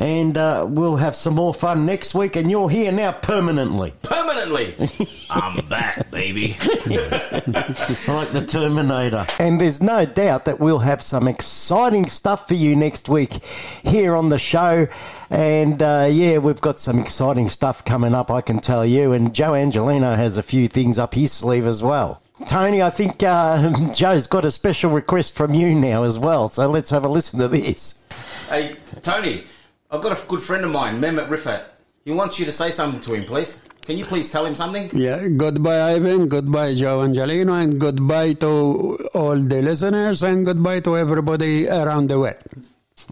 [0.00, 3.92] And uh, we'll have some more fun next week, and you're here now permanently.
[4.02, 4.74] Permanently.
[5.30, 6.56] I'm back, baby.
[6.88, 9.26] like the Terminator.
[9.38, 13.44] And there's no doubt that we'll have some exciting stuff for you next week
[13.84, 14.88] here on the show.
[15.28, 19.12] And uh, yeah, we've got some exciting stuff coming up, I can tell you.
[19.12, 22.22] And Joe Angelino has a few things up his sleeve as well.
[22.46, 26.48] Tony, I think uh, Joe's got a special request from you now as well.
[26.48, 28.02] So let's have a listen to this.
[28.48, 29.44] Hey, Tony,
[29.92, 31.64] I've got a good friend of mine, Mehmet Riffat.
[32.04, 33.60] He wants you to say something to him, please.
[33.82, 34.88] Can you please tell him something?
[34.94, 36.28] Yeah, goodbye, Ivan.
[36.28, 37.54] Goodbye, Joe Angelino.
[37.54, 40.22] And goodbye to all the listeners.
[40.22, 42.36] And goodbye to everybody around the world.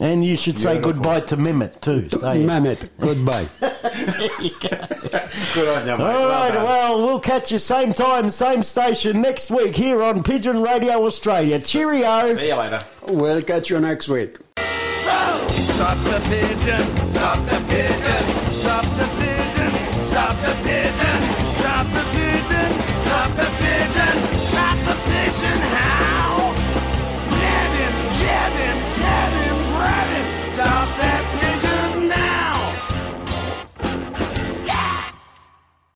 [0.00, 0.92] And you should say Beautiful.
[0.92, 2.08] goodbye to Mehmet too.
[2.10, 2.46] Say it.
[2.46, 3.48] Mehmet, goodbye.
[5.54, 6.04] Good on you, mate.
[6.04, 6.62] All right, done.
[6.64, 11.58] well, we'll catch you same time, same station next week here on Pigeon Radio Australia.
[11.60, 12.34] Cheerio.
[12.34, 12.84] See you later.
[13.08, 14.36] We'll catch you next week.
[15.00, 19.27] Stop the pigeon, stop the pigeon,